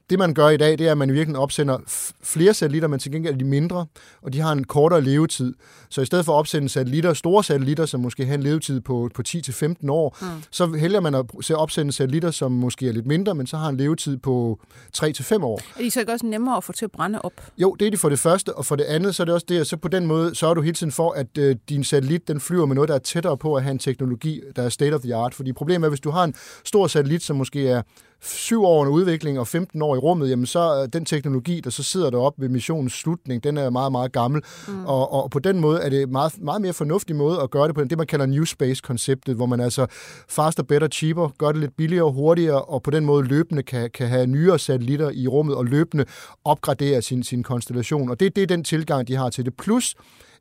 det, 0.09 0.19
man 0.19 0.33
gør 0.33 0.49
i 0.49 0.57
dag, 0.57 0.77
det 0.77 0.87
er, 0.87 0.91
at 0.91 0.97
man 0.97 1.09
i 1.09 1.11
virkeligheden 1.11 1.43
opsender 1.43 1.77
flere 2.23 2.53
satellitter, 2.53 2.87
men 2.87 2.99
til 2.99 3.11
gengæld 3.11 3.33
er 3.33 3.37
de 3.37 3.45
mindre, 3.45 3.85
og 4.21 4.33
de 4.33 4.39
har 4.39 4.51
en 4.51 4.63
kortere 4.63 5.01
levetid. 5.01 5.53
Så 5.89 6.01
i 6.01 6.05
stedet 6.05 6.25
for 6.25 6.33
at 6.33 6.37
opsende 6.37 6.69
satellitter, 6.69 7.13
store 7.13 7.43
satellitter, 7.43 7.85
som 7.85 7.99
måske 7.99 8.25
har 8.25 8.35
en 8.35 8.43
levetid 8.43 8.81
på, 8.81 9.09
på 9.13 9.23
10-15 9.27 9.91
år, 9.91 10.17
mm. 10.21 10.27
så 10.51 10.65
vælger 10.65 10.99
man 10.99 11.15
at 11.15 11.25
se 11.41 11.55
opsende 11.55 11.93
satellitter, 11.93 12.31
som 12.31 12.51
måske 12.51 12.87
er 12.87 12.91
lidt 12.91 13.07
mindre, 13.07 13.35
men 13.35 13.47
så 13.47 13.57
har 13.57 13.69
en 13.69 13.77
levetid 13.77 14.17
på 14.17 14.59
3-5 14.97 15.43
år. 15.43 15.61
Er 15.77 15.81
de 15.81 15.91
så 15.91 15.99
ikke 15.99 16.11
også 16.11 16.25
nemmere 16.25 16.57
at 16.57 16.63
få 16.63 16.71
til 16.71 16.85
at 16.85 16.91
brænde 16.91 17.21
op? 17.21 17.33
Jo, 17.57 17.75
det 17.79 17.87
er 17.87 17.91
de 17.91 17.97
for 17.97 18.09
det 18.09 18.19
første, 18.19 18.53
og 18.53 18.65
for 18.65 18.75
det 18.75 18.83
andet, 18.83 19.15
så 19.15 19.23
er 19.23 19.25
det 19.25 19.33
også 19.33 19.45
det, 19.49 19.59
at 19.59 19.67
så 19.67 19.77
på 19.77 19.87
den 19.87 20.05
måde 20.05 20.35
sørger 20.35 20.53
du 20.53 20.61
hele 20.61 20.73
tiden 20.73 20.91
for, 20.91 21.11
at 21.11 21.37
øh, 21.37 21.55
din 21.69 21.83
satellit, 21.83 22.27
den 22.27 22.39
flyver 22.39 22.65
med 22.65 22.75
noget, 22.75 22.87
der 22.87 22.95
er 22.95 22.99
tættere 22.99 23.37
på 23.37 23.55
at 23.55 23.63
have 23.63 23.71
en 23.71 23.79
teknologi, 23.79 24.41
der 24.55 24.63
er 24.63 24.69
state 24.69 24.93
of 24.93 25.01
the 25.01 25.15
art. 25.15 25.33
Fordi 25.33 25.53
problemet 25.53 25.85
er, 25.85 25.89
hvis 25.89 25.99
du 25.99 26.09
har 26.09 26.23
en 26.23 26.33
stor 26.65 26.87
satellit, 26.87 27.23
som 27.23 27.35
måske 27.35 27.69
er 27.69 27.81
syv 28.21 28.63
år 28.63 28.81
under 28.81 28.93
udvikling 28.93 29.39
og 29.39 29.47
15 29.47 29.81
år 29.81 29.95
i 29.95 29.99
rummet, 29.99 30.29
jamen 30.29 30.45
så 30.45 30.59
er 30.59 30.87
den 30.87 31.05
teknologi, 31.05 31.59
der 31.59 31.69
så 31.69 31.83
sidder 31.83 32.09
deroppe 32.09 32.41
ved 32.41 32.49
missionens 32.49 32.93
slutning, 32.93 33.43
den 33.43 33.57
er 33.57 33.69
meget, 33.69 33.91
meget 33.91 34.11
gammel. 34.11 34.41
Mm. 34.67 34.85
Og, 34.85 35.13
og 35.13 35.31
på 35.31 35.39
den 35.39 35.59
måde 35.59 35.79
er 35.79 35.89
det 35.89 36.09
meget, 36.09 36.41
meget 36.41 36.61
mere 36.61 36.73
fornuftig 36.73 37.15
måde 37.15 37.41
at 37.41 37.49
gøre 37.49 37.67
det 37.67 37.75
på, 37.75 37.83
det 37.83 37.97
man 37.97 38.07
kalder 38.07 38.25
New 38.25 38.43
Space-konceptet, 38.43 39.35
hvor 39.35 39.45
man 39.45 39.59
altså 39.59 39.85
faster, 40.29 40.63
better, 40.63 40.87
cheaper, 40.87 41.29
gør 41.37 41.51
det 41.51 41.61
lidt 41.61 41.77
billigere 41.77 42.05
og 42.05 42.13
hurtigere, 42.13 42.61
og 42.61 42.83
på 42.83 42.91
den 42.91 43.05
måde 43.05 43.23
løbende 43.23 43.63
kan, 43.63 43.89
kan 43.93 44.07
have 44.07 44.27
nyere 44.27 44.59
satellitter 44.59 45.09
i 45.09 45.27
rummet 45.27 45.55
og 45.55 45.65
løbende 45.65 46.05
opgradere 46.45 47.01
sin, 47.01 47.23
sin 47.23 47.43
konstellation. 47.43 48.09
Og 48.09 48.19
det, 48.19 48.35
det 48.35 48.41
er 48.43 48.47
den 48.47 48.63
tilgang, 48.63 49.07
de 49.07 49.15
har 49.15 49.29
til 49.29 49.45
det. 49.45 49.53
Plus, 49.57 49.95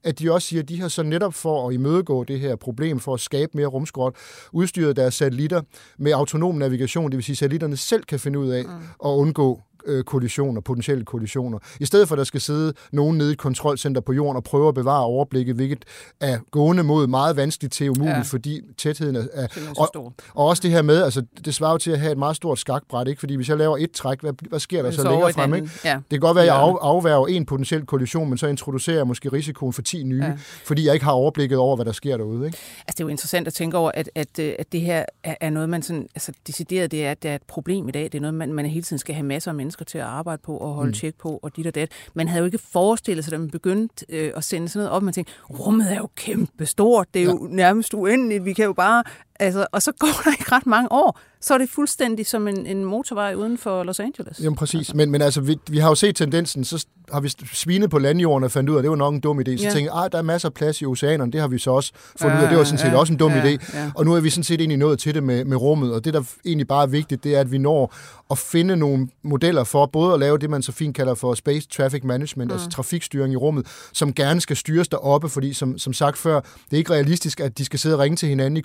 at 0.06 0.18
de 0.18 0.32
også 0.32 0.48
siger, 0.48 0.62
at 0.62 0.68
de 0.68 0.80
har 0.80 0.88
så 0.88 1.02
netop 1.02 1.34
for 1.34 1.68
at 1.68 1.74
imødegå 1.74 2.24
det 2.24 2.40
her 2.40 2.56
problem, 2.56 3.00
for 3.00 3.14
at 3.14 3.20
skabe 3.20 3.52
mere 3.54 3.66
rumskrot, 3.66 4.14
udstyret 4.52 4.96
deres 4.96 5.14
satellitter 5.14 5.62
med 5.98 6.12
autonom 6.12 6.54
navigation, 6.54 7.10
det 7.10 7.16
vil 7.16 7.24
sige, 7.24 7.34
at 7.34 7.38
satellitterne 7.38 7.76
selv 7.76 8.02
kan 8.02 8.20
finde 8.20 8.38
ud 8.38 8.48
af 8.48 8.64
mm. 8.64 8.70
at 9.04 9.10
undgå 9.10 9.60
øh, 9.86 10.04
kollisioner, 10.04 10.60
potentielle 10.60 11.04
kollisioner. 11.04 11.58
I 11.80 11.84
stedet 11.84 12.08
for, 12.08 12.14
at 12.14 12.18
der 12.18 12.24
skal 12.24 12.40
sidde 12.40 12.72
nogen 12.92 13.18
nede 13.18 13.30
i 13.30 13.32
et 13.32 13.38
kontrolcenter 13.38 14.00
på 14.00 14.12
jorden 14.12 14.36
og 14.36 14.44
prøve 14.44 14.68
at 14.68 14.74
bevare 14.74 15.04
overblikket, 15.04 15.54
hvilket 15.54 15.84
er 16.20 16.38
gående 16.50 16.82
mod 16.82 17.06
meget 17.06 17.36
vanskeligt 17.36 17.72
til 17.72 17.90
umuligt, 17.90 18.16
ja. 18.16 18.22
Fordi 18.22 18.60
tætheden 18.78 19.16
er... 19.16 19.26
er 19.32 19.46
og, 19.78 19.86
stor. 19.86 20.12
og 20.34 20.46
også 20.46 20.62
det 20.62 20.70
her 20.70 20.82
med, 20.82 21.02
altså 21.02 21.22
det 21.44 21.54
svarer 21.54 21.72
jo 21.72 21.78
til 21.78 21.90
at 21.90 22.00
have 22.00 22.12
et 22.12 22.18
meget 22.18 22.36
stort 22.36 22.58
skakbræt, 22.58 23.08
ikke? 23.08 23.20
fordi 23.20 23.34
hvis 23.34 23.48
jeg 23.48 23.56
laver 23.56 23.76
et 23.76 23.90
træk, 23.90 24.20
hvad, 24.20 24.32
hvad 24.48 24.60
sker 24.60 24.82
der 24.82 24.90
så, 24.90 25.02
så 25.02 25.10
længere 25.10 25.32
frem? 25.32 25.54
Ikke? 25.54 25.70
Ja. 25.84 25.94
Det 25.94 26.04
kan 26.10 26.20
godt 26.20 26.34
være, 26.34 26.44
at 26.44 26.48
jeg 26.48 26.56
af, 26.56 26.76
afværger 26.80 27.26
en 27.26 27.46
potentiel 27.46 27.86
kollision, 27.86 28.28
men 28.28 28.38
så 28.38 28.46
introducerer 28.46 28.96
jeg 28.96 29.06
måske 29.06 29.32
risikoen 29.32 29.72
for 29.72 29.82
10 29.82 30.02
nye, 30.02 30.24
ja. 30.24 30.32
Fordi 30.64 30.86
jeg 30.86 30.94
ikke 30.94 31.04
har 31.04 31.12
overblikket 31.12 31.58
over, 31.58 31.76
hvad 31.76 31.84
der 31.84 31.92
sker 31.92 32.16
derude. 32.16 32.46
Ikke? 32.46 32.58
Altså, 32.78 32.94
det 32.96 33.00
er 33.00 33.04
jo 33.04 33.08
interessant 33.08 33.46
at 33.46 33.54
tænke 33.54 33.76
over, 33.76 33.90
at, 33.94 34.10
at, 34.14 34.38
øh, 34.38 34.54
at 34.58 34.72
det 34.72 34.80
her 34.80 35.04
er, 35.24 35.34
er 35.40 35.50
noget, 35.50 35.68
man 35.68 35.82
sådan, 35.82 36.08
altså 36.14 36.32
decideret, 36.46 36.90
det 36.90 37.06
er, 37.06 37.10
at 37.10 37.22
det 37.22 37.30
er 37.30 37.34
et 37.34 37.42
problem 37.42 37.88
i 37.88 37.92
dag. 37.92 38.04
Det 38.04 38.14
er 38.14 38.20
noget, 38.20 38.34
man, 38.34 38.52
man 38.52 38.66
hele 38.66 38.82
tiden 38.82 38.98
skal 38.98 39.14
have 39.14 39.26
masser 39.26 39.50
af 39.50 39.54
mennesker 39.54 39.75
til 39.84 39.98
at 39.98 40.04
arbejde 40.04 40.42
på 40.42 40.56
og 40.56 40.74
holde 40.74 40.88
mm. 40.88 40.94
tjek 40.94 41.14
på, 41.18 41.40
og 41.42 41.56
dit 41.56 41.66
og 41.66 41.74
dat. 41.74 41.92
Man 42.14 42.28
havde 42.28 42.40
jo 42.40 42.44
ikke 42.44 42.58
forestillet 42.58 43.24
sig, 43.24 43.32
da 43.32 43.38
man 43.38 43.50
begyndte 43.50 44.06
øh, 44.08 44.32
at 44.36 44.44
sende 44.44 44.68
sådan 44.68 44.84
noget 44.84 44.96
op, 44.96 45.02
man 45.02 45.14
tænkte, 45.14 45.32
rummet 45.50 45.92
er 45.92 45.96
jo 45.96 46.08
kæmpe 46.16 46.66
stort, 46.66 47.14
det 47.14 47.22
er 47.22 47.26
ja. 47.26 47.30
jo 47.30 47.48
nærmest 47.50 47.94
uendeligt, 47.94 48.44
vi 48.44 48.52
kan 48.52 48.64
jo 48.64 48.72
bare, 48.72 49.04
altså, 49.40 49.66
og 49.72 49.82
så 49.82 49.92
går 49.98 50.06
der 50.24 50.30
ikke 50.30 50.52
ret 50.52 50.66
mange 50.66 50.92
år, 50.92 51.20
så 51.40 51.54
er 51.54 51.58
det 51.58 51.68
fuldstændig 51.70 52.26
som 52.26 52.48
en, 52.48 52.66
en 52.66 52.84
motorvej 52.84 53.34
uden 53.34 53.58
for 53.58 53.82
Los 53.82 54.00
Angeles. 54.00 54.40
Jamen 54.40 54.56
præcis, 54.56 54.78
altså. 54.78 54.96
men, 54.96 55.10
men 55.10 55.22
altså, 55.22 55.40
vi, 55.40 55.58
vi 55.70 55.78
har 55.78 55.88
jo 55.88 55.94
set 55.94 56.16
tendensen, 56.16 56.64
så 56.64 56.86
har 57.12 57.20
vi 57.20 57.28
svinet 57.52 57.90
på 57.90 57.98
landjorden 57.98 58.44
og 58.44 58.50
fandt 58.50 58.70
ud 58.70 58.74
af, 58.74 58.78
at 58.78 58.82
det 58.82 58.90
var 58.90 58.96
nok 58.96 59.14
en 59.14 59.20
dum 59.20 59.38
idé. 59.40 59.42
Så 59.44 59.50
Ja. 59.64 59.70
tænkte 59.70 59.78
jeg, 59.94 60.00
"Ej, 60.02 60.08
der 60.08 60.18
er 60.18 60.22
masser 60.22 60.48
af 60.48 60.54
plads 60.54 60.80
i 60.80 60.84
oceanerne, 60.86 61.32
det 61.32 61.40
har 61.40 61.48
vi 61.48 61.58
så 61.58 61.70
også 61.70 61.92
fundet 62.20 62.38
ud 62.38 62.42
af, 62.42 62.48
det 62.48 62.58
var 62.58 62.64
sådan 62.64 62.78
set 62.78 62.86
Ja, 62.88 62.96
også 62.98 63.12
en 63.12 63.18
dum 63.18 63.32
ja, 63.32 63.42
idé. 63.56 63.76
ja. 63.78 63.90
Og 63.94 64.04
nu 64.04 64.14
er 64.14 64.20
vi 64.20 64.30
sådan 64.30 64.44
set 64.44 64.60
egentlig 64.60 64.78
nået 64.78 64.98
til 64.98 65.14
det 65.14 65.22
med, 65.22 65.44
med 65.44 65.56
rummet, 65.56 65.92
og 65.94 66.04
det, 66.04 66.14
der 66.14 66.22
egentlig 66.46 66.68
bare 66.68 66.82
er 66.82 66.86
vigtigt, 66.86 67.24
det 67.24 67.36
er, 67.36 67.40
at 67.40 67.52
vi 67.52 67.58
når 67.58 67.94
at 68.30 68.38
finde 68.38 68.76
nogle 68.76 69.08
modeller 69.22 69.64
for 69.64 69.86
både 69.86 70.14
at 70.14 70.20
lave 70.20 70.38
det, 70.38 70.50
man 70.50 70.62
så 70.62 70.72
fint 70.72 70.96
kalder 70.96 71.14
for 71.14 71.34
Space 71.34 71.68
Traffic 71.68 72.04
Management, 72.04 72.48
mm. 72.48 72.52
altså 72.52 72.68
trafikstyring 72.70 73.32
i 73.32 73.36
rummet, 73.36 73.66
som 73.92 74.12
gerne 74.14 74.40
skal 74.40 74.56
styres 74.56 74.88
deroppe, 74.88 75.28
fordi 75.28 75.52
som, 75.52 75.78
som 75.78 75.92
sagt 75.92 76.18
før, 76.18 76.40
det 76.40 76.72
er 76.72 76.76
ikke 76.76 76.92
realistisk, 76.92 77.40
at 77.40 77.58
de 77.58 77.64
skal 77.64 77.78
sidde 77.78 77.94
og 77.94 77.98
ringe 78.00 78.16
til 78.16 78.28
hinanden 78.28 78.56
i 78.56 78.60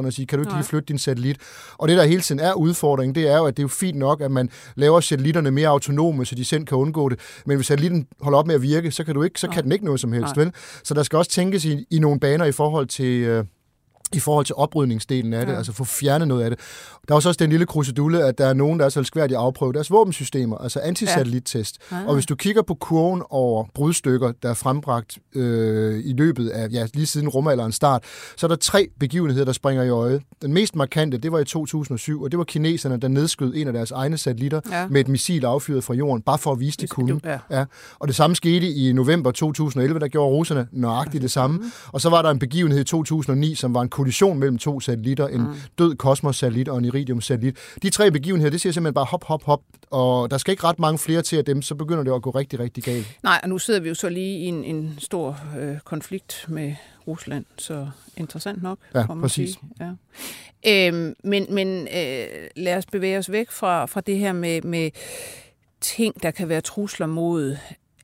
kontrolcentrene 0.00 0.08
og 0.08 0.12
sige, 0.12 0.26
kan 0.26 0.38
du 0.38 0.42
ikke 0.42 0.54
lige 0.54 0.64
flytte 0.64 0.86
din 0.86 0.98
satellit? 0.98 1.36
Og 1.78 1.88
det, 1.88 1.96
der 1.96 2.04
hele 2.04 2.20
tiden 2.20 2.40
er 2.40 2.52
udfordringen, 2.52 3.14
det 3.14 3.28
er 3.28 3.36
jo, 3.36 3.44
at 3.44 3.56
det 3.56 3.62
er 3.62 3.64
jo 3.64 3.68
fint 3.68 3.98
nok, 3.98 4.20
at 4.20 4.30
man 4.30 4.50
laver 4.76 5.00
satellitterne 5.00 5.50
mere 5.50 5.68
autonome, 5.68 6.26
så 6.26 6.34
de 6.34 6.44
selv 6.44 6.64
kan 6.64 6.78
undgå 6.78 7.08
det. 7.08 7.18
Men 7.46 7.56
hvis 7.56 7.66
satellitten 7.66 8.06
holder 8.20 8.38
op 8.38 8.46
med 8.46 8.54
at 8.54 8.62
virke, 8.62 8.90
så 8.90 9.04
kan, 9.04 9.14
du 9.14 9.22
ikke, 9.22 9.40
så 9.40 9.48
kan 9.48 9.64
den 9.64 9.72
ikke 9.72 9.84
noget 9.84 10.00
som 10.00 10.12
helst, 10.12 10.36
vel? 10.36 10.52
Så 10.84 10.94
der 10.94 11.02
skal 11.02 11.16
også 11.16 11.30
tænkes 11.30 11.64
i, 11.64 11.86
i 11.90 11.98
nogle 11.98 12.20
baner 12.20 12.44
i 12.44 12.52
forhold 12.52 12.86
til... 12.86 13.22
Øh, 13.22 13.44
i 14.14 14.18
forhold 14.20 14.46
til 14.46 14.54
oprydningsdelen 14.54 15.32
af 15.32 15.46
det, 15.46 15.52
ja. 15.52 15.56
altså 15.58 15.72
få 15.72 15.84
fjernet 15.84 16.28
noget 16.28 16.42
af 16.44 16.50
det. 16.50 16.58
Der 17.08 17.14
er 17.14 17.16
også 17.16 17.32
den 17.38 17.50
lille 17.50 17.66
krusedulle, 17.66 18.24
at 18.24 18.38
der 18.38 18.46
er 18.46 18.52
nogen, 18.52 18.78
der 18.78 18.84
er 18.84 18.88
så 18.88 19.00
elskværdige 19.00 19.36
at 19.36 19.42
afprøve 19.42 19.72
deres 19.72 19.90
våbensystemer, 19.90 20.58
altså 20.58 20.80
antisatellittest. 20.80 21.78
Ja. 21.92 21.96
Og 22.06 22.14
hvis 22.14 22.26
du 22.26 22.34
kigger 22.34 22.62
på 22.62 22.74
kurven 22.74 23.22
over 23.30 23.64
brudstykker, 23.74 24.32
der 24.42 24.50
er 24.50 24.54
frembragt 24.54 25.18
øh, 25.34 26.00
i 26.04 26.12
løbet 26.12 26.48
af, 26.48 26.68
ja, 26.72 26.86
lige 26.94 27.06
siden 27.06 27.28
rumalderens 27.28 27.74
start, 27.74 28.04
så 28.36 28.46
er 28.46 28.48
der 28.48 28.56
tre 28.56 28.88
begivenheder, 29.00 29.44
der 29.44 29.52
springer 29.52 29.82
i 29.82 29.88
øjet. 29.88 30.22
Den 30.42 30.52
mest 30.52 30.76
markante, 30.76 31.18
det 31.18 31.32
var 31.32 31.38
i 31.38 31.44
2007, 31.44 32.22
og 32.22 32.30
det 32.30 32.38
var 32.38 32.44
kineserne, 32.44 32.96
der 32.96 33.08
nedskød 33.08 33.52
en 33.56 33.66
af 33.66 33.72
deres 33.72 33.90
egne 33.90 34.18
satellitter 34.18 34.60
ja. 34.70 34.80
Ja. 34.80 34.86
med 34.88 35.00
et 35.00 35.08
missil 35.08 35.44
affyret 35.44 35.84
fra 35.84 35.94
jorden, 35.94 36.22
bare 36.22 36.38
for 36.38 36.52
at 36.52 36.60
vise, 36.60 36.76
de 36.76 36.82
Hvis- 36.82 36.90
kunne. 36.90 37.20
ja. 37.24 37.38
Ja. 37.50 37.64
Og 37.98 38.08
det 38.08 38.16
samme 38.16 38.36
skete 38.36 38.66
i 38.72 38.92
november 38.92 39.30
2011, 39.30 39.98
der 40.00 40.08
gjorde 40.08 40.30
russerne 40.30 40.66
nøjagtigt 40.72 41.22
det 41.22 41.30
samme. 41.30 41.60
Og 41.86 42.00
så 42.00 42.10
var 42.10 42.22
der 42.22 42.30
en 42.30 42.38
begivenhed 42.38 42.80
i 42.80 42.84
2009, 42.84 43.54
som 43.54 43.74
var 43.74 43.80
en 43.82 43.88
kollision 44.00 44.38
mellem 44.38 44.58
to 44.58 44.80
satellitter, 44.80 45.28
en 45.28 45.42
død 45.78 45.94
kosmos-satellit 45.96 46.68
og 46.68 46.78
en 46.78 46.84
iridium-satellit. 46.84 47.56
De 47.82 47.90
tre 47.90 48.10
begivenheder, 48.10 48.50
det 48.50 48.60
siger 48.60 48.72
simpelthen 48.72 48.94
bare 48.94 49.04
hop, 49.04 49.24
hop, 49.24 49.44
hop, 49.44 49.60
og 49.90 50.30
der 50.30 50.38
skal 50.38 50.52
ikke 50.52 50.64
ret 50.64 50.78
mange 50.78 50.98
flere 50.98 51.22
til 51.22 51.36
af 51.36 51.44
dem, 51.44 51.62
så 51.62 51.74
begynder 51.74 52.02
det 52.04 52.12
at 52.14 52.22
gå 52.22 52.30
rigtig, 52.30 52.60
rigtig 52.60 52.84
galt. 52.84 53.18
Nej, 53.22 53.40
og 53.42 53.48
nu 53.48 53.58
sidder 53.58 53.80
vi 53.80 53.88
jo 53.88 53.94
så 53.94 54.08
lige 54.08 54.38
i 54.38 54.44
en, 54.44 54.64
en 54.64 54.94
stor 54.98 55.40
øh, 55.58 55.76
konflikt 55.84 56.44
med 56.48 56.74
Rusland, 57.06 57.44
så 57.58 57.88
interessant 58.16 58.62
nok, 58.62 58.78
Ja, 58.94 59.06
må 59.06 59.20
præcis. 59.20 59.58
sige. 59.80 59.90
Ja. 60.64 60.88
Øhm, 60.88 61.14
men 61.24 61.46
men 61.54 61.68
øh, 61.96 62.26
lad 62.56 62.76
os 62.76 62.86
bevæge 62.86 63.18
os 63.18 63.30
væk 63.32 63.50
fra, 63.50 63.86
fra 63.86 64.00
det 64.00 64.18
her 64.18 64.32
med, 64.32 64.62
med 64.62 64.90
ting, 65.80 66.22
der 66.22 66.30
kan 66.30 66.48
være 66.48 66.60
trusler 66.60 67.06
mod 67.06 67.56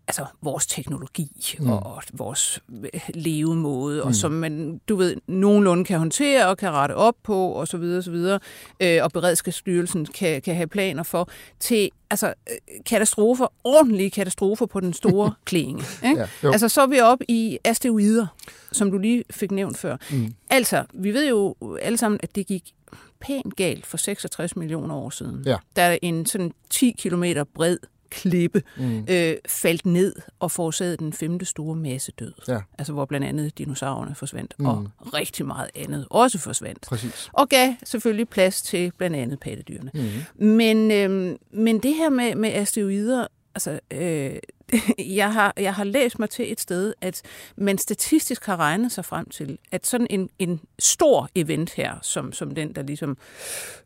altså 0.09 0.25
vores 0.43 0.67
teknologi 0.67 1.57
mm. 1.59 1.71
og 1.71 2.03
vores 2.13 2.61
øh, 2.95 3.01
levemåde, 3.15 4.01
mm. 4.01 4.07
og 4.07 4.15
som 4.15 4.33
man, 4.33 4.81
du 4.89 4.97
ved, 4.97 5.17
nogenlunde 5.27 5.85
kan 5.85 5.99
håndtere 5.99 6.49
og 6.49 6.59
kan 6.59 6.71
rette 6.71 6.93
op 6.95 7.15
på, 7.23 7.49
og 7.49 7.69
så 7.69 7.77
videre, 7.77 7.99
og 7.99 8.05
så 8.05 8.11
videre, 8.11 8.41
øh, 8.81 8.99
og 9.03 9.13
Beredskabsstyrelsen 9.13 10.07
kan, 10.07 10.43
kan 10.43 10.55
have 10.55 10.67
planer 10.67 11.03
for, 11.03 11.29
til 11.61 11.91
altså, 12.11 12.27
øh, 12.27 12.57
katastrofer, 12.87 13.47
ordentlige 13.65 14.11
katastrofer 14.11 14.67
på 14.67 14.81
den 14.81 14.93
store 14.93 15.33
klinge. 15.45 15.85
Ikke? 16.05 16.21
Ja, 16.21 16.27
jo. 16.43 16.53
altså, 16.53 16.69
så 16.69 16.83
er 16.83 16.87
vi 16.87 17.01
oppe 17.01 17.25
i 17.31 17.59
asteroider, 17.65 18.27
som 18.73 18.91
du 18.91 18.99
lige 18.99 19.25
fik 19.31 19.51
nævnt 19.51 19.79
før. 19.79 19.97
Mm. 20.11 20.35
Altså, 20.51 20.85
vi 20.95 21.15
ved 21.15 21.29
jo 21.29 21.55
alle 21.83 21.99
sammen, 21.99 22.21
at 22.23 22.35
det 22.35 22.47
gik 22.47 22.73
pænt 23.21 23.57
galt 23.57 23.87
for 23.87 23.97
66 23.97 24.57
millioner 24.57 24.95
år 24.95 25.11
siden. 25.11 25.43
Ja. 25.47 25.57
Der 25.77 25.83
er 25.83 25.99
en 26.03 26.27
sådan 26.27 26.53
10 26.71 26.95
kilometer 26.99 27.45
bred 27.55 27.79
klippe 28.17 28.63
mm. 28.77 29.07
øh, 29.11 29.35
faldt 29.49 29.87
ned 29.87 30.15
og 30.41 30.51
forårsagede 30.51 30.97
den 30.97 31.13
femte 31.13 31.45
store 31.45 31.77
massedød. 31.77 32.33
Ja. 32.49 32.61
Altså 32.79 32.93
hvor 32.93 33.05
blandt 33.05 33.27
andet 33.27 33.59
dinosaurerne 33.59 34.15
forsvandt, 34.15 34.55
mm. 34.59 34.67
og 34.67 34.91
rigtig 35.15 35.47
meget 35.47 35.71
andet 35.75 36.07
også 36.11 36.39
forsvandt. 36.39 36.81
Præcis. 36.81 37.31
Og 37.33 37.49
gav 37.49 37.75
selvfølgelig 37.85 38.29
plads 38.29 38.63
til 38.63 38.93
blandt 38.99 39.17
andet 39.17 39.41
pattedyrene. 39.41 39.91
Mm. 39.95 40.47
Men, 40.47 40.91
øh, 40.91 41.37
men 41.51 41.79
det 41.79 41.95
her 41.95 42.11
med, 42.11 42.35
med 42.35 42.53
asteroider, 42.53 43.27
altså, 43.55 43.81
øh, 43.91 44.37
jeg, 45.21 45.33
har, 45.33 45.53
jeg 45.57 45.75
har 45.75 45.85
læst 45.85 46.19
mig 46.19 46.31
til 46.31 46.53
et 46.53 46.61
sted, 46.61 46.95
at 47.01 47.23
man 47.57 47.79
statistisk 47.79 48.47
har 48.47 48.57
regnet 48.57 48.93
sig 48.93 49.05
frem 49.05 49.29
til, 49.29 49.59
at 49.73 49.87
sådan 49.87 50.07
en, 50.11 50.31
en 50.39 50.61
stor 50.79 51.29
event 51.35 51.73
her, 51.73 51.95
som, 52.03 52.33
som 52.33 52.55
den, 52.55 52.75
der 52.75 52.83
ligesom 52.83 53.17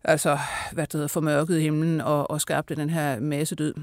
altså, 0.04 0.38
hvad 0.72 0.86
det 0.86 0.92
hedder, 0.92 1.08
formørkede 1.08 1.60
himlen 1.60 2.00
og, 2.00 2.30
og 2.30 2.40
skabte 2.40 2.76
den 2.76 2.90
her 2.90 3.20
masse 3.20 3.54
død, 3.54 3.74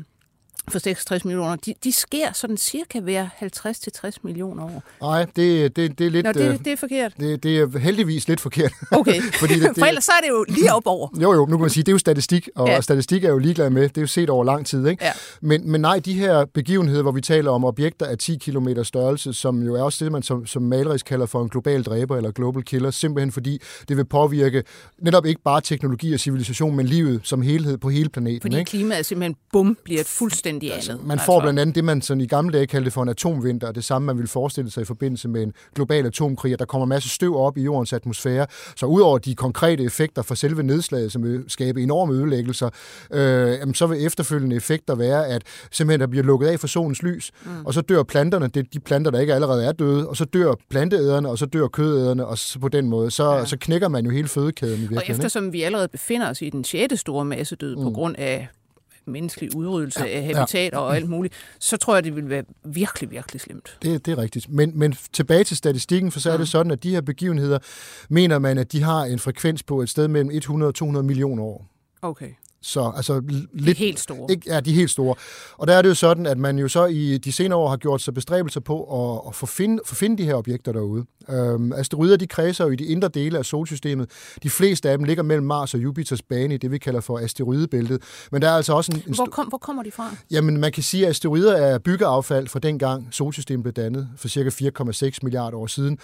for 0.71 0.79
66 0.79 1.25
millioner, 1.25 1.55
de, 1.55 1.73
de 1.83 1.91
sker 1.91 2.33
sådan 2.33 2.57
cirka 2.57 2.99
hver 2.99 3.27
50-60 3.41 4.11
millioner 4.23 4.63
år. 4.63 4.83
Nej, 5.01 5.25
det, 5.35 5.75
det, 5.75 5.99
det 5.99 6.07
er 6.07 6.11
lidt... 6.11 6.25
Nå, 6.25 6.31
det, 6.31 6.65
det 6.65 6.73
er 6.73 6.77
forkert. 6.77 7.13
Det, 7.19 7.43
det 7.43 7.57
er 7.57 7.79
heldigvis 7.79 8.27
lidt 8.27 8.39
forkert. 8.39 8.73
Okay, 8.91 9.21
Fordi 9.39 9.53
det, 9.53 9.69
det, 9.69 9.77
for 9.79 9.85
ellers 9.85 10.05
så 10.05 10.11
er 10.17 10.21
det 10.21 10.29
jo 10.29 10.45
lige 10.47 10.73
op 10.73 10.83
over. 10.85 11.07
Jo, 11.21 11.33
jo, 11.33 11.45
nu 11.45 11.57
kan 11.57 11.61
man 11.61 11.69
sige, 11.69 11.83
det 11.83 11.89
er 11.89 11.93
jo 11.93 11.97
statistik, 11.97 12.49
og 12.55 12.67
ja. 12.67 12.81
statistik 12.81 13.23
er 13.23 13.29
jo 13.29 13.37
ligeglad 13.37 13.69
med. 13.69 13.81
Det 13.81 13.97
er 13.97 14.01
jo 14.01 14.07
set 14.07 14.29
over 14.29 14.43
lang 14.43 14.65
tid, 14.65 14.87
ikke? 14.87 15.05
Ja. 15.05 15.11
Men, 15.41 15.71
men 15.71 15.81
nej, 15.81 15.99
de 15.99 16.13
her 16.13 16.45
begivenheder, 16.53 17.01
hvor 17.01 17.11
vi 17.11 17.21
taler 17.21 17.51
om 17.51 17.65
objekter 17.65 18.05
af 18.05 18.17
10 18.17 18.37
km 18.37 18.67
størrelse, 18.83 19.33
som 19.33 19.63
jo 19.63 19.75
er 19.75 19.81
også 19.81 20.05
det, 20.05 20.11
man 20.11 20.23
som, 20.23 20.45
som 20.45 20.61
malerisk 20.61 21.05
kalder 21.05 21.25
for 21.25 21.41
en 21.41 21.49
global 21.49 21.83
dræber 21.83 22.17
eller 22.17 22.31
global 22.31 22.63
killer, 22.63 22.91
simpelthen 22.91 23.31
fordi 23.31 23.61
det 23.89 23.97
vil 23.97 24.05
påvirke 24.05 24.63
netop 24.99 25.25
ikke 25.25 25.41
bare 25.41 25.61
teknologi 25.61 26.13
og 26.13 26.19
civilisation, 26.19 26.75
men 26.75 26.85
livet 26.85 27.21
som 27.23 27.41
helhed 27.41 27.77
på 27.77 27.89
hele 27.89 28.09
planeten. 28.09 28.41
Fordi 28.41 28.57
ikke? 28.57 28.69
klimaet 28.69 29.05
simpelthen 29.05 29.35
bum 29.51 29.77
bliver 29.83 30.01
et 30.01 30.07
fuldstændig 30.07 30.56
Altså, 30.63 30.91
andet. 30.91 31.07
man 31.07 31.19
får 31.19 31.41
blandt 31.41 31.59
andet 31.59 31.75
det, 31.75 31.83
man 31.83 32.01
sådan 32.01 32.21
i 32.21 32.27
gamle 32.27 32.53
dage 32.53 32.67
kaldte 32.67 32.91
for 32.91 33.03
en 33.03 33.09
atomvinter, 33.09 33.67
og 33.67 33.75
det 33.75 33.83
samme, 33.83 34.05
man 34.05 34.17
ville 34.17 34.27
forestille 34.27 34.71
sig 34.71 34.81
i 34.81 34.85
forbindelse 34.85 35.27
med 35.27 35.43
en 35.43 35.53
global 35.75 36.05
atomkrig, 36.05 36.53
at 36.53 36.59
der 36.59 36.65
kommer 36.65 36.85
en 36.85 36.89
masse 36.89 37.09
støv 37.09 37.37
op 37.37 37.57
i 37.57 37.61
jordens 37.61 37.93
atmosfære. 37.93 38.47
Så 38.75 38.85
udover 38.85 39.17
de 39.17 39.35
konkrete 39.35 39.83
effekter 39.83 40.21
for 40.21 40.35
selve 40.35 40.63
nedslaget, 40.63 41.11
som 41.11 41.23
vil 41.23 41.43
skabe 41.47 41.83
enorme 41.83 42.13
ødelæggelser, 42.13 42.69
øh, 43.11 43.21
jamen, 43.59 43.75
så 43.75 43.87
vil 43.87 44.05
efterfølgende 44.05 44.55
effekter 44.55 44.95
være, 44.95 45.27
at 45.27 45.41
simpelthen 45.71 45.99
der 45.99 46.07
bliver 46.07 46.23
lukket 46.23 46.47
af 46.47 46.59
for 46.59 46.67
solens 46.67 47.03
lys, 47.03 47.31
mm. 47.45 47.65
og 47.65 47.73
så 47.73 47.81
dør 47.81 48.03
planterne, 48.03 48.47
det 48.47 48.57
er 48.57 48.63
de 48.73 48.79
planter, 48.79 49.11
der 49.11 49.19
ikke 49.19 49.33
allerede 49.33 49.65
er 49.65 49.71
døde, 49.71 50.09
og 50.09 50.17
så 50.17 50.25
dør 50.25 50.53
planteæderne, 50.69 51.29
og 51.29 51.37
så 51.37 51.45
dør 51.45 51.67
kødæderne, 51.67 52.25
og 52.25 52.37
så 52.37 52.59
på 52.59 52.67
den 52.67 52.89
måde, 52.89 53.11
så, 53.11 53.33
ja. 53.33 53.45
så 53.45 53.57
knækker 53.57 53.87
man 53.87 54.05
jo 54.05 54.11
hele 54.11 54.27
fødekæden 54.27 54.73
i 54.73 54.79
virkeligheden. 54.79 55.11
Og 55.11 55.17
eftersom 55.17 55.43
ikke? 55.43 55.51
vi 55.51 55.61
allerede 55.61 55.87
befinder 55.87 56.29
os 56.29 56.41
i 56.41 56.49
den 56.49 56.63
sjette 56.63 56.97
store 56.97 57.25
massedød 57.25 57.75
mm. 57.75 57.83
på 57.83 57.89
grund 57.89 58.15
af 58.17 58.47
menneskelig 59.07 59.55
udryddelse 59.55 60.03
ja, 60.03 60.17
af 60.17 60.23
habitat 60.23 60.73
ja. 60.73 60.77
og 60.77 60.95
alt 60.95 61.09
muligt, 61.09 61.33
så 61.59 61.77
tror 61.77 61.95
jeg, 61.95 62.03
det 62.03 62.15
vil 62.15 62.29
være 62.29 62.43
virkelig, 62.65 63.11
virkelig 63.11 63.41
slemt. 63.41 63.77
Det, 63.81 64.05
det 64.05 64.11
er 64.11 64.17
rigtigt. 64.17 64.49
Men, 64.49 64.71
men 64.79 64.95
tilbage 65.13 65.43
til 65.43 65.57
statistikken, 65.57 66.11
for 66.11 66.19
så 66.19 66.29
er 66.29 66.33
det 66.33 66.39
mm. 66.39 66.45
sådan, 66.45 66.71
at 66.71 66.83
de 66.83 66.89
her 66.89 67.01
begivenheder, 67.01 67.59
mener 68.09 68.39
man, 68.39 68.57
at 68.57 68.71
de 68.71 68.83
har 68.83 69.03
en 69.03 69.19
frekvens 69.19 69.63
på 69.63 69.81
et 69.81 69.89
sted 69.89 70.07
mellem 70.07 70.31
100 70.31 70.69
og 70.69 70.75
200 70.75 71.05
millioner 71.05 71.43
år. 71.43 71.67
Okay. 72.01 72.29
Så 72.67 72.91
altså 72.95 73.21
lidt, 73.53 73.65
de 73.65 73.71
er 73.71 73.75
helt 73.75 73.99
store. 73.99 74.31
Ikke, 74.31 74.53
ja, 74.53 74.59
de 74.59 74.73
helt 74.73 74.89
store. 74.89 75.15
Og 75.57 75.67
der 75.67 75.73
er 75.73 75.81
det 75.81 75.89
jo 75.89 75.95
sådan, 75.95 76.25
at 76.25 76.37
man 76.37 76.59
jo 76.59 76.67
så 76.67 76.85
i 76.85 77.17
de 77.17 77.31
senere 77.31 77.59
år 77.59 77.69
har 77.69 77.77
gjort 77.77 78.01
sig 78.01 78.13
bestræbelser 78.13 78.59
på 78.59 78.83
at, 78.83 79.21
at 79.27 79.35
få 79.35 79.45
finde, 79.45 79.81
få 79.85 79.95
finde 79.95 80.17
de 80.17 80.23
her 80.23 80.35
objekter 80.35 80.71
derude. 80.71 81.05
Øhm, 81.29 81.73
asteroider, 81.73 82.17
de 82.17 82.27
kredser 82.27 82.65
jo 82.65 82.71
i 82.71 82.75
de 82.75 82.85
indre 82.85 83.07
dele 83.07 83.37
af 83.37 83.45
solsystemet. 83.45 84.09
De 84.43 84.49
fleste 84.49 84.89
af 84.89 84.97
dem 84.97 85.05
ligger 85.05 85.23
mellem 85.23 85.45
Mars 85.45 85.73
og 85.73 85.79
Jupiters 85.79 86.21
bane 86.21 86.53
i 86.53 86.57
det, 86.57 86.71
vi 86.71 86.77
kalder 86.77 87.01
for 87.01 87.19
asteroidebæltet. 87.19 88.01
Men 88.31 88.41
der 88.41 88.47
er 88.49 88.55
altså 88.55 88.73
også 88.73 88.91
en... 88.91 89.03
en 89.07 89.15
hvor, 89.15 89.25
kom, 89.25 89.47
hvor 89.47 89.57
kommer 89.57 89.83
de 89.83 89.91
fra? 89.91 90.15
Jamen, 90.31 90.57
man 90.57 90.71
kan 90.71 90.83
sige, 90.83 91.03
at 91.03 91.09
asteroider 91.09 91.53
er 91.53 91.77
byggeaffald 91.77 92.47
fra 92.47 92.59
dengang 92.59 93.07
solsystemet 93.11 93.63
blev 93.63 93.73
dannet 93.73 94.09
for 94.17 94.27
cirka 94.27 94.49
4,6 94.49 95.19
milliarder 95.23 95.57
år 95.57 95.67
siden. 95.67 95.97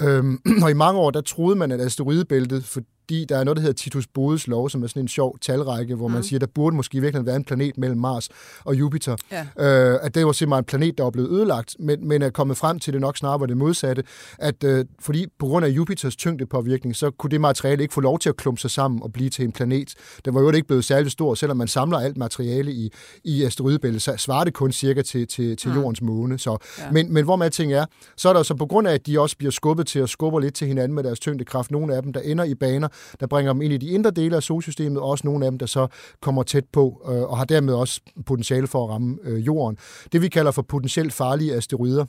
Øhm, 0.00 0.40
og 0.64 0.70
i 0.70 0.74
mange 0.74 1.00
år, 1.00 1.10
der 1.10 1.20
troede 1.20 1.56
man, 1.56 1.72
at 1.72 1.80
asteroidebæltet, 1.80 2.64
for 2.64 2.80
fordi 3.10 3.24
der 3.24 3.38
er 3.38 3.44
noget, 3.44 3.56
der 3.56 3.60
hedder 3.60 3.74
Titus 3.74 4.06
Bodes 4.06 4.46
lov, 4.46 4.70
som 4.70 4.82
er 4.82 4.86
sådan 4.86 5.02
en 5.02 5.08
sjov 5.08 5.38
talrække, 5.40 5.94
hvor 5.94 6.08
mm. 6.08 6.14
man 6.14 6.22
siger, 6.22 6.36
at 6.36 6.40
der 6.40 6.46
burde 6.54 6.76
måske 6.76 7.00
virkelig 7.00 7.26
være 7.26 7.36
en 7.36 7.44
planet 7.44 7.78
mellem 7.78 7.98
Mars 8.00 8.28
og 8.64 8.74
Jupiter. 8.74 9.16
Ja. 9.32 9.40
Øh, 9.42 9.98
at 10.02 10.14
det 10.14 10.26
var 10.26 10.32
simpelthen 10.32 10.60
en 10.60 10.64
planet, 10.64 10.98
der 10.98 11.04
var 11.04 11.10
blevet 11.10 11.30
ødelagt, 11.30 11.76
men, 11.78 12.08
men 12.08 12.22
er 12.22 12.30
kommet 12.30 12.56
frem 12.56 12.78
til 12.78 12.92
det 12.92 13.00
nok 13.00 13.16
snarere 13.16 13.40
var 13.40 13.46
det 13.46 13.56
modsatte, 13.56 14.04
at 14.38 14.64
øh, 14.64 14.84
fordi 15.00 15.26
på 15.38 15.46
grund 15.46 15.66
af 15.66 15.68
Jupiters 15.68 16.16
tyngdepåvirkning, 16.16 16.96
så 16.96 17.10
kunne 17.10 17.30
det 17.30 17.40
materiale 17.40 17.82
ikke 17.82 17.94
få 17.94 18.00
lov 18.00 18.18
til 18.18 18.28
at 18.28 18.36
klumpe 18.36 18.60
sig 18.60 18.70
sammen 18.70 19.02
og 19.02 19.12
blive 19.12 19.30
til 19.30 19.44
en 19.44 19.52
planet. 19.52 19.94
Den 20.24 20.34
var 20.34 20.40
jo 20.40 20.50
ikke 20.50 20.66
blevet 20.66 20.84
særlig 20.84 21.10
stor, 21.12 21.34
selvom 21.34 21.56
man 21.56 21.68
samler 21.68 21.98
alt 21.98 22.16
materiale 22.16 22.72
i, 22.72 22.92
i 23.24 23.44
asteroidebæltet, 23.44 24.02
så 24.02 24.14
svarer 24.16 24.44
det 24.44 24.54
kun 24.54 24.72
cirka 24.72 25.02
til, 25.02 25.28
til, 25.28 25.56
til 25.56 25.70
mm. 25.70 25.76
jordens 25.76 26.02
måne. 26.02 26.38
Så, 26.38 26.56
ja. 26.78 26.90
men, 26.90 27.12
men 27.12 27.24
hvor 27.24 27.36
man 27.36 27.50
ting 27.50 27.72
er, 27.72 27.84
så 28.16 28.28
er 28.28 28.32
der 28.32 28.42
så 28.42 28.54
på 28.54 28.66
grund 28.66 28.88
af, 28.88 28.94
at 28.94 29.06
de 29.06 29.20
også 29.20 29.36
bliver 29.36 29.50
skubbet 29.50 29.86
til 29.86 29.98
at 29.98 30.08
skubbe 30.08 30.40
lidt 30.40 30.54
til 30.54 30.66
hinanden 30.66 30.94
med 30.94 31.02
deres 31.02 31.20
tyngdekraft, 31.20 31.70
nogle 31.70 31.94
af 31.94 32.02
dem, 32.02 32.12
der 32.12 32.20
ender 32.20 32.44
i 32.44 32.54
baner, 32.54 32.88
der 33.20 33.26
bringer 33.26 33.52
dem 33.52 33.62
ind 33.62 33.72
i 33.72 33.76
de 33.76 33.86
indre 33.86 34.10
dele 34.10 34.36
af 34.36 34.42
solsystemet, 34.42 35.02
og 35.02 35.08
også 35.08 35.26
nogle 35.26 35.44
af 35.44 35.50
dem, 35.50 35.58
der 35.58 35.66
så 35.66 35.86
kommer 36.20 36.42
tæt 36.42 36.64
på 36.72 37.02
øh, 37.08 37.22
og 37.22 37.38
har 37.38 37.44
dermed 37.44 37.74
også 37.74 38.00
potentiale 38.26 38.66
for 38.66 38.84
at 38.84 38.90
ramme 38.90 39.18
øh, 39.24 39.46
jorden. 39.46 39.78
Det 40.12 40.22
vi 40.22 40.28
kalder 40.28 40.50
for 40.50 40.62
potentielt 40.62 41.12
farlige 41.12 41.54
asteroider, 41.54 42.04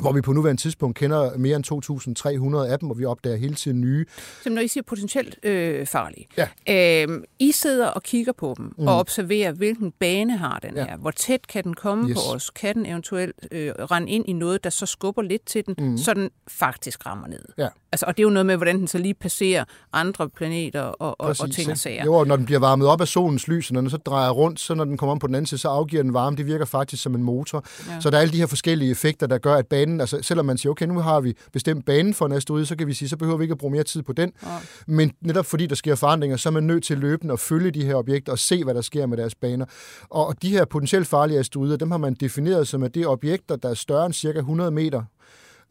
hvor 0.00 0.12
vi 0.12 0.20
på 0.20 0.32
nuværende 0.32 0.62
tidspunkt 0.62 0.98
kender 0.98 1.38
mere 1.38 1.56
end 1.56 2.64
2.300 2.66 2.72
af 2.72 2.78
dem, 2.78 2.90
og 2.90 2.98
vi 2.98 3.04
opdager 3.04 3.36
hele 3.36 3.54
tiden 3.54 3.80
nye. 3.80 4.06
Som 4.42 4.52
når 4.52 4.62
I 4.62 4.68
siger 4.68 4.84
potentielt 4.84 5.38
øh, 5.42 5.86
farlige. 5.86 6.26
Ja. 6.66 7.02
Øhm, 7.02 7.24
I 7.38 7.52
sidder 7.52 7.86
og 7.86 8.02
kigger 8.02 8.32
på 8.32 8.54
dem 8.56 8.74
mm. 8.78 8.86
og 8.86 8.98
observerer, 8.98 9.52
hvilken 9.52 9.92
bane 9.92 10.36
har 10.36 10.58
den 10.58 10.76
ja. 10.76 10.84
her. 10.84 10.96
Hvor 10.96 11.10
tæt 11.10 11.46
kan 11.46 11.64
den 11.64 11.74
komme 11.74 12.08
yes. 12.08 12.14
på 12.14 12.34
os? 12.34 12.50
Kan 12.50 12.74
den 12.74 12.86
eventuelt 12.86 13.48
øh, 13.50 13.72
rende 13.78 14.12
ind 14.12 14.24
i 14.28 14.32
noget, 14.32 14.64
der 14.64 14.70
så 14.70 14.86
skubber 14.86 15.22
lidt 15.22 15.46
til 15.46 15.66
den, 15.66 15.74
mm. 15.78 15.98
så 15.98 16.14
den 16.14 16.30
faktisk 16.48 17.06
rammer 17.06 17.26
ned? 17.26 17.44
Ja. 17.58 17.68
Altså, 17.92 18.06
og 18.06 18.16
det 18.16 18.22
er 18.22 18.24
jo 18.24 18.30
noget 18.30 18.46
med, 18.46 18.56
hvordan 18.56 18.78
den 18.78 18.88
så 18.88 18.98
lige 18.98 19.14
passerer 19.14 19.64
andre 19.92 20.28
planeter 20.28 20.80
og, 20.80 21.20
og, 21.20 21.36
og 21.40 21.50
ting 21.50 21.70
og 21.70 21.78
sager. 21.78 22.04
Jo, 22.04 22.14
og 22.14 22.26
når 22.26 22.36
den 22.36 22.44
bliver 22.44 22.58
varmet 22.58 22.88
op 22.88 23.00
af 23.00 23.08
solens 23.08 23.48
lys, 23.48 23.70
og 23.70 23.74
når 23.74 23.80
den 23.80 23.90
så 23.90 23.96
drejer 23.96 24.30
rundt, 24.30 24.60
så 24.60 24.74
når 24.74 24.84
den 24.84 24.96
kommer 24.96 25.12
om 25.12 25.18
på 25.18 25.26
den 25.26 25.34
anden 25.34 25.46
side, 25.46 25.60
så 25.60 25.68
afgiver 25.68 26.02
den 26.02 26.14
varme. 26.14 26.36
Det 26.36 26.46
virker 26.46 26.64
faktisk 26.64 27.02
som 27.02 27.14
en 27.14 27.22
motor. 27.22 27.64
Ja. 27.88 28.00
Så 28.00 28.10
der 28.10 28.16
er 28.16 28.20
alle 28.20 28.32
de 28.32 28.38
her 28.38 28.46
forskellige 28.46 28.90
effekter, 28.90 29.26
der 29.26 29.38
gør, 29.38 29.54
at 29.54 29.66
banen, 29.66 30.00
altså 30.00 30.18
selvom 30.22 30.46
man 30.46 30.58
siger, 30.58 30.70
okay, 30.70 30.86
nu 30.86 30.98
har 30.98 31.20
vi 31.20 31.36
bestemt 31.52 31.86
banen 31.86 32.14
for 32.14 32.26
en 32.26 32.32
asteroide, 32.32 32.66
så 32.66 32.76
kan 32.76 32.86
vi 32.86 32.94
sige, 32.94 33.08
så 33.08 33.16
behøver 33.16 33.38
vi 33.38 33.44
ikke 33.44 33.52
at 33.52 33.58
bruge 33.58 33.72
mere 33.72 33.84
tid 33.84 34.02
på 34.02 34.12
den. 34.12 34.32
Ja. 34.42 34.48
Men 34.86 35.12
netop 35.20 35.46
fordi 35.46 35.66
der 35.66 35.74
sker 35.74 35.94
forandringer, 35.94 36.36
så 36.36 36.48
er 36.48 36.52
man 36.52 36.62
nødt 36.62 36.84
til 36.84 36.98
løbende 36.98 37.32
at 37.32 37.40
følge 37.40 37.70
de 37.70 37.84
her 37.84 37.94
objekter 37.94 38.32
og 38.32 38.38
se, 38.38 38.64
hvad 38.64 38.74
der 38.74 38.82
sker 38.82 39.06
med 39.06 39.16
deres 39.16 39.34
baner. 39.34 39.66
Og 40.10 40.42
de 40.42 40.50
her 40.50 40.64
potentielt 40.64 41.06
farlige 41.06 41.38
asteroider, 41.38 41.76
dem 41.76 41.90
har 41.90 41.98
man 41.98 42.14
defineret 42.14 42.68
som, 42.68 42.82
at 42.82 42.94
det 42.94 43.02
er 43.02 43.06
objekter, 43.06 43.56
der 43.56 43.70
er 43.70 43.74
større 43.74 44.06
end 44.06 44.14
cirka 44.14 44.38
100 44.38 44.70
meter 44.70 45.02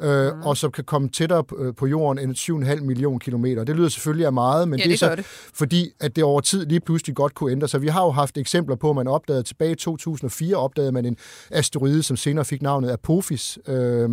øh, 0.01 0.35
mm. 0.35 0.41
og 0.41 0.57
som 0.57 0.71
kan 0.71 0.83
komme 0.83 1.09
tættere 1.09 1.43
øh, 1.59 1.73
på 1.75 1.87
jorden 1.87 2.29
end 2.29 2.35
7,5 2.79 2.83
millioner 2.83 3.19
kilometer. 3.19 3.63
Det 3.63 3.75
lyder 3.75 3.89
selvfølgelig 3.89 4.25
af 4.25 4.33
meget, 4.33 4.67
men 4.67 4.79
ja, 4.79 4.83
det, 4.83 4.89
det 4.89 5.03
er 5.03 5.09
så, 5.09 5.15
det. 5.15 5.25
fordi 5.53 5.91
at 5.99 6.15
det 6.15 6.23
over 6.23 6.41
tid 6.41 6.65
lige 6.65 6.79
pludselig 6.79 7.15
godt 7.15 7.35
kunne 7.35 7.51
ændre 7.51 7.67
sig. 7.67 7.81
Vi 7.81 7.87
har 7.87 8.03
jo 8.03 8.11
haft 8.11 8.37
eksempler 8.37 8.75
på, 8.75 8.89
at 8.89 8.95
man 8.95 9.07
opdagede 9.07 9.43
tilbage 9.43 9.71
i 9.71 9.75
2004, 9.75 10.55
opdagede 10.55 10.91
man 10.91 11.05
en 11.05 11.17
asteroide, 11.51 12.03
som 12.03 12.17
senere 12.17 12.45
fik 12.45 12.61
navnet 12.61 12.89
Apophis. 12.89 13.59
Øh, 13.67 14.09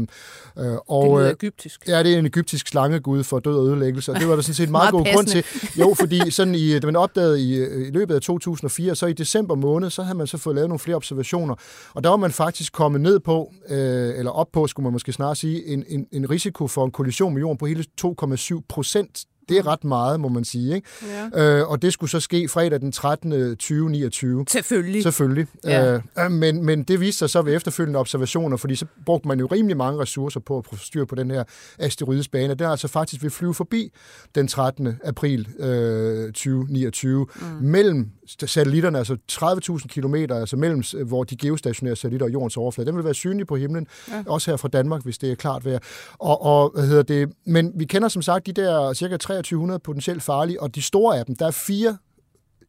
øh, 0.59 0.75
og, 0.87 1.21
det 1.21 1.27
er 1.27 1.31
egyptisk. 1.31 1.89
Ja, 1.89 2.03
det 2.03 2.15
er 2.15 2.19
en 2.19 2.27
egyptisk 2.27 2.69
slangegud 2.69 3.25
for 3.25 3.39
død 3.39 3.57
og 3.57 3.67
ødelæggelse, 3.67 4.13
og 4.13 4.21
det 4.21 4.29
var 4.29 4.35
der 4.35 4.43
sådan 4.43 4.55
set 4.55 4.71
meget, 4.79 4.93
meget 4.93 5.07
god 5.07 5.15
grund 5.15 5.27
til. 5.27 5.45
Jo, 5.81 5.95
fordi 5.99 6.31
sådan 6.31 6.55
i, 6.55 6.79
da 6.79 6.87
man 6.87 6.97
opdagede 6.97 7.41
i, 7.41 7.55
i 7.87 7.91
løbet 7.91 8.15
af 8.15 8.21
2004, 8.21 8.95
så 8.95 9.07
i 9.07 9.13
december 9.13 9.55
måned, 9.55 9.91
så 9.91 10.03
havde 10.03 10.19
man 10.19 10.27
så 10.27 10.39
fået 10.39 10.55
lavet 10.55 10.69
nogle 10.69 10.79
flere 10.79 10.97
observationer, 10.97 11.55
og 11.95 12.05
der 12.05 12.11
var 12.11 12.17
man 12.17 12.31
faktisk 12.31 12.73
kommet 12.73 13.01
ned 13.01 13.21
på, 13.21 13.53
øh, 13.69 14.19
eller 14.19 14.31
op 14.31 14.49
på, 14.53 14.67
skulle 14.67 14.85
man 14.85 14.93
måske 14.93 15.13
snart 15.13 15.37
sige, 15.37 15.74
en, 15.75 15.85
en, 15.89 16.07
en 16.13 16.31
risiko 16.31 16.67
for 16.67 16.85
en 16.85 16.91
kollision 16.91 17.35
med 17.35 17.41
jorden 17.41 17.59
på 17.59 17.67
hele 17.67 17.85
2,7 18.01 18.61
procent 18.69 19.25
det 19.49 19.59
er 19.59 19.67
ret 19.67 19.85
meget, 19.85 20.21
må 20.21 20.29
man 20.29 20.45
sige. 20.45 20.75
Ikke? 20.75 20.89
Ja. 21.35 21.59
Øh, 21.59 21.71
og 21.71 21.83
det 21.83 21.93
skulle 21.93 22.11
så 22.11 22.21
ske 22.21 22.49
fredag 22.49 22.81
den 22.81 22.93
13. 22.93 23.31
2029. 23.57 24.45
Selvfølgelig. 24.49 25.03
Selvfølgelig. 25.03 25.47
Ja. 25.65 25.95
Øh, 25.95 26.31
men, 26.31 26.65
men 26.65 26.83
det 26.83 27.01
viste 27.01 27.19
sig 27.19 27.31
så 27.31 27.43
ved 27.43 27.57
efterfølgende 27.57 27.99
observationer, 27.99 28.57
fordi 28.57 28.75
så 28.75 28.87
brugte 29.07 29.29
man 29.29 29.41
jo 29.41 29.47
rimelig 29.47 29.77
mange 29.77 30.01
ressourcer 30.01 30.41
på 30.41 30.59
at 30.59 30.79
styr 30.79 31.05
på 31.05 31.15
den 31.15 31.31
her 31.31 31.45
asteroides 31.79 32.29
bane. 32.29 32.55
Den 32.55 32.67
er 32.67 32.71
altså 32.71 32.89
faktisk 32.89 33.23
vil 33.23 33.31
flyve 33.31 33.55
forbi 33.55 33.93
den 34.35 34.49
13. 34.49 34.99
april 35.05 35.49
øh, 35.59 36.27
2029 36.27 37.27
mm. 37.37 37.47
mellem 37.61 38.11
satellitterne, 38.47 38.99
altså 38.99 39.17
30.000 39.33 39.87
kilometer, 39.87 40.41
altså 40.41 40.57
mellem, 40.57 40.83
hvor 41.07 41.25
de 41.25 41.37
geostationære 41.37 41.97
satellitter 41.97 42.27
og 42.27 42.33
jordens 42.33 42.57
overflade. 42.57 42.87
Den 42.87 42.97
vil 42.97 43.05
være 43.05 43.15
synlig 43.15 43.47
på 43.47 43.57
himlen, 43.57 43.87
ja. 44.11 44.23
også 44.27 44.51
her 44.51 44.57
fra 44.57 44.69
Danmark, 44.69 45.05
hvis 45.05 45.19
det 45.19 45.31
er 45.31 45.35
klart 45.35 45.65
vejr. 45.65 45.79
Og, 46.19 46.43
og 46.43 46.71
hvad 46.75 46.87
hedder 46.87 47.03
det, 47.03 47.33
men 47.47 47.73
vi 47.75 47.85
kender 47.85 48.09
som 48.09 48.23
sagt 48.23 48.47
de 48.47 48.53
der 48.53 48.93
cirka 48.93 49.17
2300 49.43 49.79
potentielt 49.79 50.23
farlige, 50.23 50.63
og 50.63 50.75
de 50.75 50.83
store 50.83 51.19
af 51.19 51.27
dem, 51.27 51.37
der 51.37 51.47
er 51.47 51.51
fire 51.51 51.97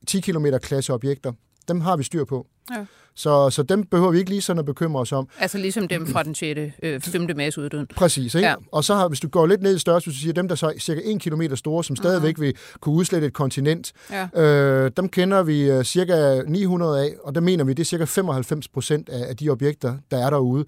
10 0.07 0.19
km 0.19 0.45
klasse 0.61 0.93
objekter. 0.93 1.31
Dem 1.67 1.81
har 1.81 1.97
vi 1.97 2.03
styr 2.03 2.25
på. 2.25 2.47
Ja. 2.71 2.85
Så, 3.17 3.49
så 3.49 3.63
dem 3.63 3.85
behøver 3.85 4.11
vi 4.11 4.17
ikke 4.17 4.29
lige 4.29 4.41
sådan 4.41 4.59
at 4.59 4.65
bekymre 4.65 5.01
os 5.01 5.11
om. 5.11 5.27
Altså 5.39 5.57
ligesom 5.57 5.87
dem 5.87 6.07
fra 6.07 6.23
den 6.23 6.35
6. 6.35 6.59
Øh, 6.83 7.01
5. 7.01 7.27
uddøden. 7.57 7.87
Præcis, 7.95 8.35
ikke? 8.35 8.47
Ja. 8.47 8.55
Og 8.71 8.83
så 8.83 8.95
har, 8.95 9.07
hvis 9.07 9.19
du 9.19 9.27
går 9.27 9.47
lidt 9.47 9.61
ned 9.61 9.75
i 9.75 9.79
størrelse, 9.79 10.13
så 10.13 10.19
siger 10.19 10.33
dem, 10.33 10.47
der 10.47 10.55
så 10.55 10.67
er 10.67 10.79
cirka 10.79 11.01
1 11.03 11.21
km 11.21 11.41
store, 11.55 11.83
som 11.83 11.95
stadigvæk 11.95 12.37
uh-huh. 12.37 12.41
vil 12.41 12.55
kunne 12.79 12.95
udslette 12.95 13.27
et 13.27 13.33
kontinent, 13.33 13.91
ja. 14.11 14.41
øh, 14.41 14.91
dem 14.97 15.09
kender 15.09 15.43
vi 15.43 15.71
uh, 15.71 15.83
cirka 15.83 16.41
900 16.47 17.01
af, 17.01 17.13
og 17.23 17.35
der 17.35 17.41
mener 17.41 17.63
vi, 17.63 17.73
det 17.73 17.83
er 17.83 17.85
cirka 17.85 18.05
95 18.05 18.67
procent 18.67 19.09
af, 19.09 19.29
af 19.29 19.37
de 19.37 19.49
objekter, 19.49 19.97
der 20.11 20.25
er 20.25 20.29
derude. 20.29 20.65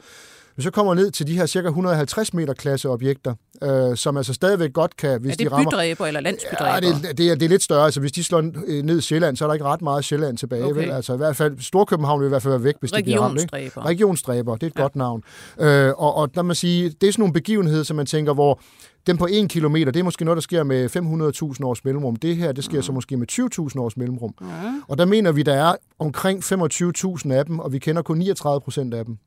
Hvis 0.57 0.63
så 0.63 0.71
kommer 0.71 0.93
ned 0.93 1.11
til 1.11 1.27
de 1.27 1.37
her 1.37 1.45
cirka 1.45 1.67
150 1.67 2.33
meter 2.33 2.53
klasse 2.53 2.89
objekter, 2.89 3.33
øh, 3.63 3.97
som 3.97 4.17
altså 4.17 4.33
stadigvæk 4.33 4.73
godt 4.73 4.97
kan, 4.97 5.21
hvis 5.21 5.33
er 5.33 5.37
det 5.37 5.45
de 5.45 5.51
rammer... 5.51 5.71
bydræber 5.71 6.05
eller 6.05 6.19
landsbydræber? 6.19 6.87
Ja, 6.87 7.07
det, 7.07 7.17
det, 7.17 7.31
er, 7.31 7.35
det 7.35 7.45
er 7.45 7.49
lidt 7.49 7.63
større. 7.63 7.85
Altså, 7.85 7.99
hvis 7.99 8.11
de 8.11 8.23
slår 8.23 8.41
ned 8.81 9.01
Sjælland, 9.01 9.37
så 9.37 9.45
er 9.45 9.47
der 9.47 9.53
ikke 9.53 9.65
ret 9.65 9.81
meget 9.81 10.05
Sjælland 10.05 10.37
tilbage. 10.37 10.63
Okay. 10.63 10.81
Vel? 10.81 10.91
Altså, 10.91 11.13
i 11.13 11.17
hvert 11.17 11.35
fald 11.35 11.59
Storkøbenhavn 11.59 12.19
vil 12.19 12.25
i 12.25 12.29
hvert 12.29 12.41
fald 12.41 12.53
være 12.53 12.63
væk, 12.63 12.75
hvis 12.79 12.91
det 12.91 13.03
bliver 13.03 13.21
ramt. 13.21 13.41
Ikke? 13.41 13.71
Regionsstræber, 13.79 14.53
det 14.53 14.63
er 14.63 14.67
et 14.67 14.73
ja. 14.77 14.81
godt 14.81 14.95
navn. 14.95 15.23
Øh, 15.59 15.93
og, 15.97 16.15
og 16.15 16.35
der 16.35 16.41
man 16.41 16.55
sige, 16.55 16.89
det 16.89 17.07
er 17.07 17.11
sådan 17.11 17.21
nogle 17.21 17.33
begivenheder, 17.33 17.83
som 17.83 17.95
man 17.95 18.05
tænker, 18.05 18.33
hvor 18.33 18.59
den 19.07 19.17
på 19.17 19.25
en 19.25 19.47
kilometer, 19.47 19.91
det 19.91 19.99
er 19.99 20.03
måske 20.03 20.25
noget, 20.25 20.35
der 20.35 20.41
sker 20.41 20.63
med 20.63 20.85
500.000 21.59 21.65
års 21.65 21.83
mellemrum. 21.83 22.15
Det 22.15 22.35
her, 22.35 22.51
det 22.51 22.63
sker 22.63 22.77
mm. 22.77 22.83
så 22.83 22.91
måske 22.91 23.17
med 23.17 23.27
20.000 23.31 23.79
års 23.79 23.97
mellemrum. 23.97 24.33
Mm. 24.41 24.47
Og 24.87 24.97
der 24.97 25.05
mener 25.05 25.31
vi, 25.31 25.43
der 25.43 25.53
er 25.53 25.75
omkring 25.99 26.43
25.000 26.43 27.31
af 27.31 27.45
dem, 27.45 27.59
og 27.59 27.73
vi 27.73 27.79
kender 27.79 28.01
kun 28.01 28.17
39 28.17 28.61
procent 28.61 28.93
af 28.93 29.05
dem. 29.05 29.17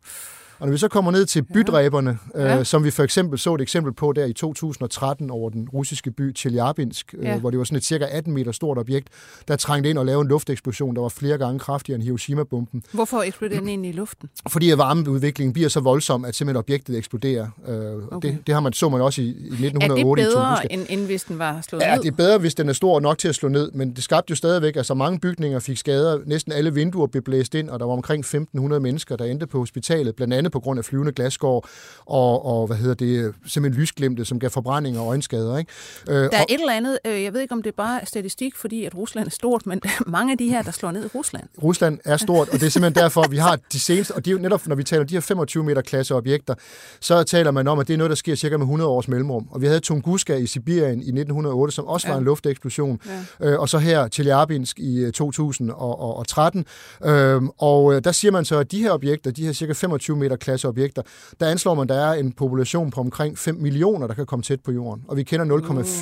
Og 0.60 0.66
når 0.66 0.72
vi 0.72 0.78
så 0.78 0.88
kommer 0.88 1.10
ned 1.10 1.26
til 1.26 1.42
bydræberne, 1.42 2.18
ja. 2.34 2.40
øh, 2.40 2.46
ja. 2.46 2.64
som 2.64 2.84
vi 2.84 2.90
for 2.90 3.02
eksempel 3.02 3.38
så 3.38 3.54
et 3.54 3.60
eksempel 3.60 3.92
på 3.92 4.12
der 4.12 4.24
i 4.24 4.32
2013 4.32 5.30
over 5.30 5.50
den 5.50 5.68
russiske 5.68 6.10
by 6.10 6.36
Chelyabinsk, 6.36 7.14
øh, 7.18 7.24
ja. 7.24 7.38
hvor 7.38 7.50
det 7.50 7.58
var 7.58 7.64
sådan 7.64 7.76
et 7.76 7.84
cirka 7.84 8.06
18 8.10 8.34
meter 8.34 8.52
stort 8.52 8.78
objekt, 8.78 9.08
der 9.48 9.56
trængte 9.56 9.90
ind 9.90 9.98
og 9.98 10.06
lavede 10.06 10.22
en 10.22 10.28
lufteksplosion, 10.28 10.94
der 10.94 11.02
var 11.02 11.08
flere 11.08 11.38
gange 11.38 11.58
kraftigere 11.58 11.94
end 11.94 12.04
Hiroshima-bomben. 12.04 12.82
Hvorfor 12.92 13.22
eksploderede 13.22 13.60
den 13.60 13.68
ind 13.68 13.86
i 13.86 13.92
luften? 13.92 14.28
Fordi 14.48 14.70
at 14.70 14.78
varmeudviklingen 14.78 15.52
bliver 15.52 15.68
så 15.68 15.80
voldsom, 15.80 16.24
at 16.24 16.34
simpelthen 16.34 16.58
objektet 16.58 16.96
eksploderer. 16.96 17.48
Øh, 17.68 18.16
okay. 18.16 18.28
det, 18.28 18.38
det 18.46 18.54
har 18.54 18.60
man, 18.60 18.72
så 18.72 18.88
man 18.88 19.00
også 19.00 19.22
i, 19.22 19.24
i 19.24 19.66
1908. 19.66 20.22
Er 20.22 20.26
det 20.26 20.34
bedre, 20.34 20.72
end, 20.72 20.86
end 20.88 21.06
hvis 21.06 21.24
den 21.24 21.38
var 21.38 21.60
slået 21.68 21.82
ja, 21.82 21.86
ned? 21.86 21.96
Ja, 21.96 22.02
det 22.02 22.08
er 22.08 22.16
bedre, 22.16 22.38
hvis 22.38 22.54
den 22.54 22.68
er 22.68 22.72
stor 22.72 23.00
nok 23.00 23.18
til 23.18 23.28
at 23.28 23.34
slå 23.34 23.48
ned, 23.48 23.70
men 23.72 23.92
det 23.92 24.04
skabte 24.04 24.30
jo 24.30 24.36
stadigvæk, 24.36 24.76
altså 24.76 24.94
mange 24.94 25.20
bygninger 25.20 25.58
fik 25.58 25.76
skader, 25.76 26.18
næsten 26.26 26.52
alle 26.52 26.74
vinduer 26.74 27.06
blev 27.06 27.22
blæst 27.22 27.54
ind, 27.54 27.70
og 27.70 27.80
der 27.80 27.86
var 27.86 27.92
omkring 27.92 28.24
1.500 28.24 28.78
mennesker, 28.78 29.16
der 29.16 29.24
endte 29.24 29.46
på 29.46 29.58
hospitalet, 29.58 30.16
blandt 30.16 30.34
andet 30.34 30.49
på 30.50 30.60
grund 30.60 30.78
af 30.78 30.84
flyvende 30.84 31.12
glasgård 31.12 31.68
og, 32.06 32.46
og 32.46 32.66
hvad 32.66 32.76
hedder 32.76 32.94
det, 32.94 33.34
simpelthen 33.46 33.80
lysglemte, 33.80 34.24
som 34.24 34.38
gav 34.38 34.50
forbrænding 34.50 34.98
og 34.98 35.06
øjenskader. 35.06 35.58
Ikke? 35.58 35.72
Øh, 36.08 36.14
der 36.14 36.22
er 36.22 36.26
og, 36.26 36.46
et 36.48 36.60
eller 36.60 36.72
andet, 36.72 36.98
øh, 37.06 37.22
jeg 37.22 37.32
ved 37.32 37.40
ikke 37.40 37.54
om 37.54 37.62
det 37.62 37.70
er 37.70 37.76
bare 37.76 38.00
statistik, 38.04 38.56
fordi 38.56 38.84
at 38.84 38.94
Rusland 38.94 39.26
er 39.26 39.30
stort, 39.30 39.66
men 39.66 39.80
mange 40.06 40.32
af 40.32 40.38
de 40.38 40.48
her, 40.48 40.62
der 40.62 40.70
slår 40.70 40.90
ned 40.90 41.04
i 41.04 41.08
Rusland. 41.14 41.44
Rusland 41.62 41.98
er 42.04 42.16
stort, 42.16 42.48
og 42.48 42.60
det 42.60 42.62
er 42.62 42.70
simpelthen 42.70 43.02
derfor, 43.02 43.28
vi 43.30 43.36
har 43.36 43.58
de 43.72 43.80
seneste, 43.80 44.14
og 44.14 44.24
det 44.24 44.30
er 44.30 44.32
jo 44.32 44.38
netop, 44.38 44.66
når 44.66 44.76
vi 44.76 44.84
taler 44.84 45.04
de 45.04 45.14
her 45.14 45.20
25 45.20 45.64
meter 45.64 45.82
klasse 45.82 46.14
objekter, 46.14 46.54
så 47.00 47.22
taler 47.22 47.50
man 47.50 47.68
om, 47.68 47.78
at 47.78 47.88
det 47.88 47.94
er 47.94 47.98
noget, 47.98 48.10
der 48.10 48.16
sker 48.16 48.34
cirka 48.34 48.56
med 48.56 48.64
100 48.64 48.90
års 48.90 49.08
mellemrum. 49.08 49.48
Og 49.50 49.60
vi 49.60 49.66
havde 49.66 49.80
Tunguska 49.80 50.36
i 50.36 50.46
Sibirien 50.46 50.98
i 50.98 51.10
1908, 51.10 51.74
som 51.74 51.84
også 51.84 52.06
ja. 52.06 52.12
var 52.12 52.18
en 52.18 52.24
lufteksplosion, 52.24 53.00
ja. 53.40 53.48
øh, 53.48 53.60
og 53.60 53.68
så 53.68 53.78
her 53.78 54.08
Chelyabinsk 54.08 54.78
i 54.78 55.10
2013. 55.14 56.66
Øh, 57.04 57.42
og 57.58 57.94
øh, 57.94 58.04
der 58.04 58.12
siger 58.12 58.32
man 58.32 58.44
så, 58.44 58.58
at 58.58 58.72
de 58.72 58.82
her 58.82 58.92
objekter, 58.92 59.30
de 59.30 59.44
her 59.44 59.52
cirka 59.52 59.72
25 59.72 60.16
meter 60.16 60.36
klasse 60.40 60.68
objekter, 60.68 61.02
der 61.40 61.46
anslår 61.46 61.74
man, 61.74 61.82
at 61.82 61.88
der 61.88 61.94
er 61.94 62.12
en 62.12 62.32
population 62.32 62.90
på 62.90 63.00
omkring 63.00 63.38
5 63.38 63.54
millioner, 63.54 64.06
der 64.06 64.14
kan 64.14 64.26
komme 64.26 64.42
tæt 64.42 64.60
på 64.60 64.72
jorden. 64.72 65.04
Og 65.08 65.16
vi 65.16 65.22
kender 65.22 65.58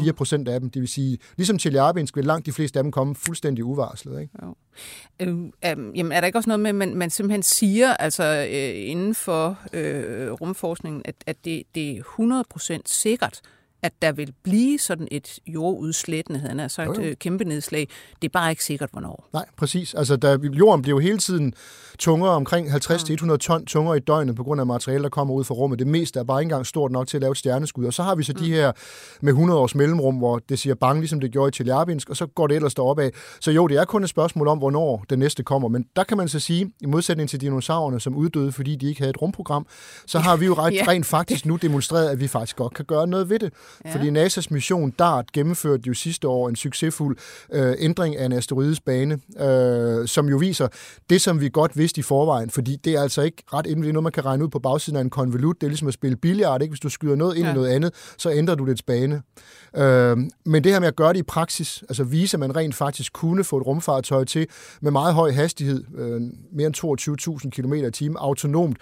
0,4 0.07 0.13
procent 0.13 0.49
af 0.49 0.61
dem. 0.61 0.71
Det 0.71 0.81
vil 0.81 0.89
sige, 0.89 1.19
ligesom 1.37 1.59
Chelyabinsk 1.59 2.17
vil 2.17 2.25
langt 2.25 2.47
de 2.47 2.53
fleste 2.53 2.79
af 2.79 2.83
dem 2.83 2.93
komme 2.93 3.15
fuldstændig 3.15 3.65
uvarslet. 3.65 4.21
Ikke? 4.21 4.33
Jo. 4.43 4.55
Øh, 5.21 5.39
øh, 5.39 5.99
jamen, 5.99 6.13
er 6.13 6.21
der 6.21 6.27
ikke 6.27 6.39
også 6.39 6.51
noget 6.51 6.61
med, 6.61 6.69
at 6.69 6.75
man, 6.75 6.95
man 6.95 7.11
simpelthen 7.11 7.43
siger, 7.43 7.95
altså 7.95 8.47
øh, 8.51 8.91
inden 8.91 9.15
for 9.15 9.59
øh, 9.73 10.31
rumforskningen, 10.31 11.03
at, 11.05 11.15
at 11.27 11.37
det, 11.45 11.63
det 11.75 11.91
er 11.91 11.99
100 11.99 12.45
procent 12.51 12.89
sikkert, 12.89 13.41
at 13.83 13.93
der 14.03 14.13
vil 14.13 14.35
blive 14.43 14.79
sådan 14.79 15.09
et 15.11 15.39
jordudslættende, 15.47 16.41
han 16.41 16.71
sagt, 16.71 16.89
jo, 16.89 17.03
jo. 17.03 17.09
Øh, 17.09 17.17
kæmpe 17.17 17.45
nedslag. 17.45 17.89
Det 18.23 18.29
er 18.29 18.33
bare 18.33 18.51
ikke 18.51 18.65
sikkert, 18.65 18.91
hvornår. 18.93 19.29
Nej, 19.33 19.45
præcis. 19.57 19.95
Altså, 19.95 20.17
der, 20.17 20.39
jorden 20.53 20.83
bliver 20.83 20.97
jo 20.97 21.01
hele 21.01 21.19
tiden 21.19 21.55
tungere, 21.99 22.31
omkring 22.31 22.69
50-100 22.69 23.37
ton 23.37 23.67
tungere 23.67 23.97
i 23.97 24.01
døgnet, 24.01 24.37
på 24.37 24.45
grund 24.45 24.61
af 24.61 24.67
materiale, 24.67 25.03
der 25.03 25.09
kommer 25.09 25.35
ud 25.35 25.45
fra 25.45 25.55
rummet. 25.55 25.79
Det 25.79 25.87
meste 25.87 26.21
er 26.21 26.25
bare 26.25 26.41
ikke 26.41 26.47
engang 26.47 26.67
stort 26.67 26.93
nok 26.93 27.07
til 27.07 27.17
at 27.17 27.21
lave 27.21 27.31
et 27.31 27.39
stjerneskud. 27.39 27.85
Og 27.85 27.93
så 27.93 28.03
har 28.03 28.15
vi 28.15 28.23
så 28.23 28.33
mm. 28.33 28.39
de 28.39 28.51
her 28.51 28.73
med 29.21 29.33
100 29.33 29.61
års 29.61 29.75
mellemrum, 29.75 30.17
hvor 30.17 30.39
det 30.49 30.59
siger 30.59 30.75
bang, 30.75 30.99
ligesom 30.99 31.21
det 31.21 31.33
gjorde 31.33 31.49
i 31.49 31.53
Chelyabinsk, 31.53 32.11
og 32.11 32.17
så 32.17 32.27
går 32.27 32.47
det 32.47 32.55
ellers 32.55 32.75
deroppe 32.75 33.03
af. 33.03 33.11
Så 33.41 33.51
jo, 33.51 33.67
det 33.67 33.77
er 33.77 33.85
kun 33.85 34.03
et 34.03 34.09
spørgsmål 34.09 34.49
om, 34.49 34.59
hvornår 34.59 35.05
det 35.11 35.19
næste 35.19 35.43
kommer. 35.43 35.69
Men 35.69 35.87
der 35.97 36.05
kan 36.05 36.17
man 36.17 36.29
så 36.29 36.41
sige, 36.41 36.73
i 36.81 36.87
modsætning 36.87 37.29
til 37.29 37.41
dinosaurerne, 37.41 38.01
som 38.01 38.17
uddøde, 38.17 38.53
fordi 38.53 38.77
de 38.77 38.89
ikke 38.89 39.01
havde 39.01 39.11
et 39.11 39.23
rumprogram, 39.23 39.67
så 40.07 40.19
har 40.19 40.37
vi 40.37 40.47
jo 40.47 40.55
ret, 40.63 40.75
yeah. 40.77 40.89
rent 40.89 41.07
faktisk 41.07 41.47
nu 41.47 41.57
demonstreret, 41.57 42.09
at 42.09 42.21
vi 42.21 42.29
faktisk 42.29 42.57
godt 42.57 42.75
kan 42.75 42.85
gøre 42.85 43.07
noget 43.07 43.31
ved 43.31 43.39
det. 43.39 43.53
Ja. 43.85 43.95
Fordi 43.95 44.11
NASA's 44.11 44.47
mission 44.51 44.91
DART 44.91 45.33
gennemførte 45.33 45.83
jo 45.87 45.95
sidste 45.95 46.29
år 46.29 46.49
en 46.49 46.57
succesfuld 46.57 47.17
øh, 47.53 47.75
ændring 47.79 48.17
af 48.17 48.25
en 48.25 48.33
asteroides 48.33 48.81
bane, 48.81 49.19
øh, 49.41 50.09
som 50.09 50.29
jo 50.29 50.37
viser 50.37 50.69
det, 51.11 51.23
som 51.23 51.41
vi 51.41 51.49
godt 51.49 51.79
vidste 51.79 51.99
i 51.99 52.03
forvejen, 52.03 52.51
fordi 52.51 52.77
det 52.77 52.95
er 52.95 53.03
altså 53.03 53.23
ikke 53.23 53.43
ret 53.53 53.67
inden, 53.67 53.83
det 53.83 53.89
er 53.89 53.93
noget, 53.93 54.03
man 54.03 54.13
kan 54.13 54.25
regne 54.25 54.45
ud 54.45 54.49
på 54.49 54.59
bagsiden 54.59 54.97
af 54.97 55.01
en 55.01 55.11
konvolut. 55.11 55.61
Det 55.61 55.67
er 55.67 55.71
ligesom 55.71 55.89
at 55.89 55.95
spille 55.95 56.17
billiard, 56.17 56.63
ikke? 56.63 56.73
Hvis 56.73 56.81
du 56.81 56.89
skyder 56.89 57.17
noget 57.17 57.37
ind 57.37 57.45
ja. 57.45 57.53
i 57.53 57.55
noget 57.55 57.69
andet, 57.69 57.95
så 58.19 58.31
ændrer 58.31 58.55
du 58.55 58.67
dets 58.67 58.83
bane. 58.83 59.23
Øh, 59.77 60.17
men 60.45 60.65
det 60.65 60.73
her 60.73 60.81
med 60.81 60.89
at 60.89 60.97
gøre 60.97 61.13
det 61.13 61.19
i 61.19 61.23
praksis, 61.23 61.85
altså 61.89 62.05
vise, 62.05 62.35
at 62.35 62.41
man 62.41 62.57
rent 62.57 62.75
faktisk 62.75 63.13
kunne 63.13 63.45
få 63.45 63.57
et 63.57 63.67
rumfartøj 63.67 64.25
til 64.25 64.47
med 64.81 64.91
meget 64.91 65.15
høj 65.15 65.31
hastighed, 65.31 65.85
øh, 65.99 66.21
mere 66.53 66.67
end 66.67 66.75
22.000 67.45 67.51
km 67.51 67.73
i 67.73 67.91
timen, 67.91 68.17
autonomt, 68.21 68.79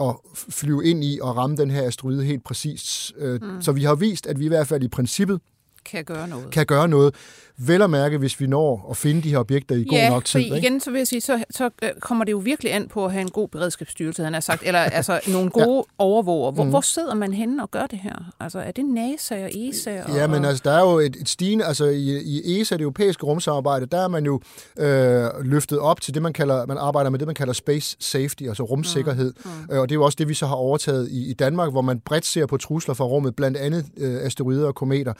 at 0.00 0.14
flyve 0.34 0.84
ind 0.84 1.04
i 1.04 1.18
og 1.22 1.36
ramme 1.36 1.56
den 1.56 1.70
her 1.70 1.86
asteroide 1.86 2.24
helt 2.24 2.44
præcist. 2.44 3.12
Øh, 3.16 3.42
mm. 3.42 3.62
Så 3.62 3.72
vi 3.72 3.84
har 3.84 3.94
vist, 3.94 4.26
at 4.26 4.38
vi 4.38 4.44
i 4.44 4.48
hvert 4.48 4.68
fald 4.68 4.82
i 4.82 4.88
princippet 4.88 5.40
kan 5.84 6.04
gøre 6.04 6.28
noget. 6.28 6.50
Kan 6.50 6.66
gøre 6.66 6.88
noget. 6.88 7.14
Vel 7.58 7.82
at 7.82 7.90
mærke, 7.90 8.18
hvis 8.18 8.40
vi 8.40 8.46
når 8.46 8.86
at 8.90 8.96
finde 8.96 9.22
de 9.22 9.30
her 9.30 9.38
objekter 9.38 9.74
i 9.74 9.84
god 9.84 9.98
ja, 9.98 10.08
nok 10.08 10.24
tid. 10.24 10.40
Ja, 10.40 10.54
igen 10.54 10.80
så 10.80 10.90
vil 10.90 10.98
jeg 10.98 11.06
sige, 11.06 11.20
så, 11.20 11.44
så 11.50 11.70
øh, 11.82 11.90
kommer 12.00 12.24
det 12.24 12.32
jo 12.32 12.38
virkelig 12.38 12.74
an 12.74 12.88
på 12.88 13.04
at 13.04 13.12
have 13.12 13.22
en 13.22 13.30
god 13.30 13.48
beredskabsstyrelse, 13.48 14.24
han 14.24 14.34
har 14.34 14.40
sagt, 14.40 14.62
eller 14.62 14.78
altså 14.98 15.20
nogle 15.28 15.50
gode 15.50 15.76
ja. 15.76 15.82
overvåger. 15.98 16.50
Hvor, 16.50 16.64
mm. 16.64 16.70
hvor 16.70 16.80
sidder 16.80 17.14
man 17.14 17.32
henne 17.32 17.62
og 17.62 17.70
gør 17.70 17.86
det 17.86 17.98
her? 17.98 18.32
Altså 18.40 18.58
er 18.58 18.70
det 18.70 18.84
NASA 18.84 19.44
og 19.44 19.50
ESA? 19.54 20.02
Og, 20.02 20.16
ja, 20.16 20.26
men 20.26 20.44
altså 20.44 20.62
der 20.64 20.70
er 20.70 20.80
jo 20.80 20.98
et, 20.98 21.16
et 21.16 21.28
stigende, 21.28 21.64
altså 21.64 21.84
i, 21.84 22.20
i 22.20 22.60
ESA, 22.60 22.74
det 22.74 22.82
europæiske 22.82 23.26
rumsamarbejde, 23.26 23.86
der 23.86 24.00
er 24.04 24.08
man 24.08 24.24
jo 24.24 24.40
øh, 24.78 25.44
løftet 25.44 25.78
op 25.78 26.00
til 26.00 26.14
det, 26.14 26.22
man 26.22 26.32
kalder, 26.32 26.66
man 26.66 26.78
arbejder 26.78 27.10
med 27.10 27.18
det, 27.18 27.26
man 27.26 27.34
kalder 27.34 27.52
space 27.52 27.96
safety, 28.00 28.42
altså 28.42 28.62
rumsikkerhed. 28.62 29.32
Mm. 29.44 29.50
Mm. 29.50 29.78
Og 29.78 29.88
det 29.88 29.94
er 29.94 29.98
jo 29.98 30.04
også 30.04 30.16
det, 30.16 30.28
vi 30.28 30.34
så 30.34 30.46
har 30.46 30.54
overtaget 30.54 31.08
i, 31.10 31.30
i 31.30 31.32
Danmark, 31.32 31.70
hvor 31.70 31.82
man 31.82 32.00
bredt 32.00 32.26
ser 32.26 32.46
på 32.46 32.56
trusler 32.56 32.94
fra 32.94 33.04
rummet, 33.04 33.36
blandt 33.36 33.56
andet 33.56 33.86
øh, 33.96 34.24
asteroider 34.24 34.66
og 34.66 34.74
kometer. 34.74 35.12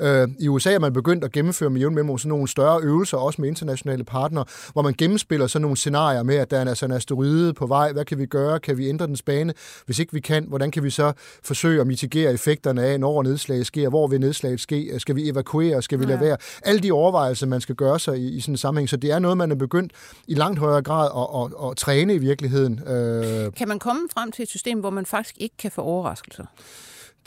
Øh, 0.00 0.28
I 0.38 0.48
USA 0.48 0.72
er 0.72 0.78
man 0.78 0.92
begyndt 0.92 1.24
at 1.24 1.32
gennemføre 1.32 1.70
med 1.70 1.81
jævn 1.82 1.94
mellemrum 1.94 2.18
sådan 2.18 2.28
nogle 2.28 2.48
større 2.48 2.80
øvelser, 2.82 3.16
også 3.16 3.40
med 3.40 3.48
internationale 3.48 4.04
partnere, 4.04 4.44
hvor 4.72 4.82
man 4.82 4.94
gennemspiller 4.98 5.46
sådan 5.46 5.62
nogle 5.62 5.76
scenarier 5.76 6.22
med, 6.22 6.36
at 6.36 6.50
der 6.50 6.58
er 6.58 6.68
altså 6.68 6.84
en 6.86 6.92
asteroide 6.92 7.54
på 7.54 7.66
vej, 7.66 7.92
hvad 7.92 8.04
kan 8.04 8.18
vi 8.18 8.26
gøre, 8.26 8.60
kan 8.60 8.78
vi 8.78 8.88
ændre 8.88 9.06
den 9.06 9.16
bane? 9.26 9.54
Hvis 9.86 9.98
ikke 9.98 10.12
vi 10.12 10.20
kan, 10.20 10.44
hvordan 10.48 10.70
kan 10.70 10.82
vi 10.82 10.90
så 10.90 11.12
forsøge 11.44 11.80
at 11.80 11.86
mitigere 11.86 12.32
effekterne 12.32 12.82
af, 12.82 13.00
når 13.00 13.22
nedslaget 13.22 13.66
sker, 13.66 13.88
hvor 13.88 14.06
vil 14.06 14.20
nedslaget 14.20 14.60
ske, 14.60 14.94
skal 14.98 15.16
vi 15.16 15.28
evakuere, 15.28 15.82
skal 15.82 16.00
vi 16.00 16.04
lade 16.04 16.20
være? 16.20 16.36
Alle 16.62 16.80
de 16.80 16.92
overvejelser, 16.92 17.46
man 17.46 17.60
skal 17.60 17.74
gøre 17.74 17.98
sig 17.98 18.18
i, 18.18 18.36
i 18.36 18.40
sådan 18.40 18.52
en 18.52 18.56
sammenhæng, 18.56 18.88
så 18.88 18.96
det 18.96 19.10
er 19.10 19.18
noget, 19.18 19.36
man 19.36 19.50
er 19.50 19.54
begyndt 19.54 19.92
i 20.28 20.34
langt 20.34 20.58
højere 20.58 20.82
grad 20.82 21.10
at, 21.16 21.52
at, 21.62 21.70
at 21.70 21.76
træne 21.76 22.14
i 22.14 22.18
virkeligheden. 22.18 22.80
Øh. 22.88 23.52
Kan 23.52 23.68
man 23.68 23.78
komme 23.78 24.02
frem 24.14 24.32
til 24.32 24.42
et 24.42 24.48
system, 24.48 24.80
hvor 24.80 24.90
man 24.90 25.06
faktisk 25.06 25.34
ikke 25.38 25.56
kan 25.56 25.70
få 25.70 25.82
overraskelser? 25.82 26.44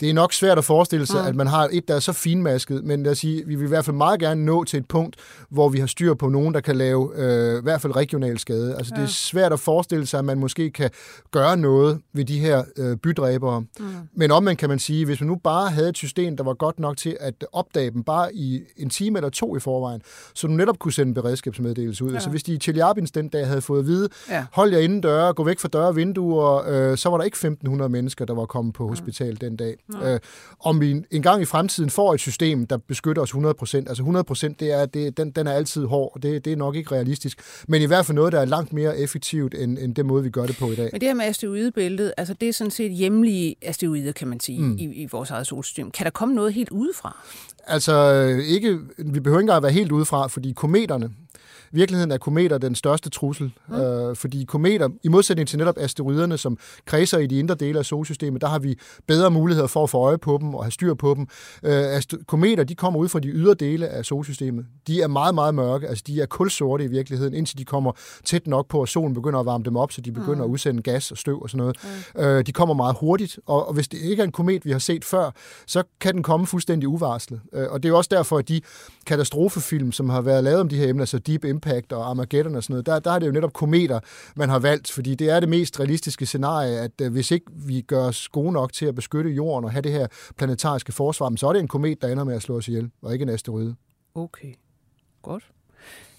Det 0.00 0.10
er 0.10 0.14
nok 0.14 0.32
svært 0.32 0.58
at 0.58 0.64
forestille 0.64 1.06
sig, 1.06 1.22
mm. 1.22 1.28
at 1.28 1.36
man 1.36 1.46
har 1.46 1.68
et, 1.72 1.88
der 1.88 1.94
er 1.94 2.00
så 2.00 2.12
finmasket, 2.12 2.84
men 2.84 3.02
lad 3.02 3.12
os 3.12 3.18
sige, 3.18 3.46
vi 3.46 3.54
vil 3.54 3.64
i 3.64 3.68
hvert 3.68 3.84
fald 3.84 3.96
meget 3.96 4.20
gerne 4.20 4.44
nå 4.44 4.64
til 4.64 4.78
et 4.78 4.88
punkt, 4.88 5.16
hvor 5.50 5.68
vi 5.68 5.78
har 5.78 5.86
styr 5.86 6.14
på 6.14 6.28
nogen, 6.28 6.54
der 6.54 6.60
kan 6.60 6.76
lave 6.76 7.12
øh, 7.16 7.58
i 7.58 7.62
hvert 7.62 7.80
fald 7.80 7.96
regional 7.96 8.38
skade. 8.38 8.76
Altså 8.76 8.92
ja. 8.96 9.00
det 9.00 9.08
er 9.08 9.12
svært 9.12 9.52
at 9.52 9.60
forestille 9.60 10.06
sig, 10.06 10.18
at 10.18 10.24
man 10.24 10.38
måske 10.38 10.70
kan 10.70 10.90
gøre 11.30 11.56
noget 11.56 12.00
ved 12.12 12.24
de 12.24 12.38
her 12.38 12.64
øh, 12.76 12.96
bydræbere. 12.96 13.60
Mm. 13.60 13.86
Men 14.14 14.30
om 14.30 14.42
man 14.42 14.56
kan 14.56 14.68
man 14.68 14.78
sige, 14.78 15.04
hvis 15.04 15.20
man 15.20 15.26
nu 15.26 15.36
bare 15.44 15.70
havde 15.70 15.88
et 15.88 15.96
system, 15.96 16.36
der 16.36 16.44
var 16.44 16.54
godt 16.54 16.78
nok 16.78 16.96
til 16.96 17.16
at 17.20 17.46
opdage 17.52 17.90
dem 17.90 18.04
bare 18.04 18.34
i 18.34 18.62
en 18.76 18.90
time 18.90 19.18
eller 19.18 19.30
to 19.30 19.56
i 19.56 19.60
forvejen, 19.60 20.00
så 20.34 20.46
du 20.46 20.52
netop 20.52 20.78
kunne 20.78 20.92
sende 20.92 21.08
en 21.08 21.14
beredskabsmeddelelse 21.14 22.04
ud. 22.04 22.10
Ja. 22.10 22.14
Altså 22.14 22.30
hvis 22.30 22.42
de 22.42 22.54
i 22.54 22.58
Chelyabinsk 22.58 23.14
den 23.14 23.28
dag 23.28 23.46
havde 23.46 23.60
fået 23.60 23.78
at 23.78 23.86
vide, 23.86 24.08
ja. 24.30 24.46
hold 24.52 24.72
jer 24.72 24.78
inden 24.78 25.00
døre, 25.00 25.32
gå 25.32 25.44
væk 25.44 25.58
fra 25.58 25.68
døre 25.68 25.86
og 25.86 25.96
vinduer, 25.96 26.62
øh, 26.68 26.96
så 26.96 27.08
var 27.08 27.16
der 27.16 27.24
ikke 27.24 27.56
1.500 27.66 27.88
mennesker, 27.88 28.24
der 28.24 28.34
var 28.34 28.46
kommet 28.46 28.74
på 28.74 28.88
hospital 28.88 29.38
ja. 29.42 29.46
den 29.46 29.56
dag. 29.56 29.76
Øh, 30.02 30.20
om 30.60 30.80
vi 30.80 31.02
en 31.10 31.22
gang 31.22 31.42
i 31.42 31.44
fremtiden 31.44 31.90
får 31.90 32.14
et 32.14 32.20
system, 32.20 32.66
der 32.66 32.76
beskytter 32.76 33.22
os 33.22 33.30
100%. 33.30 33.36
Altså 33.76 34.24
100% 34.50 34.54
det 34.60 34.72
er, 34.72 34.86
det, 34.86 35.16
den, 35.16 35.30
den 35.30 35.46
er 35.46 35.52
altid 35.52 35.84
hård, 35.84 36.12
og 36.14 36.22
det, 36.22 36.44
det 36.44 36.52
er 36.52 36.56
nok 36.56 36.76
ikke 36.76 36.94
realistisk. 36.94 37.40
Men 37.68 37.82
i 37.82 37.84
hvert 37.84 38.06
fald 38.06 38.14
noget, 38.14 38.32
der 38.32 38.40
er 38.40 38.44
langt 38.44 38.72
mere 38.72 38.98
effektivt, 38.98 39.54
end, 39.54 39.78
end 39.78 39.94
den 39.94 40.06
måde, 40.06 40.22
vi 40.22 40.30
gør 40.30 40.46
det 40.46 40.56
på 40.56 40.70
i 40.72 40.74
dag. 40.74 40.88
Men 40.92 41.00
det 41.00 41.08
her 41.08 41.14
med 41.14 41.24
asteroidebæltet, 41.24 42.12
altså 42.16 42.34
det 42.34 42.48
er 42.48 42.52
sådan 42.52 42.70
set 42.70 42.92
hjemlige 42.92 43.54
asteroider, 43.62 44.12
kan 44.12 44.28
man 44.28 44.40
sige, 44.40 44.60
mm. 44.60 44.76
i, 44.78 44.84
i 44.84 45.08
vores 45.12 45.30
eget 45.30 45.46
solsystem. 45.46 45.90
Kan 45.90 46.04
der 46.04 46.10
komme 46.10 46.34
noget 46.34 46.52
helt 46.52 46.70
udefra? 46.70 47.24
Altså, 47.66 48.24
ikke, 48.46 48.78
vi 48.98 49.20
behøver 49.20 49.38
ikke 49.38 49.44
engang 49.44 49.56
at 49.56 49.62
være 49.62 49.72
helt 49.72 49.92
udefra, 49.92 50.26
fordi 50.26 50.52
kometerne, 50.52 51.10
virkeligheden 51.72 52.10
er 52.10 52.18
kometer 52.18 52.58
den 52.58 52.74
største 52.74 53.10
trussel, 53.10 53.52
mm. 53.68 53.74
øh, 53.74 54.16
fordi 54.16 54.44
kometer, 54.44 54.88
i 55.02 55.08
modsætning 55.08 55.48
til 55.48 55.58
netop 55.58 55.78
asteroiderne, 55.78 56.38
som 56.38 56.58
kredser 56.84 57.18
i 57.18 57.26
de 57.26 57.38
indre 57.38 57.54
dele 57.54 57.78
af 57.78 57.84
solsystemet, 57.84 58.40
der 58.40 58.48
har 58.48 58.58
vi 58.58 58.78
bedre 59.06 59.30
muligheder 59.30 59.66
for 59.66 59.82
at 59.82 59.90
få 59.90 59.98
øje 59.98 60.18
på 60.18 60.38
dem 60.40 60.54
og 60.54 60.64
have 60.64 60.72
styr 60.72 60.94
på 60.94 61.14
dem. 61.14 61.26
Øh, 61.62 62.02
kometer, 62.26 62.64
de 62.64 62.74
kommer 62.74 63.00
ud 63.00 63.08
fra 63.08 63.20
de 63.20 63.28
ydre 63.28 63.54
dele 63.54 63.88
af 63.88 64.04
solsystemet. 64.04 64.66
De 64.86 65.02
er 65.02 65.08
meget, 65.08 65.34
meget 65.34 65.54
mørke, 65.54 65.88
altså 65.88 66.04
de 66.06 66.20
er 66.20 66.26
kulsorte 66.26 66.84
i 66.84 66.86
virkeligheden, 66.86 67.34
indtil 67.34 67.58
de 67.58 67.64
kommer 67.64 67.92
tæt 68.24 68.46
nok 68.46 68.68
på, 68.68 68.82
at 68.82 68.88
solen 68.88 69.14
begynder 69.14 69.40
at 69.40 69.46
varme 69.46 69.64
dem 69.64 69.76
op, 69.76 69.92
så 69.92 70.00
de 70.00 70.12
begynder 70.12 70.34
mm. 70.34 70.40
at 70.40 70.46
udsende 70.46 70.82
gas 70.82 71.10
og 71.10 71.18
støv 71.18 71.42
og 71.42 71.50
sådan 71.50 71.58
noget. 71.58 71.76
Mm. 72.14 72.20
Øh, 72.20 72.46
de 72.46 72.52
kommer 72.52 72.74
meget 72.74 72.96
hurtigt, 73.00 73.38
og, 73.46 73.68
og 73.68 73.74
hvis 73.74 73.88
det 73.88 73.98
ikke 73.98 74.20
er 74.20 74.24
en 74.24 74.32
komet, 74.32 74.64
vi 74.64 74.70
har 74.70 74.78
set 74.78 75.04
før, 75.04 75.30
så 75.66 75.82
kan 76.00 76.14
den 76.14 76.22
komme 76.22 76.46
fuldstændig 76.46 76.88
uvarslet. 76.88 77.40
Øh, 77.52 77.66
og 77.70 77.82
det 77.82 77.88
er 77.88 77.92
også 77.94 78.08
derfor, 78.12 78.38
at 78.38 78.48
de 78.48 78.60
katastrofefilm, 79.06 79.92
som 79.92 80.08
har 80.08 80.20
været 80.20 80.44
lavet 80.44 80.60
om 80.60 80.68
de 80.68 80.76
her 80.76 80.88
emner, 80.88 81.04
så 81.04 81.18
Deep 81.18 81.44
Impact 81.56 81.92
og 81.92 82.10
Armageddon 82.10 82.54
og 82.54 82.62
sådan 82.62 82.74
noget, 82.74 82.86
der, 82.86 82.98
der 82.98 83.10
er 83.10 83.18
det 83.18 83.26
jo 83.26 83.32
netop 83.32 83.52
kometer, 83.52 84.00
man 84.36 84.48
har 84.48 84.58
valgt, 84.58 84.90
fordi 84.90 85.14
det 85.14 85.30
er 85.30 85.40
det 85.40 85.48
mest 85.48 85.80
realistiske 85.80 86.26
scenarie, 86.26 86.78
at 86.78 87.00
øh, 87.02 87.12
hvis 87.12 87.30
ikke 87.30 87.46
vi 87.52 87.80
gør 87.80 88.02
os 88.02 88.28
gode 88.28 88.52
nok 88.52 88.72
til 88.72 88.86
at 88.86 88.94
beskytte 88.94 89.30
jorden 89.30 89.64
og 89.64 89.72
have 89.72 89.82
det 89.82 89.92
her 89.92 90.06
planetariske 90.36 90.92
forsvar, 90.92 91.36
så 91.36 91.48
er 91.48 91.52
det 91.52 91.60
en 91.60 91.68
komet, 91.68 92.02
der 92.02 92.08
ender 92.08 92.24
med 92.24 92.34
at 92.34 92.42
slå 92.42 92.56
os 92.56 92.68
ihjel, 92.68 92.90
og 93.02 93.12
ikke 93.12 93.22
en 93.22 93.28
asteroide. 93.28 93.76
Okay, 94.14 94.54
godt. 95.22 95.50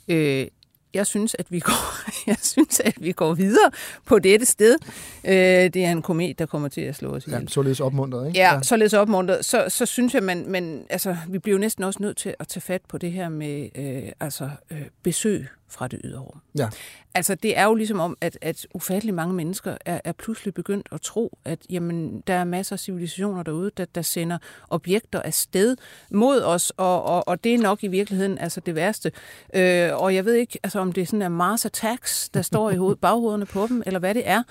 Øh, 0.08 0.48
jeg 0.94 1.08
synes, 1.08 1.36
at 1.40 1.52
vi 1.52 1.60
går, 1.60 2.10
jeg 2.30 2.38
synes, 2.42 2.80
at 2.80 2.94
vi 2.98 3.12
går 3.12 3.34
videre 3.34 3.72
på 4.06 4.20
dette 4.20 4.46
sted. 4.46 4.76
Øh, 5.24 5.34
det 5.34 5.76
er 5.76 5.92
en 5.92 6.02
komet, 6.02 6.40
der 6.40 6.46
kommer 6.46 6.68
til 6.68 6.82
at 6.82 6.96
slå 6.96 7.10
os 7.10 7.28
ihjel. 7.28 7.42
Ja, 7.42 7.48
således 7.48 7.80
opmuntret, 7.80 8.28
ikke? 8.28 8.40
Ja, 8.40 8.54
ja. 8.54 8.62
således 8.62 8.94
opmuntret. 8.94 9.46
Så, 9.46 9.66
så 9.68 9.86
synes 9.86 10.14
jeg, 10.14 10.24
man, 10.24 10.46
man, 10.48 10.86
altså, 10.90 11.18
vi 11.30 11.40
bliver 11.40 11.54
jo 11.54 11.60
næsten 11.60 11.84
også 11.84 12.04
nødt 12.04 12.18
til 12.18 12.36
at 12.40 12.48
tage 12.48 12.62
fat 12.62 12.82
på 12.90 12.98
det 12.98 13.12
her 13.12 13.30
med 13.30 13.70
øh, 13.76 14.12
altså, 14.20 14.50
øh, 14.72 14.82
besøg 15.04 15.48
fra 15.70 15.88
det 15.88 16.02
ydre 16.04 16.20
rum. 16.20 16.42
Ja. 16.58 16.70
Altså, 17.16 17.36
det 17.36 17.58
er 17.58 17.64
jo 17.64 17.76
ligesom 17.76 18.00
om, 18.00 18.18
at, 18.22 18.38
at 18.42 18.68
ufattelig 18.74 19.14
mange 19.14 19.34
mennesker 19.34 19.78
er, 19.86 20.02
er 20.04 20.12
pludselig 20.12 20.54
begyndt 20.54 20.88
at 20.92 21.02
tro, 21.02 21.38
at 21.46 21.60
jamen, 21.70 22.24
der 22.28 22.34
er 22.34 22.44
masser 22.44 22.76
af 22.76 22.80
civilisationer 22.80 23.44
derude, 23.44 23.72
der, 23.78 23.86
der 23.86 24.02
sender 24.02 24.38
objekter 24.70 25.22
afsted 25.22 25.78
mod 26.12 26.42
os, 26.42 26.74
og, 26.78 27.04
og, 27.04 27.28
og 27.28 27.44
det 27.44 27.54
er 27.54 27.58
nok 27.58 27.84
i 27.84 27.88
virkeligheden 27.88 28.38
altså 28.38 28.60
det 28.60 28.76
værste. 28.76 29.12
Øh, 29.56 29.90
og 29.94 30.16
jeg 30.16 30.26
ved 30.26 30.34
ikke, 30.34 30.60
altså, 30.64 30.80
om 30.80 30.92
det 30.92 31.02
er 31.02 31.06
sådan 31.06 31.22
en 31.22 31.32
Mars 31.32 31.66
Attacks, 31.66 32.30
der 32.30 32.42
står 32.42 32.72
i 32.72 32.76
hoved, 32.76 32.96
baghovederne 33.06 33.46
på 33.46 33.68
dem, 33.68 33.84
eller 33.86 34.00
hvad 34.00 34.14
det 34.14 34.30
er. 34.30 34.44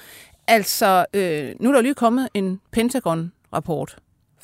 Altså, 0.49 1.07
øh, 1.15 1.55
nu 1.61 1.69
er 1.69 1.73
der 1.73 1.81
lige 1.81 1.95
kommet 1.95 2.29
en 2.35 2.61
Pentagon-rapport, 2.71 3.97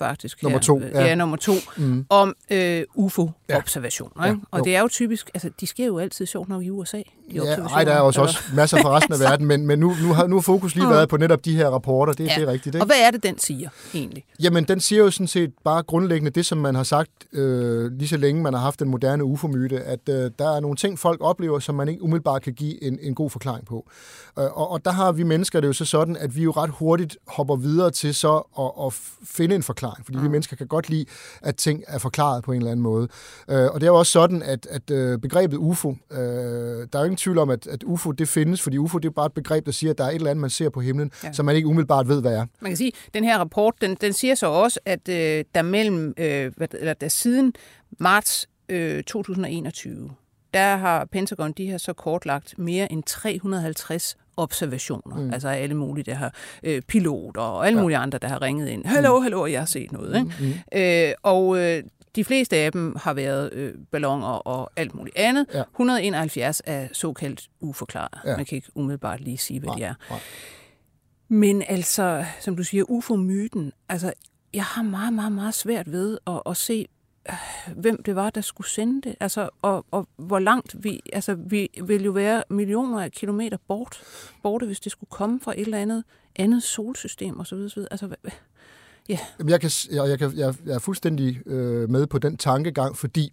faktisk. 0.03 0.43
Nummer 0.43 0.59
to. 0.59 0.81
Ja, 0.81 1.05
ja 1.05 1.15
nummer 1.15 1.37
to. 1.37 1.53
Mm. 1.77 2.07
Om 2.09 2.35
øh, 2.51 2.83
UFO-observationer. 2.95 4.27
Ja. 4.27 4.35
Og 4.51 4.59
jo. 4.59 4.65
det 4.65 4.77
er 4.77 4.81
jo 4.81 4.89
typisk, 4.89 5.31
altså 5.35 5.51
de 5.61 5.67
sker 5.67 5.87
jo 5.87 5.99
altid 5.99 6.27
sjovt 6.27 6.49
nok 6.49 6.63
i 6.63 6.71
USA. 6.71 6.97
De 6.97 7.05
ja, 7.35 7.43
ej, 7.43 7.85
der 7.85 7.93
er 7.93 8.01
også, 8.01 8.21
også 8.21 8.39
masser 8.55 8.83
fra 8.83 8.97
resten 8.97 9.15
af 9.15 9.21
verden, 9.31 9.47
men, 9.47 9.67
men 9.67 9.79
nu, 9.79 9.95
nu, 10.03 10.13
har, 10.13 10.27
nu 10.27 10.37
har 10.37 10.41
fokus 10.41 10.75
lige 10.75 10.85
mm. 10.85 10.91
været 10.91 11.09
på 11.09 11.17
netop 11.17 11.45
de 11.45 11.57
her 11.57 11.69
rapporter, 11.69 12.13
det, 12.13 12.27
ja. 12.27 12.35
det 12.35 12.43
er 12.43 12.53
rigtigt. 12.53 12.75
Ikke? 12.75 12.83
Og 12.83 12.87
hvad 12.87 12.97
er 13.07 13.11
det, 13.11 13.23
den 13.23 13.39
siger 13.39 13.69
egentlig? 13.95 14.25
Jamen, 14.43 14.65
den 14.65 14.81
siger 14.81 15.03
jo 15.03 15.11
sådan 15.11 15.27
set 15.27 15.53
bare 15.65 15.83
grundlæggende 15.83 16.31
det, 16.31 16.47
som 16.47 16.59
man 16.59 16.75
har 16.75 16.83
sagt 16.83 17.11
øh, 17.33 17.93
lige 17.93 18.09
så 18.09 18.17
længe 18.17 18.43
man 18.43 18.55
har 18.55 18.61
haft 18.61 18.81
den 18.81 18.89
moderne 18.89 19.25
UFO-myte, 19.25 19.81
at 19.81 20.09
øh, 20.09 20.31
der 20.39 20.57
er 20.57 20.61
nogle 20.61 20.77
ting, 20.77 20.99
folk 20.99 21.21
oplever, 21.21 21.59
som 21.59 21.75
man 21.75 21.89
ikke 21.89 22.03
umiddelbart 22.03 22.43
kan 22.43 22.53
give 22.53 22.85
en, 22.85 22.99
en 23.03 23.15
god 23.15 23.31
forklaring 23.31 23.67
på. 23.67 23.91
Øh, 24.39 24.45
og, 24.45 24.71
og 24.71 24.85
der 24.85 24.91
har 24.91 25.13
vi 25.13 25.23
mennesker 25.23 25.61
det 25.61 25.69
jo 25.69 25.73
så 25.73 25.85
sådan, 25.85 26.17
at 26.17 26.37
vi 26.37 26.43
jo 26.43 26.51
ret 26.51 26.71
hurtigt 26.71 27.17
hopper 27.27 27.57
videre 27.57 27.91
til 27.91 28.15
så 28.15 28.37
at, 28.59 28.87
at 28.87 28.93
finde 29.25 29.55
en 29.55 29.63
forklaring, 29.63 29.92
fordi 30.05 30.19
mm. 30.19 30.25
vi 30.25 30.29
mennesker 30.29 30.57
kan 30.57 30.67
godt 30.67 30.89
lide, 30.89 31.05
at 31.43 31.57
ting 31.57 31.83
er 31.87 31.99
forklaret 31.99 32.45
på 32.45 32.53
en 32.53 32.59
eller 32.59 32.71
anden 32.71 32.83
måde. 32.83 33.09
Øh, 33.49 33.65
og 33.65 33.81
det 33.81 33.83
er 33.83 33.91
jo 33.91 33.99
også 33.99 34.13
sådan, 34.13 34.43
at, 34.43 34.67
at 34.71 34.91
øh, 34.91 35.19
begrebet 35.19 35.57
UFO, 35.57 35.97
øh, 36.11 36.19
der 36.19 36.89
er 36.93 36.99
jo 36.99 37.05
ingen 37.05 37.17
tvivl 37.17 37.39
om, 37.39 37.51
at, 37.51 37.67
at 37.67 37.83
UFO 37.83 38.11
det 38.11 38.29
findes, 38.29 38.63
fordi 38.63 38.79
UFO 38.79 38.99
det 38.99 39.09
er 39.09 39.13
bare 39.13 39.27
et 39.27 39.33
begreb, 39.33 39.67
der 39.67 39.73
siger, 39.73 39.91
at 39.91 39.99
der 39.99 40.05
er 40.05 40.09
et 40.09 40.15
eller 40.15 40.31
andet, 40.31 40.41
man 40.41 40.51
ser 40.51 40.69
på 40.69 40.81
himlen, 40.81 41.11
ja. 41.25 41.33
som 41.33 41.47
man 41.47 41.57
ikke 41.57 41.69
umiddelbart 41.69 42.09
ved, 42.09 42.21
hvad 42.21 42.33
er. 42.33 42.47
Man 42.61 42.71
kan 42.71 42.77
sige, 42.77 42.93
at 43.07 43.15
den 43.15 43.25
her 43.25 43.39
rapport, 43.39 43.75
den, 43.81 43.97
den 44.01 44.13
siger 44.13 44.35
så 44.35 44.47
også, 44.47 44.81
at 44.85 45.09
øh, 45.09 45.45
der 45.55 45.63
mellem, 45.63 46.15
øh, 46.17 46.53
eller 46.59 46.95
der 46.95 47.09
siden 47.09 47.53
marts 47.99 48.49
øh, 48.69 49.03
2021, 49.03 50.11
der 50.55 50.77
har 50.77 51.05
Pentagon, 51.05 51.53
de 51.53 51.71
har 51.71 51.79
så 51.79 51.93
kortlagt 51.93 52.59
mere 52.59 52.93
end 52.93 53.03
350 53.03 54.17
observationer. 54.37 55.17
Mm. 55.17 55.33
Altså 55.33 55.49
alle 55.49 55.75
mulige, 55.75 56.05
der 56.05 56.15
har 56.15 56.35
øh, 56.63 56.83
piloter 56.83 57.41
og 57.41 57.67
alle 57.67 57.79
ja. 57.79 57.83
mulige 57.83 57.99
andre, 57.99 58.19
der 58.19 58.29
har 58.29 58.43
ringet 58.43 58.69
ind. 58.69 58.87
Hallo, 58.87 59.19
mm. 59.19 59.23
hallo, 59.23 59.47
jeg 59.47 59.61
har 59.61 59.67
set 59.67 59.93
noget. 59.93 60.17
Ikke? 60.17 60.33
Mm. 60.41 60.47
mm. 60.47 60.79
Øh, 60.81 61.13
og 61.23 61.59
øh, 61.59 61.83
de 62.17 62.25
fleste 62.25 62.57
af 62.57 62.73
dem 62.73 62.97
har 62.97 63.15
været 63.15 63.53
øh, 63.53 63.75
ballonger 63.93 64.29
og 64.29 64.71
alt 64.77 64.95
muligt 64.95 65.17
andet. 65.17 65.47
Ja. 65.55 65.63
171 65.71 66.63
er 66.65 66.89
såkaldt 66.93 67.49
uforklaret. 67.61 68.19
Ja. 68.25 68.37
Man 68.37 68.45
kan 68.45 68.57
ikke 68.57 68.69
umiddelbart 68.75 69.21
lige 69.21 69.39
sige, 69.39 69.61
hvad 69.61 69.69
nej, 69.69 69.77
de 69.77 69.83
er. 69.83 69.95
Nej. 70.11 70.21
Men 71.29 71.63
altså, 71.69 72.25
som 72.41 72.57
du 72.57 72.63
siger, 72.63 72.85
UFO-myten, 72.89 73.73
altså, 73.89 74.13
jeg 74.55 74.65
har 74.65 74.83
meget, 74.83 75.13
meget, 75.13 75.33
meget 75.33 75.55
svært 75.55 75.93
ved 75.93 76.19
at, 76.27 76.43
at 76.47 76.57
se, 76.57 76.87
hvem 77.77 78.03
det 78.03 78.17
var, 78.17 78.31
der 78.31 78.41
skulle 78.41 78.71
sende 78.71 79.09
det, 79.09 79.17
altså, 79.21 79.49
og, 79.63 79.87
og 79.91 80.09
hvor 80.17 80.39
langt 80.39 80.85
vi, 80.85 81.01
altså, 81.13 81.35
vi 81.35 81.69
vil 81.85 82.05
jo 82.05 82.11
være 82.11 82.43
millioner 82.51 83.03
af 83.03 83.13
kilometer 83.13 83.57
bort, 83.69 84.03
borte, 84.43 84.67
hvis 84.67 84.81
det 84.81 84.93
skulle 84.93 85.11
komme 85.11 85.41
fra 85.41 85.53
et 85.53 85.61
eller 85.61 85.79
andet 85.79 86.05
andet 86.37 86.63
solsystem 86.63 87.41
osv. 87.41 87.59
Altså, 87.91 88.09
ja. 89.09 89.19
Jeg, 89.49 89.61
kan, 89.61 89.71
jeg, 89.91 90.09
jeg, 90.09 90.19
kan, 90.19 90.33
jeg, 90.37 90.55
jeg 90.67 90.75
er 90.75 90.79
fuldstændig 90.79 91.47
øh, 91.47 91.91
med 91.91 92.07
på 92.07 92.19
den 92.19 92.37
tankegang, 92.37 92.97
fordi 92.97 93.33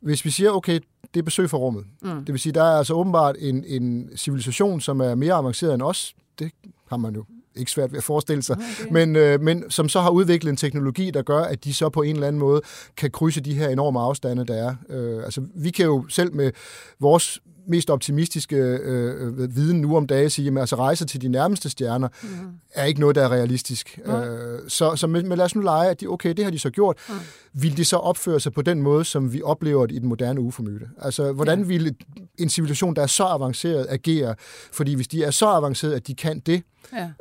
hvis 0.00 0.24
vi 0.24 0.30
siger, 0.30 0.50
okay, 0.50 0.80
det 1.14 1.20
er 1.20 1.24
besøg 1.24 1.50
for 1.50 1.58
rummet, 1.58 1.84
mm. 2.02 2.24
det 2.24 2.32
vil 2.32 2.40
sige, 2.40 2.52
der 2.52 2.62
er 2.62 2.78
altså 2.78 2.94
åbenbart 2.94 3.36
en, 3.38 3.64
en 3.64 4.10
civilisation, 4.16 4.80
som 4.80 5.00
er 5.00 5.14
mere 5.14 5.34
avanceret 5.34 5.74
end 5.74 5.82
os, 5.82 6.14
det 6.38 6.52
har 6.88 6.96
man 6.96 7.14
jo 7.14 7.24
ikke 7.58 7.70
svært 7.70 7.92
ved 7.92 7.98
at 7.98 8.04
forestille 8.04 8.42
sig, 8.42 8.56
okay. 8.56 8.92
men, 8.92 9.16
øh, 9.16 9.40
men 9.40 9.70
som 9.70 9.88
så 9.88 10.00
har 10.00 10.10
udviklet 10.10 10.50
en 10.50 10.56
teknologi, 10.56 11.10
der 11.10 11.22
gør, 11.22 11.40
at 11.40 11.64
de 11.64 11.74
så 11.74 11.88
på 11.88 12.02
en 12.02 12.14
eller 12.14 12.26
anden 12.26 12.40
måde 12.40 12.60
kan 12.96 13.10
krydse 13.10 13.40
de 13.40 13.54
her 13.54 13.68
enorme 13.68 14.00
afstande, 14.00 14.46
der 14.46 14.54
er. 14.54 14.74
Øh, 14.88 15.24
altså, 15.24 15.42
vi 15.54 15.70
kan 15.70 15.86
jo 15.86 16.04
selv 16.08 16.34
med 16.34 16.52
vores 17.00 17.40
mest 17.68 17.90
optimistiske 17.90 18.56
øh, 18.56 19.38
øh, 19.38 19.56
viden 19.56 19.80
nu 19.80 19.96
om 19.96 20.06
dagen 20.06 20.30
sige, 20.30 20.50
at 20.50 20.58
altså 20.58 20.76
rejse 20.76 21.06
til 21.06 21.22
de 21.22 21.28
nærmeste 21.28 21.70
stjerner 21.70 22.08
mm. 22.22 22.28
er 22.74 22.84
ikke 22.84 23.00
noget, 23.00 23.16
der 23.16 23.22
er 23.22 23.32
realistisk. 23.32 24.00
Mm. 24.06 24.12
Øh, 24.12 24.60
så 24.68 24.96
så 24.96 25.06
men, 25.06 25.28
men 25.28 25.38
lad 25.38 25.44
os 25.44 25.54
nu 25.54 25.60
lege, 25.60 25.90
at 25.90 26.00
de, 26.00 26.06
okay, 26.06 26.32
det 26.34 26.44
har 26.44 26.50
de 26.50 26.58
så 26.58 26.70
gjort. 26.70 26.96
Mm. 27.08 27.14
Vil 27.52 27.76
de 27.76 27.84
så 27.84 27.96
opføre 27.96 28.40
sig 28.40 28.52
på 28.52 28.62
den 28.62 28.82
måde, 28.82 29.04
som 29.04 29.32
vi 29.32 29.42
oplever 29.42 29.86
det 29.86 29.94
i 29.94 29.98
den 29.98 30.08
moderne 30.08 30.40
UFO-myte? 30.40 30.88
Altså, 30.98 31.32
hvordan 31.32 31.58
ja. 31.58 31.66
vil 31.66 31.96
en 32.38 32.48
civilisation, 32.48 32.96
der 32.96 33.02
er 33.02 33.06
så 33.06 33.24
avanceret, 33.24 33.86
agere? 33.90 34.34
Fordi 34.72 34.94
hvis 34.94 35.08
de 35.08 35.24
er 35.24 35.30
så 35.30 35.46
avanceret, 35.46 35.92
at 35.92 36.06
de 36.06 36.14
kan 36.14 36.38
det, 36.38 36.62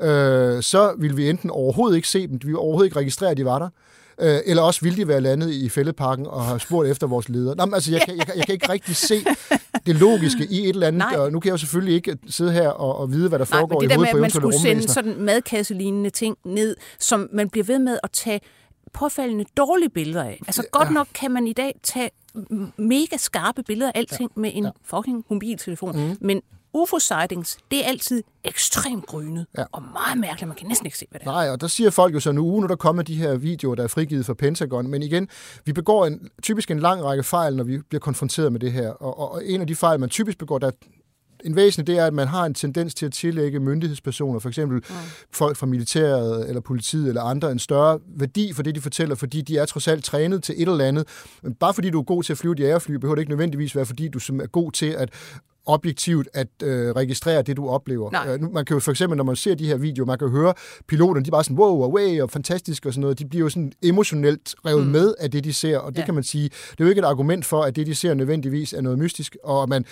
ja. 0.01 0.07
øh, 0.07 0.63
så 0.63 0.95
vil 0.97 1.17
vi 1.17 1.29
enten 1.29 1.49
overhovedet 1.49 1.95
ikke 1.95 2.07
se 2.07 2.27
dem, 2.27 2.39
vi 2.41 2.47
vil 2.47 2.57
overhovedet 2.57 2.87
ikke 2.87 2.99
registrere, 2.99 3.31
at 3.31 3.37
de 3.37 3.45
var 3.45 3.59
der, 3.59 3.69
øh, 4.21 4.39
eller 4.45 4.63
også 4.63 4.81
ville 4.81 4.97
de 4.97 5.07
være 5.07 5.21
landet 5.21 5.49
i 5.49 5.69
fældeparken 5.69 6.27
og 6.27 6.45
have 6.45 6.59
spurgt 6.59 6.89
efter 6.89 7.07
vores 7.07 7.29
leder. 7.29 7.55
Nå, 7.55 7.65
men, 7.65 7.73
altså, 7.73 7.91
jeg, 7.91 8.01
kan, 8.01 8.17
jeg, 8.17 8.27
jeg 8.35 8.45
kan 8.45 8.53
ikke 8.53 8.71
rigtig 8.71 8.95
se 8.95 9.25
det 9.85 9.95
logiske 9.95 10.47
i 10.49 10.59
et 10.63 10.69
eller 10.69 10.87
andet, 10.87 10.99
Nej. 10.99 11.15
og 11.15 11.31
nu 11.31 11.39
kan 11.39 11.47
jeg 11.47 11.51
jo 11.51 11.57
selvfølgelig 11.57 11.95
ikke 11.95 12.17
sidde 12.29 12.51
her 12.51 12.69
og, 12.69 12.97
og 12.97 13.11
vide, 13.11 13.29
hvad 13.29 13.39
der 13.39 13.45
Nej, 13.51 13.59
foregår 13.59 13.81
i 13.81 13.85
hovedet 13.85 13.89
det 13.89 13.97
der 13.97 14.03
med, 14.03 14.07
at 14.07 14.21
man 14.21 14.29
skulle 14.29 14.59
sende 14.59 14.87
sådan 14.87 15.21
madkasselignende 15.21 16.09
ting 16.09 16.37
ned, 16.45 16.75
som 16.99 17.29
man 17.33 17.49
bliver 17.49 17.63
ved 17.63 17.79
med 17.79 17.99
at 18.03 18.11
tage 18.11 18.41
påfaldende 18.93 19.45
dårlige 19.57 19.89
billeder 19.89 20.23
af. 20.23 20.41
Altså 20.47 20.63
godt 20.71 20.87
ja. 20.87 20.93
nok 20.93 21.07
kan 21.13 21.31
man 21.31 21.47
i 21.47 21.53
dag 21.53 21.79
tage 21.83 22.09
mega 22.77 23.17
skarpe 23.17 23.63
billeder 23.63 23.91
af 23.95 23.99
alting 23.99 24.31
ja. 24.35 24.41
med 24.41 24.51
en 24.53 24.63
ja. 24.63 24.69
fucking 24.83 25.25
mobiltelefon, 25.29 26.07
mm. 26.07 26.17
men 26.21 26.41
UFO-sightings, 26.73 27.57
det 27.71 27.83
er 27.85 27.87
altid 27.87 28.23
ekstremt 28.43 29.05
grynet 29.05 29.45
ja. 29.57 29.63
og 29.71 29.81
meget 29.81 30.17
mærkeligt. 30.17 30.47
Man 30.47 30.57
kan 30.57 30.67
næsten 30.67 30.85
ikke 30.85 30.97
se, 30.97 31.05
hvad 31.09 31.19
det 31.19 31.27
er. 31.27 31.31
Nej, 31.31 31.49
og 31.49 31.61
der 31.61 31.67
siger 31.67 31.89
folk 31.89 32.13
jo 32.13 32.19
så 32.19 32.31
nu, 32.31 32.59
nu 32.59 32.67
der 32.67 32.75
kommer 32.75 33.03
de 33.03 33.15
her 33.15 33.35
videoer, 33.35 33.75
der 33.75 33.83
er 33.83 33.87
frigivet 33.87 34.25
fra 34.25 34.33
Pentagon. 34.33 34.87
Men 34.87 35.03
igen, 35.03 35.27
vi 35.65 35.73
begår 35.73 36.05
en, 36.05 36.29
typisk 36.43 36.71
en 36.71 36.79
lang 36.79 37.03
række 37.03 37.23
fejl, 37.23 37.55
når 37.55 37.63
vi 37.63 37.77
bliver 37.77 37.99
konfronteret 37.99 38.51
med 38.51 38.59
det 38.59 38.71
her. 38.71 38.89
Og, 38.89 39.19
og, 39.19 39.31
og 39.31 39.45
en 39.45 39.61
af 39.61 39.67
de 39.67 39.75
fejl, 39.75 39.99
man 39.99 40.09
typisk 40.09 40.37
begår, 40.37 40.57
der 40.57 40.71
en 41.45 41.55
væsentlig, 41.55 41.87
det 41.87 42.01
er, 42.01 42.05
at 42.05 42.13
man 42.13 42.27
har 42.27 42.45
en 42.45 42.53
tendens 42.53 42.95
til 42.95 43.05
at 43.05 43.13
tillægge 43.13 43.59
myndighedspersoner, 43.59 44.39
for 44.39 44.49
eksempel 44.49 44.83
ja. 44.89 44.95
folk 45.31 45.57
fra 45.57 45.65
militæret 45.65 46.47
eller 46.47 46.61
politiet 46.61 47.07
eller 47.07 47.21
andre, 47.21 47.51
en 47.51 47.59
større 47.59 47.99
værdi 48.07 48.53
for 48.53 48.63
det, 48.63 48.75
de 48.75 48.81
fortæller, 48.81 49.15
fordi 49.15 49.41
de 49.41 49.57
er 49.57 49.65
trods 49.65 49.87
alt 49.87 50.03
trænet 50.03 50.43
til 50.43 50.55
et 50.57 50.67
eller 50.67 50.85
andet. 50.85 51.07
Men 51.43 51.53
bare 51.53 51.73
fordi 51.73 51.89
du 51.89 51.99
er 51.99 52.03
god 52.03 52.23
til 52.23 52.33
at 52.33 52.37
flyve 52.37 52.53
et 52.53 52.59
jægerfly, 52.59 52.93
behøver 52.93 53.15
det 53.15 53.21
ikke 53.21 53.31
nødvendigvis 53.31 53.75
være, 53.75 53.85
fordi 53.85 54.07
du 54.07 54.19
er 54.19 54.47
god 54.47 54.71
til 54.71 54.89
at 54.89 55.09
objektivt 55.67 56.27
at 56.33 56.47
øh, 56.63 56.91
registrere 56.91 57.41
det, 57.41 57.57
du 57.57 57.69
oplever. 57.69 58.27
Øh, 58.27 58.53
man 58.53 58.65
kan 58.65 58.73
jo 58.73 58.79
for 58.79 58.91
eksempel, 58.91 59.17
når 59.17 59.23
man 59.23 59.35
ser 59.35 59.55
de 59.55 59.67
her 59.67 59.77
videoer, 59.77 60.05
man 60.05 60.17
kan 60.17 60.29
høre 60.29 60.53
piloterne, 60.87 61.25
de 61.25 61.29
er 61.29 61.31
bare 61.31 61.43
sådan, 61.43 61.57
wow, 61.57 61.83
away, 61.83 62.21
og 62.21 62.29
fantastisk 62.29 62.85
og 62.85 62.93
sådan 62.93 63.01
noget. 63.01 63.19
De 63.19 63.25
bliver 63.25 63.43
jo 63.43 63.49
sådan 63.49 63.71
emotionelt 63.83 64.55
revet 64.65 64.85
mm. 64.85 64.91
med 64.91 65.13
af 65.19 65.31
det, 65.31 65.43
de 65.43 65.53
ser, 65.53 65.77
og 65.77 65.91
det 65.91 65.99
ja. 65.99 66.05
kan 66.05 66.13
man 66.13 66.23
sige, 66.23 66.49
det 66.49 66.79
er 66.79 66.83
jo 66.83 66.89
ikke 66.89 66.99
et 66.99 67.05
argument 67.05 67.45
for, 67.45 67.61
at 67.61 67.75
det, 67.75 67.87
de 67.87 67.95
ser 67.95 68.13
nødvendigvis 68.13 68.73
er 68.73 68.81
noget 68.81 68.99
mystisk, 68.99 69.37
og 69.43 69.69
man 69.69 69.85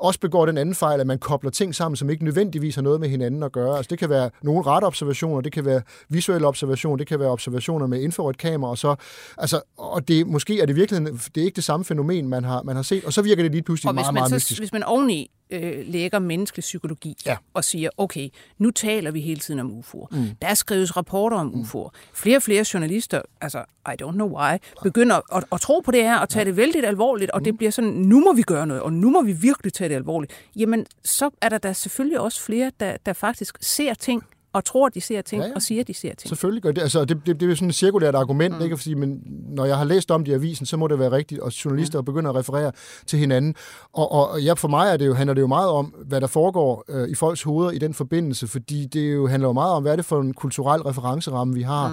også 0.00 0.20
begår 0.20 0.46
den 0.46 0.58
anden 0.58 0.74
fejl, 0.74 1.00
at 1.00 1.06
man 1.06 1.18
kobler 1.18 1.50
ting 1.50 1.74
sammen, 1.74 1.96
som 1.96 2.10
ikke 2.10 2.24
nødvendigvis 2.24 2.74
har 2.74 2.82
noget 2.82 3.00
med 3.00 3.08
hinanden 3.08 3.42
at 3.42 3.52
gøre. 3.52 3.76
Altså, 3.76 3.88
det 3.90 3.98
kan 3.98 4.10
være 4.10 4.30
nogle 4.42 4.64
observationer, 4.66 5.40
det 5.40 5.52
kan 5.52 5.64
være 5.64 5.82
visuelle 6.08 6.46
observationer, 6.46 6.96
det 6.96 7.06
kan 7.06 7.20
være 7.20 7.28
observationer 7.28 7.86
med 7.86 8.00
infrarødt 8.00 8.38
kamera, 8.38 8.70
og 8.70 8.78
så, 8.78 8.94
altså, 9.38 9.60
og 9.78 10.08
det, 10.08 10.26
måske 10.26 10.60
er 10.60 10.66
det 10.66 10.76
virkelig, 10.76 11.06
det 11.34 11.40
er 11.40 11.44
ikke 11.44 11.56
det 11.56 11.64
samme 11.64 11.84
fænomen, 11.84 12.28
man 12.28 12.44
har, 12.44 12.62
man 12.62 12.76
har 12.76 12.82
set, 12.82 13.04
og 13.04 13.12
så 13.12 13.22
virker 13.22 13.42
det 13.42 13.52
lige 13.52 13.62
pludselig 13.62 13.94
meget, 13.94 14.14
meget 14.14 14.28
så, 14.28 14.34
mystisk. 14.34 14.60
Hvis 14.60 14.72
man 14.72 14.82
oveni 14.82 15.30
øh, 15.50 15.84
lægger 15.86 16.18
menneskelig 16.18 16.62
psykologi 16.62 17.16
ja. 17.26 17.36
og 17.54 17.64
siger, 17.64 17.90
okay, 17.96 18.28
nu 18.58 18.70
taler 18.70 19.10
vi 19.10 19.20
hele 19.20 19.40
tiden 19.40 19.60
om 19.60 19.78
UFO'er. 19.78 20.16
Mm. 20.16 20.30
Der 20.42 20.54
skrives 20.54 20.96
rapporter 20.96 21.36
om 21.36 21.46
mm. 21.46 21.60
UFO'er. 21.60 21.90
Flere 22.14 22.36
og 22.36 22.42
flere 22.42 22.64
journalister, 22.74 23.22
altså 23.40 23.64
I 23.88 24.02
don't 24.02 24.12
know 24.12 24.38
why, 24.38 24.58
begynder 24.82 25.36
at, 25.36 25.44
at 25.52 25.60
tro 25.60 25.80
på 25.80 25.90
det 25.90 26.02
her 26.02 26.18
og 26.18 26.28
tage 26.28 26.40
ja. 26.40 26.44
det 26.44 26.56
vældig 26.56 26.84
alvorligt, 26.84 27.30
og 27.30 27.40
mm. 27.40 27.44
det 27.44 27.56
bliver 27.56 27.70
sådan, 27.70 27.90
nu 27.90 28.20
må 28.20 28.32
vi 28.32 28.42
gøre 28.42 28.66
noget, 28.66 28.82
og 28.82 28.92
nu 28.92 29.10
må 29.10 29.22
vi 29.22 29.32
virkelig 29.32 29.72
tage 29.72 29.88
det 29.88 29.94
alvorligt. 29.94 30.32
Jamen, 30.56 30.86
så 31.04 31.30
er 31.42 31.48
der 31.48 31.58
da 31.58 31.72
selvfølgelig 31.72 32.20
også 32.20 32.42
flere, 32.42 32.72
der, 32.80 32.96
der 33.06 33.12
faktisk 33.12 33.58
ser 33.60 33.94
ting 33.94 34.22
og 34.58 34.64
tror, 34.64 34.88
de 34.88 35.00
ser 35.00 35.22
ting, 35.22 35.42
ja, 35.42 35.48
ja. 35.48 35.54
og 35.54 35.62
siger, 35.62 35.84
de 35.84 35.94
ser 35.94 36.14
ting. 36.14 36.28
Selvfølgelig 36.28 36.62
gør 36.62 36.72
det. 36.72 36.82
Altså, 36.82 37.04
det, 37.04 37.20
det, 37.26 37.40
det 37.40 37.50
er 37.50 37.54
sådan 37.54 37.68
et 37.68 37.74
cirkulært 37.74 38.14
argument, 38.14 38.58
mm. 38.58 38.64
ikke? 38.64 38.76
Fordi, 38.76 38.94
men 38.94 39.22
når 39.48 39.64
jeg 39.64 39.76
har 39.76 39.84
læst 39.84 40.10
om 40.10 40.24
det 40.24 40.32
i 40.32 40.34
avisen, 40.34 40.66
så 40.66 40.76
må 40.76 40.86
det 40.86 40.98
være 40.98 41.10
rigtigt, 41.10 41.40
og 41.40 41.64
journalister 41.64 41.98
ja. 41.98 42.02
begynder 42.02 42.30
at 42.30 42.36
referere 42.36 42.72
til 43.06 43.18
hinanden. 43.18 43.54
Og, 43.92 44.12
og 44.12 44.42
ja, 44.42 44.52
for 44.52 44.68
mig 44.68 44.92
er 44.92 44.96
det 44.96 45.06
jo, 45.06 45.14
handler 45.14 45.34
det 45.34 45.40
jo 45.40 45.46
meget 45.46 45.68
om, 45.68 45.94
hvad 46.06 46.20
der 46.20 46.26
foregår 46.26 46.84
øh, 46.88 47.08
i 47.08 47.14
folks 47.14 47.42
hoveder 47.42 47.70
i 47.70 47.78
den 47.78 47.94
forbindelse, 47.94 48.46
fordi 48.46 48.86
det 48.86 49.14
jo 49.14 49.26
handler 49.26 49.48
jo 49.48 49.52
meget 49.52 49.72
om, 49.72 49.82
hvad 49.82 49.92
er 49.92 49.96
det 49.96 50.04
for 50.04 50.20
en 50.20 50.34
kulturel 50.34 50.82
referenceramme, 50.82 51.54
vi 51.54 51.62
har. 51.62 51.88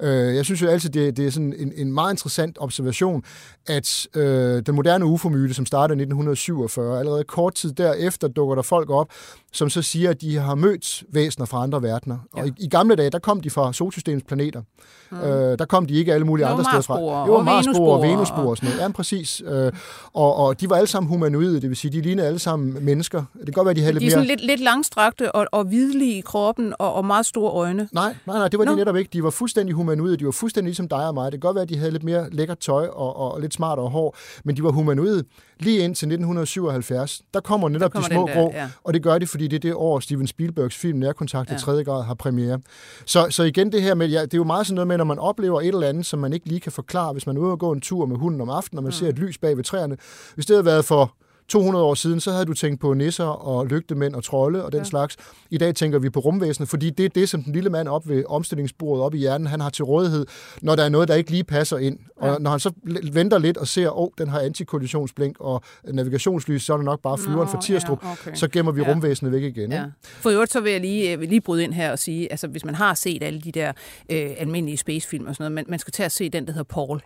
Mm. 0.00 0.06
Øh, 0.06 0.36
jeg 0.36 0.44
synes 0.44 0.62
jo 0.62 0.68
altid, 0.68 0.90
det, 0.90 1.16
det 1.16 1.26
er 1.26 1.30
sådan 1.30 1.54
en, 1.58 1.72
en 1.76 1.92
meget 1.92 2.12
interessant 2.12 2.56
observation, 2.60 3.22
at 3.66 4.06
øh, 4.14 4.62
den 4.66 4.74
moderne 4.74 5.04
UFO-myte, 5.04 5.54
som 5.54 5.66
startede 5.66 5.98
i 5.98 6.02
1947, 6.02 6.98
allerede 6.98 7.24
kort 7.24 7.54
tid 7.54 7.72
derefter 7.72 8.28
dukker 8.28 8.54
der 8.54 8.62
folk 8.62 8.90
op, 8.90 9.08
som 9.52 9.70
så 9.70 9.82
siger, 9.82 10.10
at 10.10 10.20
de 10.20 10.36
har 10.36 10.54
mødt 10.54 11.04
væsener 11.08 11.46
fra 11.46 11.62
andre 11.62 11.82
verdener. 11.82 12.05
Ja. 12.14 12.40
Og 12.40 12.48
i, 12.48 12.52
i 12.58 12.68
gamle 12.68 12.94
dage, 12.94 13.10
der 13.10 13.18
kom 13.18 13.40
de 13.40 13.50
fra 13.50 13.72
solsystemets 13.72 14.24
planeter. 14.28 14.62
Mm. 15.10 15.20
Øh, 15.20 15.58
der 15.58 15.64
kom 15.64 15.86
de 15.86 15.94
ikke 15.94 16.14
alle 16.14 16.26
mulige 16.26 16.46
andre 16.46 16.64
steder 16.64 16.80
fra. 16.80 17.26
Jo, 17.26 17.34
og 17.34 17.44
Mars-spor 17.44 17.96
og 17.96 18.02
Venus-spor 18.02 18.36
og 18.36 18.56
sådan 18.56 18.70
noget. 18.70 18.82
Ja, 18.82 18.92
præcis. 18.92 19.42
Øh, 19.46 19.72
og, 20.12 20.36
og 20.36 20.60
de 20.60 20.70
var 20.70 20.76
alle 20.76 20.86
sammen 20.86 21.08
humanoide, 21.08 21.60
det 21.60 21.68
vil 21.68 21.76
sige, 21.76 21.92
de 21.92 22.00
lignede 22.00 22.26
alle 22.26 22.38
sammen 22.38 22.84
mennesker. 22.84 23.24
Det 23.34 23.44
kan 23.44 23.52
godt 23.52 23.64
være, 23.64 23.74
de 23.74 23.80
havde 23.80 23.94
de 23.94 23.98
lidt 23.98 24.02
mere... 24.02 24.10
De 24.10 24.24
er 24.24 24.28
sådan 24.28 24.38
lidt, 24.38 24.46
lidt 24.46 24.60
langstrakte 24.60 25.32
og, 25.32 25.46
og 25.52 25.64
hvidlige 25.64 26.18
i 26.18 26.20
kroppen 26.20 26.74
og, 26.78 26.94
og 26.94 27.04
meget 27.04 27.26
store 27.26 27.52
øjne. 27.52 27.88
Nej, 27.92 28.14
nej, 28.26 28.38
nej, 28.38 28.48
det 28.48 28.58
var 28.58 28.64
no. 28.64 28.70
de 28.72 28.76
netop 28.76 28.96
ikke. 28.96 29.10
De 29.12 29.22
var 29.22 29.30
fuldstændig 29.30 29.74
humanoide. 29.74 30.16
De 30.16 30.24
var 30.24 30.30
fuldstændig 30.30 30.68
ligesom 30.68 30.88
dig 30.88 31.08
og 31.08 31.14
mig. 31.14 31.32
Det 31.32 31.40
kan 31.40 31.48
godt 31.48 31.54
være, 31.54 31.62
at 31.62 31.68
de 31.68 31.78
havde 31.78 31.90
lidt 31.90 32.04
mere 32.04 32.30
lækkert 32.30 32.58
tøj 32.58 32.86
og, 32.86 33.16
og 33.16 33.40
lidt 33.40 33.54
smartere 33.54 33.88
hår, 33.88 34.16
men 34.44 34.56
de 34.56 34.62
var 34.62 34.70
humanoide 34.70 35.24
lige 35.60 35.78
indtil 35.78 36.06
1977. 36.06 37.22
Der 37.34 37.40
kommer 37.40 37.68
netop 37.68 37.92
der 37.92 38.00
kommer 38.00 38.08
de 38.08 38.14
små 38.14 38.26
der, 38.26 38.34
grå, 38.34 38.50
ja. 38.54 38.68
og 38.84 38.94
det 38.94 39.02
gør 39.02 39.18
de, 39.18 39.26
fordi 39.26 39.48
det 39.48 39.56
er 39.56 39.60
det 39.60 39.74
år, 39.74 40.00
Steven 40.00 40.26
Spielbergs 40.26 40.76
film 40.76 40.98
Nærkontakt 40.98 41.50
ja. 41.50 41.56
i 41.56 41.58
3. 41.58 41.84
grad 41.84 42.04
har 42.04 42.14
premiere. 42.14 42.60
Så, 43.04 43.26
så 43.30 43.42
igen 43.42 43.72
det 43.72 43.82
her 43.82 43.94
med, 43.94 44.08
ja, 44.08 44.22
det 44.22 44.34
er 44.34 44.38
jo 44.38 44.44
meget 44.44 44.66
sådan 44.66 44.74
noget 44.74 44.88
med, 44.88 44.98
når 44.98 45.04
man 45.04 45.18
oplever 45.18 45.60
et 45.60 45.68
eller 45.68 45.88
andet, 45.88 46.06
som 46.06 46.18
man 46.18 46.32
ikke 46.32 46.46
lige 46.46 46.60
kan 46.60 46.72
forklare, 46.72 47.12
hvis 47.12 47.26
man 47.26 47.36
er 47.36 47.40
ude 47.40 47.52
og 47.52 47.58
gå 47.58 47.72
en 47.72 47.80
tur 47.80 48.06
med 48.06 48.16
hunden 48.16 48.40
om 48.40 48.48
aftenen, 48.48 48.78
og 48.78 48.82
man 48.82 48.88
mm. 48.88 48.92
ser 48.92 49.08
et 49.08 49.18
lys 49.18 49.38
bag 49.38 49.56
ved 49.56 49.64
træerne. 49.64 49.96
Hvis 50.34 50.46
det 50.46 50.54
havde 50.56 50.64
været 50.64 50.84
for 50.84 51.14
200 51.48 51.84
år 51.84 51.94
siden, 51.94 52.20
så 52.20 52.32
havde 52.32 52.44
du 52.44 52.54
tænkt 52.54 52.80
på 52.80 52.94
nisser 52.94 53.24
og 53.24 53.66
lygtemænd 53.66 54.14
og 54.14 54.24
trolde 54.24 54.64
og 54.64 54.72
den 54.72 54.80
ja. 54.80 54.84
slags. 54.84 55.16
I 55.50 55.58
dag 55.58 55.74
tænker 55.74 55.98
vi 55.98 56.10
på 56.10 56.20
rumvæsenet, 56.20 56.68
fordi 56.68 56.90
det 56.90 57.04
er 57.04 57.08
det, 57.08 57.28
som 57.28 57.42
den 57.42 57.52
lille 57.52 57.70
mand 57.70 57.88
op 57.88 58.08
ved 58.08 58.24
omstillingsbordet 58.28 59.04
op 59.04 59.14
i 59.14 59.18
hjernen, 59.18 59.46
han 59.46 59.60
har 59.60 59.70
til 59.70 59.84
rådighed, 59.84 60.26
når 60.62 60.76
der 60.76 60.84
er 60.84 60.88
noget, 60.88 61.08
der 61.08 61.14
ikke 61.14 61.30
lige 61.30 61.44
passer 61.44 61.78
ind. 61.78 61.98
Ja. 62.22 62.30
Og 62.30 62.42
når 62.42 62.50
han 62.50 62.60
så 62.60 62.72
venter 63.12 63.38
lidt 63.38 63.56
og 63.56 63.68
ser, 63.68 63.90
åh, 63.90 64.02
oh, 64.02 64.08
den 64.18 64.28
har 64.28 64.40
antikollisionsblink 64.40 65.36
og 65.40 65.62
navigationslys, 65.84 66.62
så 66.62 66.72
er 66.72 66.76
det 66.76 66.84
nok 66.84 67.02
bare 67.02 67.18
flyveren 67.18 67.48
for 67.48 67.60
Tirstrup, 67.60 68.04
ja, 68.04 68.12
okay. 68.12 68.34
så 68.34 68.48
gemmer 68.48 68.72
vi 68.72 68.82
ja. 68.82 68.90
rumvæsenet 68.90 69.32
væk 69.32 69.42
igen. 69.42 69.72
Ja. 69.72 69.84
For 70.02 70.30
øvrigt 70.30 70.52
så 70.52 70.60
vil 70.60 70.72
jeg 70.72 70.80
lige, 70.80 71.18
vil 71.18 71.28
lige 71.28 71.40
bryde 71.40 71.64
ind 71.64 71.72
her 71.74 71.92
og 71.92 71.98
sige, 71.98 72.32
altså 72.32 72.46
hvis 72.46 72.64
man 72.64 72.74
har 72.74 72.94
set 72.94 73.22
alle 73.22 73.40
de 73.40 73.52
der 73.52 73.72
øh, 74.10 74.30
almindelige 74.38 74.76
spacefilm 74.76 75.26
og 75.26 75.34
sådan 75.34 75.42
noget, 75.42 75.52
man, 75.52 75.64
man 75.68 75.78
skal 75.78 75.92
tage 75.92 76.04
at 76.04 76.12
se 76.12 76.28
den, 76.28 76.46
der 76.46 76.52
hedder 76.52 76.64
Paul. 76.64 77.00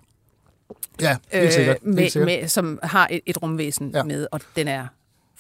Ja, 1.01 1.17
helt 1.33 1.53
sikkert. 1.53 1.77
Øh, 1.83 1.89
med, 1.89 1.99
helt 1.99 2.13
sikkert. 2.13 2.27
Med, 2.27 2.49
som 2.49 2.79
har 2.83 3.09
et, 3.11 3.21
et 3.27 3.43
rumvæsen 3.43 3.91
ja. 3.95 4.03
med, 4.03 4.27
og 4.33 4.41
den 4.57 4.69
er 4.69 4.87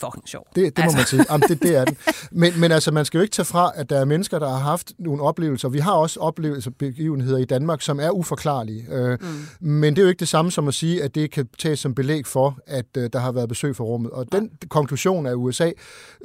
fucking 0.01 0.28
sjov. 0.28 0.46
Det, 0.55 0.76
det 0.76 0.82
altså. 0.82 0.96
må 0.96 0.98
man 0.98 1.07
sige. 1.07 1.24
Jamen, 1.30 1.48
det, 1.48 1.62
det 1.62 1.76
er 1.76 1.84
den. 1.84 1.96
Men, 2.40 2.61
men 2.61 2.72
altså, 2.72 2.90
man 2.92 3.05
skal 3.05 3.18
jo 3.18 3.22
ikke 3.22 3.32
tage 3.32 3.46
fra, 3.46 3.72
at 3.74 3.90
der 3.90 4.01
er 4.01 4.05
mennesker, 4.05 4.38
der 4.38 4.48
har 4.48 4.59
haft 4.59 4.92
nogle 4.98 5.22
oplevelser. 5.22 5.68
Vi 5.68 5.78
har 5.78 5.92
også 5.92 6.20
oplevelser, 6.20 6.70
begivenheder 6.78 7.38
i 7.38 7.44
Danmark, 7.44 7.82
som 7.82 8.01
er 8.01 8.11
uforklarlige. 8.11 8.84
Øh, 8.90 9.18
mm. 9.20 9.68
Men 9.68 9.96
det 9.96 10.03
er 10.03 10.03
jo 10.03 10.09
ikke 10.09 10.20
det 10.20 10.28
samme 10.28 10.51
som 10.51 10.68
at 10.68 10.74
sige, 10.74 11.03
at 11.03 11.14
det 11.14 11.30
kan 11.30 11.48
tages 11.59 11.78
som 11.80 11.94
belæg 11.94 12.26
for, 12.26 12.59
at 12.66 12.86
øh, 12.96 13.11
der 13.12 13.18
har 13.18 13.32
været 13.32 13.48
besøg 13.48 13.76
for 13.76 13.84
rummet. 13.84 14.11
Og 14.11 14.32
den 14.32 14.51
ja. 14.62 14.68
konklusion 14.68 15.26
af 15.26 15.34
USA, 15.34 15.70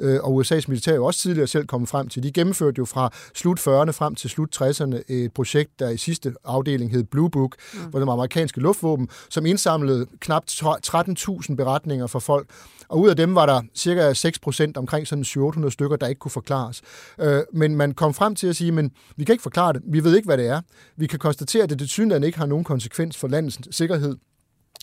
øh, 0.00 0.20
og 0.22 0.40
USA's 0.40 0.64
militær 0.68 0.94
jo 0.94 1.04
også 1.04 1.20
tidligere 1.20 1.46
selv 1.46 1.66
kommet 1.66 1.88
frem 1.88 2.08
til, 2.08 2.22
de 2.22 2.32
gennemførte 2.32 2.78
jo 2.78 2.84
fra 2.84 3.10
slut 3.34 3.60
40'erne 3.60 3.90
frem 3.90 4.14
til 4.14 4.30
slut 4.30 4.62
60'erne 4.62 5.02
et 5.08 5.32
projekt, 5.32 5.78
der 5.78 5.90
i 5.90 5.96
sidste 5.96 6.34
afdeling 6.44 6.90
hed 6.90 7.04
Blue 7.04 7.30
Book, 7.30 7.56
mm. 7.74 7.80
hvor 7.90 7.98
det 7.98 8.08
amerikanske 8.08 8.60
luftvåben, 8.60 9.08
som 9.30 9.46
indsamlede 9.46 10.06
knap 10.20 10.42
13.000 10.48 11.54
beretninger 11.54 12.06
fra 12.06 12.18
folk, 12.18 12.46
og 12.88 13.00
ud 13.00 13.08
af 13.08 13.16
dem 13.16 13.34
var 13.34 13.46
der 13.46 13.62
cirka 13.74 14.12
6 14.12 14.38
procent, 14.38 14.76
omkring 14.76 15.06
sådan 15.06 15.24
700 15.24 15.72
stykker, 15.72 15.96
der 15.96 16.06
ikke 16.06 16.18
kunne 16.18 16.30
forklares. 16.30 16.82
Øh, 17.20 17.42
men 17.52 17.76
man 17.76 17.92
kom 17.92 18.14
frem 18.14 18.34
til 18.34 18.46
at 18.46 18.56
sige, 18.56 18.72
men 18.72 18.90
vi 19.16 19.24
kan 19.24 19.32
ikke 19.32 19.42
forklare 19.42 19.72
det, 19.72 19.82
vi 19.84 20.04
ved 20.04 20.16
ikke, 20.16 20.26
hvad 20.26 20.38
det 20.38 20.46
er. 20.46 20.60
Vi 20.96 21.06
kan 21.06 21.18
konstatere, 21.18 21.62
at 21.62 21.70
det 21.70 21.78
til 21.78 21.88
synligheden 21.88 22.24
ikke 22.24 22.38
har 22.38 22.46
nogen 22.46 22.64
konsekvens 22.64 23.16
for 23.16 23.28
landets 23.28 23.76
sikkerhed 23.76 24.16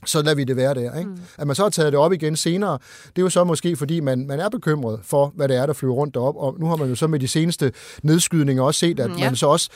så 0.05 0.21
lader 0.21 0.35
vi 0.35 0.43
det 0.43 0.55
være 0.55 0.73
der. 0.73 0.97
Ikke? 0.97 1.09
Mm. 1.09 1.17
At 1.37 1.47
man 1.47 1.55
så 1.55 1.63
har 1.63 1.69
taget 1.69 1.93
det 1.93 1.99
op 1.99 2.13
igen 2.13 2.35
senere, 2.35 2.77
det 3.07 3.17
er 3.17 3.21
jo 3.21 3.29
så 3.29 3.43
måske, 3.43 3.75
fordi 3.75 3.99
man, 3.99 4.27
man 4.27 4.39
er 4.39 4.49
bekymret 4.49 4.99
for, 5.03 5.31
hvad 5.35 5.47
det 5.47 5.57
er, 5.57 5.65
der 5.65 5.73
flyver 5.73 5.93
rundt 5.93 6.15
derop. 6.15 6.35
Og 6.37 6.59
nu 6.59 6.65
har 6.65 6.75
man 6.75 6.89
jo 6.89 6.95
så 6.95 7.07
med 7.07 7.19
de 7.19 7.27
seneste 7.27 7.71
nedskydninger 8.03 8.63
også 8.63 8.79
set, 8.79 8.99
at 8.99 9.09
mm, 9.09 9.17
ja. 9.17 9.25
man 9.25 9.35
så 9.35 9.47
også 9.47 9.69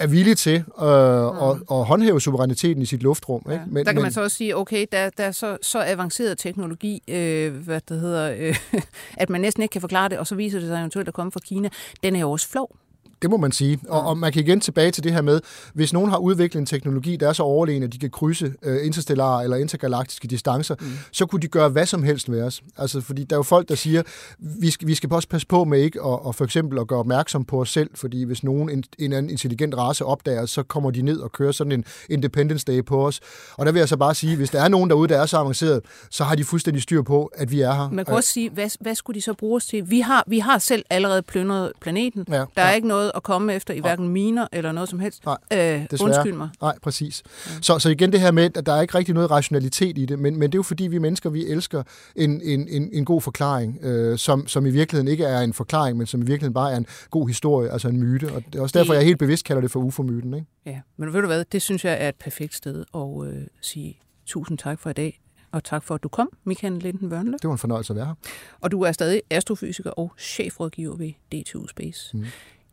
er 0.00 0.06
villig 0.06 0.38
til 0.38 0.56
øh, 0.56 0.62
mm. 0.62 1.48
at, 1.48 1.56
at 1.70 1.84
håndhæve 1.86 2.20
suveræniteten 2.20 2.82
i 2.82 2.86
sit 2.86 3.02
luftrum. 3.02 3.42
Ja. 3.46 3.52
Ikke? 3.52 3.64
Men, 3.66 3.76
der 3.76 3.92
kan 3.92 3.94
men, 3.94 4.02
man 4.02 4.12
så 4.12 4.22
også 4.22 4.36
sige, 4.36 4.56
okay, 4.56 4.86
der, 4.92 5.10
der 5.10 5.24
er 5.24 5.32
så, 5.32 5.58
så 5.62 5.82
avanceret 5.86 6.38
teknologi, 6.38 7.02
øh, 7.08 7.54
hvad 7.54 7.80
det 7.88 8.00
hedder, 8.00 8.34
øh, 8.38 8.56
at 9.22 9.30
man 9.30 9.40
næsten 9.40 9.62
ikke 9.62 9.72
kan 9.72 9.80
forklare 9.80 10.08
det, 10.08 10.18
og 10.18 10.26
så 10.26 10.34
viser 10.34 10.58
det 10.58 10.68
sig 10.68 10.78
eventuelt 10.78 11.08
at 11.08 11.14
komme 11.14 11.32
fra 11.32 11.40
Kina. 11.40 11.68
Den 12.02 12.16
er 12.16 12.20
jo 12.20 12.30
også 12.30 12.48
flov. 12.48 12.76
Det 13.22 13.30
må 13.30 13.36
man 13.36 13.52
sige. 13.52 13.78
Og, 13.88 14.02
og 14.06 14.18
man 14.18 14.32
kan 14.32 14.42
igen 14.42 14.60
tilbage 14.60 14.90
til 14.90 15.04
det 15.04 15.12
her 15.12 15.22
med, 15.22 15.40
hvis 15.74 15.92
nogen 15.92 16.10
har 16.10 16.18
udviklet 16.18 16.60
en 16.60 16.66
teknologi, 16.66 17.16
der 17.16 17.28
er 17.28 17.32
så 17.32 17.42
overlegen, 17.42 17.82
at 17.82 17.92
de 17.92 17.98
kan 17.98 18.10
krydse 18.10 18.54
øh, 18.62 18.86
interstellare 18.86 19.44
eller 19.44 19.56
intergalaktiske 19.56 20.28
distancer, 20.28 20.74
mm. 20.80 20.86
så 21.12 21.26
kunne 21.26 21.40
de 21.40 21.48
gøre 21.48 21.68
hvad 21.68 21.86
som 21.86 22.02
helst 22.02 22.28
med 22.28 22.42
os. 22.42 22.62
Altså, 22.78 23.00
fordi 23.00 23.24
der 23.24 23.36
er 23.36 23.38
jo 23.38 23.42
folk, 23.42 23.68
der 23.68 23.74
siger, 23.74 24.02
vi 24.38 24.70
skal, 24.70 24.88
vi 24.88 24.94
skal 24.94 25.12
også 25.12 25.28
passe 25.28 25.46
på 25.46 25.64
med 25.64 25.80
ikke 25.80 25.98
at, 25.98 26.04
og 26.04 26.34
for 26.34 26.44
eksempel 26.44 26.78
at 26.78 26.86
gøre 26.86 26.98
opmærksom 26.98 27.44
på 27.44 27.60
os 27.60 27.70
selv, 27.70 27.90
fordi 27.94 28.24
hvis 28.24 28.44
nogen, 28.44 28.70
en, 28.70 28.84
en 28.98 29.12
anden 29.12 29.30
intelligent 29.30 29.74
race 29.76 30.04
opdager 30.04 30.46
så 30.46 30.62
kommer 30.62 30.90
de 30.90 31.02
ned 31.02 31.18
og 31.18 31.32
kører 31.32 31.52
sådan 31.52 31.72
en 31.72 31.84
Independence 32.10 32.64
Day 32.64 32.84
på 32.84 33.06
os. 33.06 33.20
Og 33.56 33.66
der 33.66 33.72
vil 33.72 33.78
jeg 33.78 33.88
så 33.88 33.96
bare 33.96 34.14
sige, 34.14 34.36
hvis 34.36 34.50
der 34.50 34.62
er 34.62 34.68
nogen 34.68 34.90
derude, 34.90 35.08
der 35.08 35.20
er 35.20 35.26
så 35.26 35.36
avanceret, 35.36 35.80
så 36.10 36.24
har 36.24 36.34
de 36.34 36.44
fuldstændig 36.44 36.82
styr 36.82 37.02
på, 37.02 37.30
at 37.34 37.50
vi 37.50 37.60
er 37.60 37.72
her. 37.72 37.90
Man 37.90 38.04
kan 38.04 38.14
også 38.14 38.32
sige, 38.32 38.50
hvad, 38.50 38.70
hvad 38.80 38.94
skulle 38.94 39.14
de 39.14 39.22
så 39.22 39.34
bruges 39.34 39.66
til? 39.66 39.90
Vi 39.90 40.00
har, 40.00 40.24
vi 40.26 40.38
har 40.38 40.58
selv 40.58 40.84
allerede 40.90 41.22
plyndret 41.22 41.72
planeten. 41.80 42.24
Ja, 42.28 42.34
der 42.34 42.46
er 42.56 42.68
ja. 42.68 42.74
ikke 42.74 42.88
noget 42.88 43.09
at 43.14 43.22
komme 43.22 43.54
efter 43.54 43.74
i 43.74 43.80
hverken 43.80 44.08
miner 44.08 44.46
eller 44.52 44.72
noget 44.72 44.88
som 44.88 45.00
helst. 45.00 45.24
Nej, 45.24 45.36
øh, 45.52 45.86
undskyld 46.00 46.32
mig. 46.32 46.48
Nej, 46.60 46.78
præcis. 46.82 47.22
Ja. 47.46 47.52
Så, 47.62 47.78
så 47.78 47.88
igen 47.88 48.12
det 48.12 48.20
her 48.20 48.30
med, 48.30 48.56
at 48.56 48.66
der 48.66 48.72
er 48.72 48.82
ikke 48.82 48.98
rigtig 48.98 49.14
noget 49.14 49.30
rationalitet 49.30 49.98
i 49.98 50.06
det, 50.06 50.18
men, 50.18 50.38
men 50.38 50.42
det 50.42 50.54
er 50.54 50.58
jo 50.58 50.62
fordi, 50.62 50.86
vi 50.86 50.98
mennesker, 50.98 51.30
vi 51.30 51.46
elsker 51.46 51.82
en, 52.16 52.40
en, 52.40 52.68
en, 52.68 52.90
en 52.92 53.04
god 53.04 53.20
forklaring, 53.20 53.78
øh, 53.82 54.18
som, 54.18 54.46
som 54.46 54.66
i 54.66 54.70
virkeligheden 54.70 55.08
ikke 55.08 55.24
er 55.24 55.40
en 55.40 55.52
forklaring, 55.52 55.98
men 55.98 56.06
som 56.06 56.22
i 56.22 56.24
virkeligheden 56.24 56.54
bare 56.54 56.72
er 56.72 56.76
en 56.76 56.86
god 57.10 57.28
historie, 57.28 57.70
altså 57.70 57.88
en 57.88 58.00
myte. 58.00 58.32
Og 58.32 58.42
det 58.46 58.58
er 58.58 58.62
også 58.62 58.78
derfor, 58.78 58.94
jeg 58.94 59.04
helt 59.04 59.18
bevidst 59.18 59.44
kalder 59.44 59.60
det 59.60 59.70
for 59.70 59.80
UFO-myten. 59.80 60.34
Ikke? 60.34 60.46
Ja, 60.66 60.80
men 60.96 61.12
ved 61.12 61.20
du 61.20 61.26
hvad, 61.26 61.44
det 61.52 61.62
synes 61.62 61.84
jeg 61.84 61.96
er 62.00 62.08
et 62.08 62.16
perfekt 62.16 62.54
sted 62.54 62.84
at 62.94 63.26
øh, 63.26 63.46
sige 63.60 64.00
tusind 64.26 64.58
tak 64.58 64.80
for 64.80 64.90
i 64.90 64.92
dag. 64.92 65.20
Og 65.52 65.64
tak 65.64 65.84
for, 65.84 65.94
at 65.94 66.02
du 66.02 66.08
kom, 66.08 66.30
Michael 66.44 66.72
Linden 66.72 67.12
Wørnle. 67.12 67.32
Det 67.32 67.44
var 67.44 67.52
en 67.52 67.58
fornøjelse 67.58 67.92
at 67.92 67.96
være 67.96 68.06
her. 68.06 68.14
Og 68.60 68.70
du 68.70 68.82
er 68.82 68.92
stadig 68.92 69.22
astrofysiker 69.30 69.90
og 69.90 70.12
chefrådgiver 70.18 70.96
ved 70.96 71.12
DTU 71.32 71.66
Space. 71.66 72.16
Mm. 72.16 72.24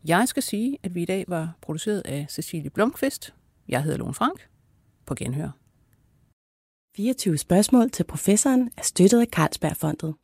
Jeg 0.04 0.28
skal 0.28 0.42
sige, 0.42 0.78
at 0.82 0.94
vi 0.94 1.02
i 1.02 1.04
dag 1.04 1.24
var 1.28 1.56
produceret 1.60 2.02
af 2.04 2.26
Cecilie 2.30 2.70
Blomqvist. 2.70 3.34
Jeg 3.68 3.82
hedder 3.82 3.98
Lone 3.98 4.14
Frank. 4.14 4.48
På 5.06 5.14
genhør. 5.14 5.50
24 6.96 7.38
spørgsmål 7.38 7.90
til 7.90 8.04
professoren 8.04 8.70
er 8.76 8.82
støttet 8.82 9.20
af 9.20 9.26
Carlsbergfondet. 9.26 10.14